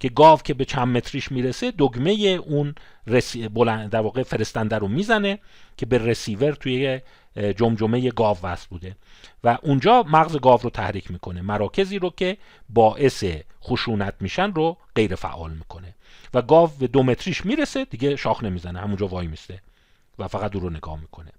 که 0.00 0.08
گاو 0.08 0.38
که 0.38 0.54
به 0.54 0.64
چند 0.64 0.96
متریش 0.96 1.32
می‌رسه 1.32 1.70
دگمه 1.78 2.10
اون 2.10 2.74
رسی... 3.06 3.48
بلند 3.48 3.90
در 3.90 4.00
واقع 4.00 4.22
فرستنده 4.22 4.78
رو 4.78 4.88
می‌زنه 4.88 5.38
که 5.76 5.86
به 5.86 5.98
رسیور 5.98 6.52
توی 6.52 7.00
جمجمه 7.36 8.10
گاو 8.10 8.36
وصل 8.42 8.66
بوده. 8.70 8.96
و 9.44 9.58
اونجا 9.62 10.02
مغز 10.02 10.36
گاو 10.36 10.60
رو 10.62 10.70
تحریک 10.70 11.10
می‌کنه. 11.10 11.42
مراکزی 11.42 11.98
رو 11.98 12.10
که 12.10 12.36
باعث 12.68 13.24
خشونت 13.64 14.14
میشن 14.20 14.52
رو 14.52 14.76
غیر 14.94 15.14
فعال 15.14 15.52
می‌کنه. 15.52 15.94
و 16.34 16.42
گاو 16.42 16.66
به 16.66 16.86
دو 16.86 17.02
متریش 17.02 17.46
می‌رسه 17.46 17.84
دیگه 17.84 18.16
شاخ 18.16 18.44
نمی‌زنه 18.44 18.80
همونجا 18.80 19.06
وای 19.06 19.26
میسته 19.26 19.62
و 20.18 20.28
فقط 20.28 20.50
دور 20.50 20.62
رو 20.62 20.70
نگاه 20.70 21.00
می‌کنه. 21.00 21.32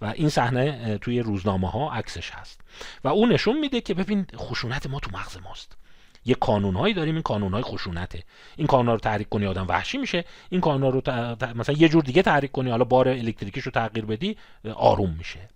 و 0.00 0.06
این 0.06 0.28
صحنه 0.28 0.98
توی 0.98 1.20
روزنامه 1.20 1.70
ها 1.70 1.92
عکسش 1.92 2.30
هست. 2.30 2.60
و 3.04 3.08
اون 3.08 3.32
نشون 3.32 3.58
میده 3.58 3.80
که 3.80 3.94
ببین 3.94 4.26
خشونت 4.36 4.86
ما 4.86 5.00
تو 5.00 5.10
مغز 5.10 5.36
ماست. 5.36 5.76
یه 6.24 6.34
قانونهایی 6.40 6.94
داریم 6.94 7.14
این 7.14 7.22
قانونهای 7.22 7.62
خشونته. 7.62 8.22
این 8.56 8.66
قانون 8.66 8.92
رو 8.92 8.98
تحریک 8.98 9.28
کنی 9.28 9.46
آدم 9.46 9.66
وحشی 9.68 9.98
میشه. 9.98 10.24
این 10.50 10.60
قانون 10.60 10.92
رو 10.92 11.02
مثلا 11.54 11.74
یه 11.78 11.88
جور 11.88 12.02
دیگه 12.02 12.22
تحریک 12.22 12.52
کنی 12.52 12.70
حالا 12.70 12.84
بار 12.84 13.08
الکتریکیش 13.08 13.64
رو 13.64 13.72
تغییر 13.72 14.04
بدی 14.04 14.36
آروم 14.74 15.14
میشه. 15.18 15.48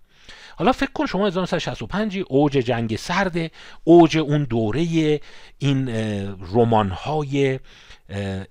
حالا 0.55 0.71
فکر 0.71 0.91
کن 0.91 1.05
شما 1.05 1.27
1965 1.27 2.19
اوج 2.27 2.51
جنگ 2.51 2.95
سرد 2.95 3.51
اوج 3.83 4.17
اون 4.17 4.43
دوره 4.43 5.19
این 5.57 5.89
رمان 6.53 6.89
های 6.89 7.59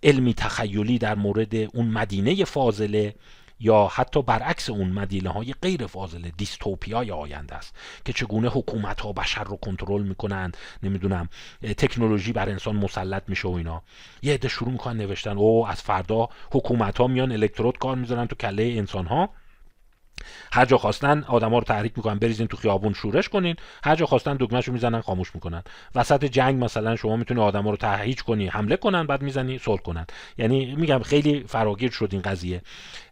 علمی 0.02 0.34
تخیلی 0.34 0.98
در 0.98 1.14
مورد 1.14 1.54
اون 1.54 1.86
مدینه 1.86 2.44
فاضله. 2.44 3.14
یا 3.60 3.86
حتی 3.86 4.22
برعکس 4.22 4.70
اون 4.70 4.88
مدینه 4.88 5.30
های 5.30 5.54
غیر 5.62 5.86
فاضله 5.86 6.32
دیستوپیای 6.36 7.10
آینده 7.10 7.54
است 7.54 7.76
که 8.04 8.12
چگونه 8.12 8.48
حکومت 8.48 9.00
ها 9.00 9.12
بشر 9.12 9.44
رو 9.44 9.56
کنترل 9.56 10.02
می‌کنن 10.02 10.52
نمی‌دونم 10.82 11.28
تکنولوژی 11.62 12.32
بر 12.32 12.48
انسان 12.48 12.76
مسلط 12.76 13.22
میشه 13.28 13.48
و 13.48 13.52
اینا. 13.52 13.82
یه 14.22 14.34
عده 14.34 14.48
شروع 14.48 14.70
می‌کنن 14.72 14.96
نوشتن 14.96 15.38
او 15.38 15.66
از 15.66 15.82
فردا 15.82 16.28
حکومت 16.52 16.98
ها 16.98 17.06
میان 17.06 17.32
الکترود 17.32 17.78
کار 17.78 17.96
می‌ذارن 17.96 18.26
تو 18.26 18.36
کله 18.36 18.62
انسان 18.62 19.06
ها 19.06 19.30
هر 20.52 20.64
جا 20.64 20.78
خواستن 20.78 21.24
آدما 21.28 21.58
رو 21.58 21.64
تحریک 21.64 21.92
می‌کنن 21.96 22.18
بریزین 22.18 22.46
تو 22.46 22.56
خیابون 22.56 22.92
شورش 22.92 23.28
کنین. 23.28 23.56
هر 23.84 23.96
جا 23.96 24.06
خواستن 24.06 24.36
دکمهشو 24.40 24.72
می‌زنن 24.72 25.00
خاموش 25.00 25.34
می‌کنن. 25.34 25.62
وسط 25.94 26.24
جنگ 26.24 26.64
مثلا 26.64 26.96
شما 26.96 27.16
می‌تونی 27.16 27.40
آدما 27.40 27.70
رو 27.70 27.76
تهیج 27.76 28.22
کنی 28.22 28.46
حمله 28.46 28.76
کنن 28.76 29.06
بعد 29.06 29.22
می‌زنی 29.22 29.58
صلح 29.58 29.80
کنن. 29.80 30.06
یعنی 30.38 30.74
میگم 30.74 30.98
خیلی 30.98 31.44
فراگیر 31.48 31.90
شد 31.90 32.08
این 32.12 32.22
قضیه. 32.22 32.62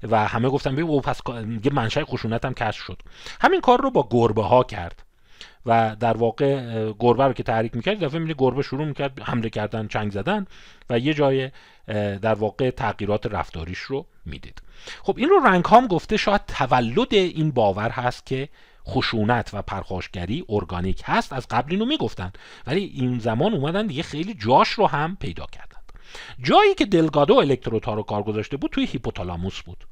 و 0.02 0.26
همه 0.26 0.48
گفتن 0.48 0.72
ببین 0.72 0.84
او 0.84 1.00
پس 1.00 1.20
یه 1.64 1.72
منشأ 1.72 2.04
خشونت 2.04 2.44
هم 2.44 2.54
کشف 2.54 2.82
شد. 2.82 3.02
همین 3.40 3.61
کار 3.61 3.80
رو 3.80 3.90
با 3.90 4.09
گربه 4.11 4.42
ها 4.42 4.64
کرد. 4.64 5.02
و 5.66 5.96
در 6.00 6.16
واقع 6.16 6.61
گربه 6.98 7.24
رو 7.24 7.32
که 7.32 7.42
تحریک 7.42 7.76
می‌کرد 7.76 8.04
دفعه 8.04 8.18
می‌بینی 8.18 8.34
گربه 8.38 8.62
شروع 8.62 8.84
می‌کرد 8.84 9.20
حمله 9.20 9.50
کردن 9.50 9.88
چنگ 9.88 10.11
زدن. 10.11 10.46
و 10.90 10.98
یه 10.98 11.14
جای 11.14 11.50
در 12.22 12.34
واقع 12.34 12.70
تغییرات 12.70 13.26
رفتاریش 13.26 13.78
رو 13.78 14.07
می‌دید. 14.26 14.62
خب 15.02 15.14
این 15.18 15.28
رو 15.28 15.40
رنگ 15.46 15.64
هام 15.64 15.86
گفته 15.86 16.16
شاید 16.16 16.46
تولد 16.46 17.14
این 17.14 17.50
باور 17.50 17.90
هست 17.90 18.26
که 18.26 18.48
خشونت 18.86 19.50
و 19.52 19.62
پرخاشگری 19.62 20.44
ارگانیک 20.48 21.02
هست 21.04 21.32
از 21.32 21.46
قبل 21.50 21.72
اینو 21.72 21.84
می‌گفتن. 21.84 22.32
ولی 22.66 22.84
این 22.84 23.18
زمان 23.18 23.54
اومدن 23.54 23.86
دیگه 23.86 24.02
خیلی 24.02 24.34
جاش 24.34 24.68
رو 24.68 24.86
هم 24.86 25.16
پیدا 25.20 25.46
کردند 25.46 25.92
جایی 26.42 26.74
که 26.74 26.86
دلگادو 26.86 27.34
الکتروتا 27.34 27.94
رو 27.94 28.02
کار 28.02 28.22
گذاشته 28.22 28.56
بود 28.56 28.70
توی 28.70 28.86
هیپوتالاموس 28.86 29.62
بود. 29.62 29.86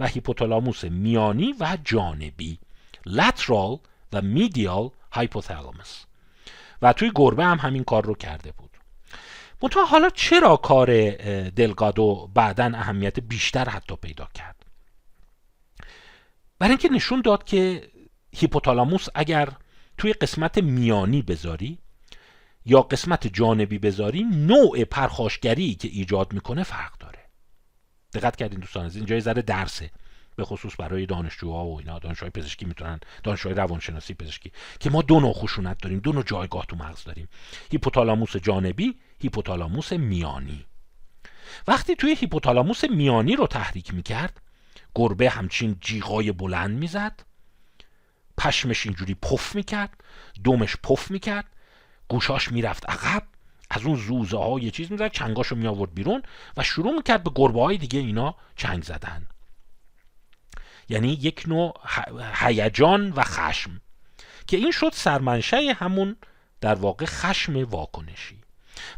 و 0.00 0.06
هیپوتالاموس 0.06 0.84
میانی 0.84 1.54
و 1.60 1.78
جانبی 1.84 2.58
لترال 3.06 3.78
و 4.12 4.22
میدیال 4.22 4.90
هایپوتالاموس 5.12 6.04
و 6.82 6.92
توی 6.92 7.12
گربه 7.14 7.44
هم 7.44 7.58
همین 7.58 7.84
کار 7.84 8.04
رو 8.04 8.14
کرده 8.14 8.52
بود. 8.52 8.67
منتها 9.62 9.84
حالا 9.84 10.10
چرا 10.10 10.56
کار 10.56 11.10
دلگادو 11.50 12.30
بعدا 12.34 12.64
اهمیت 12.74 13.20
بیشتر 13.20 13.68
حتی 13.68 13.96
پیدا 13.96 14.28
کرد؟ 14.34 14.66
برای 16.58 16.70
اینکه 16.70 16.88
نشون 16.88 17.20
داد 17.20 17.44
که 17.44 17.90
هیپوتالاموس 18.32 19.06
اگر 19.14 19.52
توی 19.98 20.12
قسمت 20.12 20.58
میانی 20.58 21.22
بذاری 21.22 21.78
یا 22.66 22.82
قسمت 22.82 23.26
جانبی 23.26 23.78
بذاری 23.78 24.22
نوع 24.22 24.84
پرخاشگری 24.84 25.74
که 25.74 25.88
ایجاد 25.88 26.32
می‌کنه 26.32 26.62
فرق 26.62 26.98
داره. 26.98 27.18
دقت 28.14 28.36
کردین 28.36 28.60
دوستان 28.60 28.84
از 28.84 28.96
اینجا 28.96 29.20
ذره 29.20 29.42
درسه 29.42 29.90
به 30.36 30.44
خصوص 30.44 30.72
برای 30.78 31.06
دانشجوها 31.06 31.66
و 31.66 31.78
اینا 31.78 31.98
دانشجوهای 31.98 32.30
پزشکی 32.30 32.64
می‌تونن 32.64 33.00
دانشجوهای 33.22 33.58
روانشناسی 33.58 34.14
پزشکی 34.14 34.52
که 34.80 34.90
ما 34.90 35.02
دو 35.02 35.20
نوع 35.20 35.32
خشونت 35.32 35.82
داریم 35.82 35.98
دو 35.98 36.12
نوع 36.12 36.22
جایگاه 36.22 36.66
تو 36.66 36.76
مغز 36.76 37.04
داریم. 37.04 37.28
هیپوتالاموس 37.70 38.36
جانبی 38.36 38.94
هیپوتالاموس 39.20 39.92
میانی. 39.92 40.64
وقتی 41.68 41.96
توی 41.96 42.16
هیپوتالاموس 42.20 42.84
میانی 42.84 43.36
رو 43.36 43.46
تحریک 43.46 43.94
می‌کرد 43.94 44.40
گربه 44.94 45.30
همچین 45.30 45.76
جیغای 45.80 46.32
بلند 46.32 46.78
می‌زد 46.78 47.22
پشمش 48.38 48.86
اینجوری 48.86 49.14
پف 49.14 49.54
می‌کرد 49.54 50.04
دومش 50.44 50.76
پف 50.76 51.10
می‌کرد 51.10 51.44
گوشاش 52.08 52.52
می‌رفت 52.52 52.90
عقب 52.90 53.22
از 53.70 53.82
اون 53.82 53.96
زوزه 53.96 54.38
های 54.38 54.70
چیز 54.70 54.92
می‌زد 54.92 55.12
چنگاشو 55.12 55.56
می 55.56 55.66
آورد 55.66 55.94
بیرون 55.94 56.22
و 56.56 56.62
شروع 56.62 56.92
می‌کرد 56.96 57.22
به 57.22 57.30
گربه 57.34 57.60
های 57.60 57.78
دیگه 57.78 58.00
اینا 58.00 58.34
چنگ 58.56 58.82
زدن. 58.82 59.28
یعنی 60.88 61.12
یک 61.12 61.44
نوع 61.46 61.74
هیجان 62.34 63.10
و 63.10 63.22
خشم 63.22 63.80
که 64.46 64.56
این 64.56 64.70
شد 64.70 64.90
سرمنشه 64.94 65.72
همون 65.72 66.16
در 66.60 66.74
واقع 66.74 67.06
خشم 67.06 67.64
واکنشی. 67.64 68.37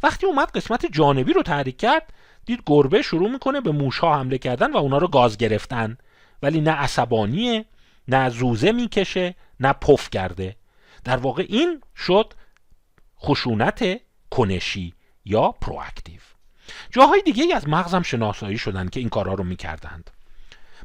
وقتی 0.02 0.26
اومد 0.26 0.50
قسمت 0.50 0.86
جانبی 0.86 1.32
رو 1.32 1.42
تحریک 1.42 1.76
کرد 1.76 2.12
دید 2.46 2.62
گربه 2.66 3.02
شروع 3.02 3.30
می‌کنه 3.30 3.60
به 3.60 3.72
موشها 3.72 4.18
حمله 4.18 4.38
کردن 4.38 4.72
و 4.72 4.76
اونا 4.76 4.98
رو 4.98 5.08
گاز 5.08 5.36
گرفتن. 5.36 5.98
ولی 6.42 6.60
نه 6.60 6.70
عصبانیه 6.70 7.64
نه 8.08 8.30
زوزه 8.30 8.72
می‌کشه 8.72 9.34
نه 9.60 9.72
پف 9.72 10.10
کرده. 10.10 10.56
در 11.04 11.16
واقع 11.16 11.46
این 11.48 11.82
شد 11.96 12.34
خشونت 13.20 14.00
کنشی 14.30 14.94
یا 15.24 15.52
پرواکتیو. 15.52 16.20
جاهای 16.90 17.22
دیگه 17.22 17.56
از 17.56 17.68
مغزم 17.68 18.02
شناسایی 18.02 18.58
شدن 18.58 18.88
که 18.88 19.00
این 19.00 19.08
کارها 19.08 19.34
رو 19.34 19.44
می‌کردند. 19.44 20.10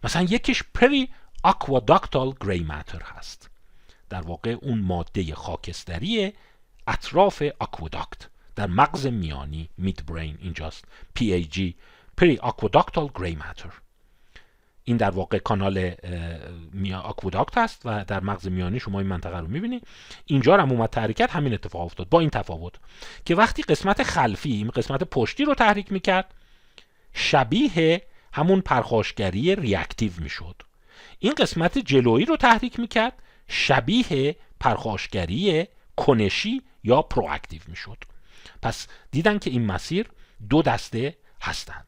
مثلا 0.03 0.21
یکیش 0.21 0.63
پری 0.73 1.09
اکواداکتال 1.43 2.33
گری 2.41 2.63
ماتر 2.63 3.01
هست. 3.01 3.49
در 4.09 4.21
واقع 4.21 4.57
اون 4.61 4.79
ماده 4.79 5.35
خاکستری 5.35 6.33
اطراف 6.87 7.43
aqueduct. 7.61 8.27
در 8.55 8.67
مغز 8.67 9.07
میانی 9.07 9.69
midbrain 9.77 10.37
اینجاست. 10.41 10.85
PAG 11.19 11.59
periaqueductal 12.17 13.09
gray 13.15 13.35
matter 13.35 13.69
این 14.83 14.97
در 14.97 15.09
واقع 15.09 15.37
کانال 15.37 15.91
aqueduct 17.03 17.57
هست 17.57 17.81
و 17.85 18.05
در 18.05 18.19
مغز 18.19 18.47
میانی 18.47 18.79
شما 18.79 18.99
این 18.99 19.07
منطقه 19.07 19.37
رو 19.37 19.47
می‌بینید 19.47 19.87
اینجا 20.25 20.57
هم 20.57 20.71
اومد 20.71 20.89
تحریک 20.89 21.14
کرد 21.14 21.31
همین 21.31 21.53
اتفاق 21.53 21.81
افتاد 21.81 22.09
با 22.09 22.19
این 22.19 22.29
تفاوت 22.29 22.73
که 23.25 23.35
وقتی 23.35 23.63
قسمت 23.63 24.03
خلفی 24.03 24.51
این 24.51 24.69
قسمت 24.69 25.03
پشتی 25.03 25.45
رو 25.45 25.55
تحریک 25.55 25.91
می‌کرد 25.91 26.33
شبیه 27.13 28.01
همون 28.33 28.61
پرخاشگری 28.61 29.55
reactive 29.55 30.11
می‌شد. 30.17 30.61
این 31.19 31.33
قسمت 31.33 31.77
جلویی 31.77 32.25
رو 32.25 32.37
تحریک 32.37 32.79
می‌کرد 32.79 33.13
شبیه 33.47 34.35
پرخاشگری 34.59 35.67
کنشی 35.95 36.61
یا 36.83 37.01
پرواکتیو 37.01 37.61
می‌شد. 37.67 37.97
پس 38.61 38.87
دیدن 39.11 39.39
که 39.39 39.49
این 39.49 39.65
مسیر 39.65 40.07
دو 40.49 40.61
دسته 40.61 41.15
هستند. 41.41 41.85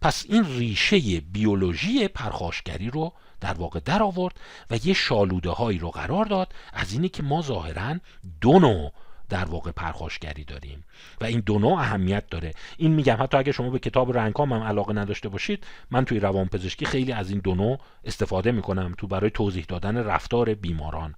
پس 0.00 0.24
این 0.28 0.44
ریشه 0.44 1.20
بیولوژی 1.20 2.08
پرخاشگری 2.08 2.90
رو 2.90 3.12
در 3.40 3.54
واقع 3.54 3.80
در 3.80 4.02
آورد 4.02 4.40
و 4.70 4.78
یه 4.84 4.94
شالوده 4.94 5.50
هایی 5.50 5.78
رو 5.78 5.90
قرار 5.90 6.24
داد. 6.24 6.54
از 6.72 6.92
اینه 6.92 7.08
که 7.08 7.22
ما 7.22 7.42
ظاهرا 7.42 7.96
دو 8.40 8.58
نوع 8.58 8.92
در 9.28 9.44
واقع 9.44 9.70
پرخاشگری 9.70 10.44
داریم 10.44 10.84
و 11.20 11.24
این 11.24 11.40
دو 11.40 11.58
نوع 11.58 11.72
اهمیت 11.72 12.30
داره. 12.30 12.52
این 12.76 12.92
میگم 12.92 13.16
حتی 13.20 13.36
اگه 13.36 13.52
شما 13.52 13.70
به 13.70 13.78
کتاب 13.78 14.18
رنگام 14.18 14.52
هم 14.52 14.62
علاقه 14.62 14.92
نداشته 14.92 15.28
باشید 15.28 15.66
من 15.90 16.04
توی 16.04 16.20
روانپزشکی 16.20 16.86
خیلی 16.86 17.12
از 17.12 17.30
این 17.30 17.38
دو 17.38 17.54
نوع 17.54 17.78
استفاده 18.04 18.52
می‌کنم 18.52 18.94
تو 18.98 19.06
برای 19.06 19.30
توضیح 19.30 19.64
دادن 19.68 19.96
رفتار 19.96 20.54
بیماران. 20.54 21.14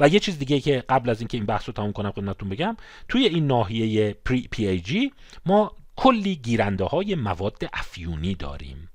و 0.00 0.08
یه 0.08 0.20
چیز 0.20 0.38
دیگه 0.38 0.60
که 0.60 0.84
قبل 0.88 1.10
از 1.10 1.20
اینکه 1.20 1.36
این 1.36 1.46
بحث 1.46 1.68
رو 1.68 1.72
تموم 1.72 1.92
کنم 1.92 2.10
خدمتتون 2.10 2.48
بگم 2.48 2.76
توی 3.08 3.26
این 3.26 3.46
ناحیه 3.46 4.12
پی, 4.12 4.48
پی 4.50 4.66
ای 4.66 4.80
جی 4.80 5.12
ما 5.46 5.72
کلی 5.96 6.36
گیرنده 6.36 6.84
های 6.84 7.14
مواد 7.14 7.68
افیونی 7.72 8.34
داریم. 8.34 8.88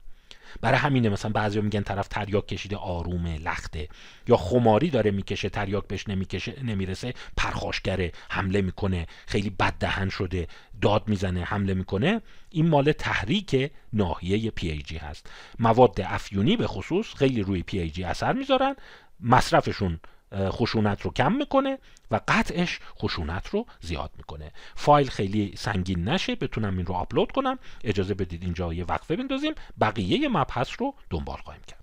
برای 0.62 0.78
همینه 0.78 1.10
مثلا 1.10 1.32
بعضی 1.32 1.62
میگن 1.62 1.82
طرف 1.82 2.08
تریاک 2.08 2.48
کشیده 2.48 2.76
آرومه 2.76 3.38
لخته 3.38 3.88
یا 4.28 4.38
خماری 4.38 4.90
داره 4.90 5.12
می‌کشه 5.12 5.50
تریاک 5.50 5.88
بهش 5.88 6.08
نمی‌کشه 6.08 6.64
نمی‌رسه 6.64 7.14
پرخاشگره 7.38 8.12
حمله 8.30 8.62
می‌کنه 8.62 9.08
خیلی 9.28 9.50
بد 9.50 9.74
دهن 9.80 10.10
شده 10.10 10.48
داد 10.82 11.08
می‌زنه 11.08 11.44
حمله 11.44 11.74
می‌کنه. 11.74 12.22
این 12.50 12.70
مال 12.70 12.92
تحریک 12.92 13.72
ناحیه 13.94 14.52
PAG 14.52 14.98
هست. 14.98 15.30
مواد 15.60 16.02
افیونی 16.06 16.58
به 16.58 16.68
خصوص 16.68 17.14
خیلی 17.14 17.42
روی 17.42 17.64
PAG 17.64 18.04
اثر 18.04 18.34
می‌ذارن 18.34 18.76
مصرفشون 19.20 20.00
خشونت 20.36 21.02
رو 21.02 21.12
کم 21.12 21.32
می‌کنه 21.32 21.78
و 22.12 22.20
قطعش 22.28 22.80
خشونت 22.98 23.48
رو 23.48 23.66
زیاد 23.82 24.12
می‌کنه. 24.18 24.52
فایل 24.76 25.10
خیلی 25.10 25.54
سنگین 25.58 26.10
نشه 26.10 26.36
بتونم 26.36 26.78
این 26.78 26.86
رو 26.86 26.96
آپلود 26.96 27.32
کنم. 27.32 27.60
اجازه 27.84 28.14
بدید 28.14 28.44
اینجا 28.44 28.74
یه 28.74 28.86
وقفه 28.86 29.16
بندازیم. 29.16 29.54
بقیه 29.82 30.30
مبحث 30.30 30.70
رو 30.80 30.96
دنبال 31.10 31.38
خواهیم 31.38 31.62
کرد. 31.68 31.83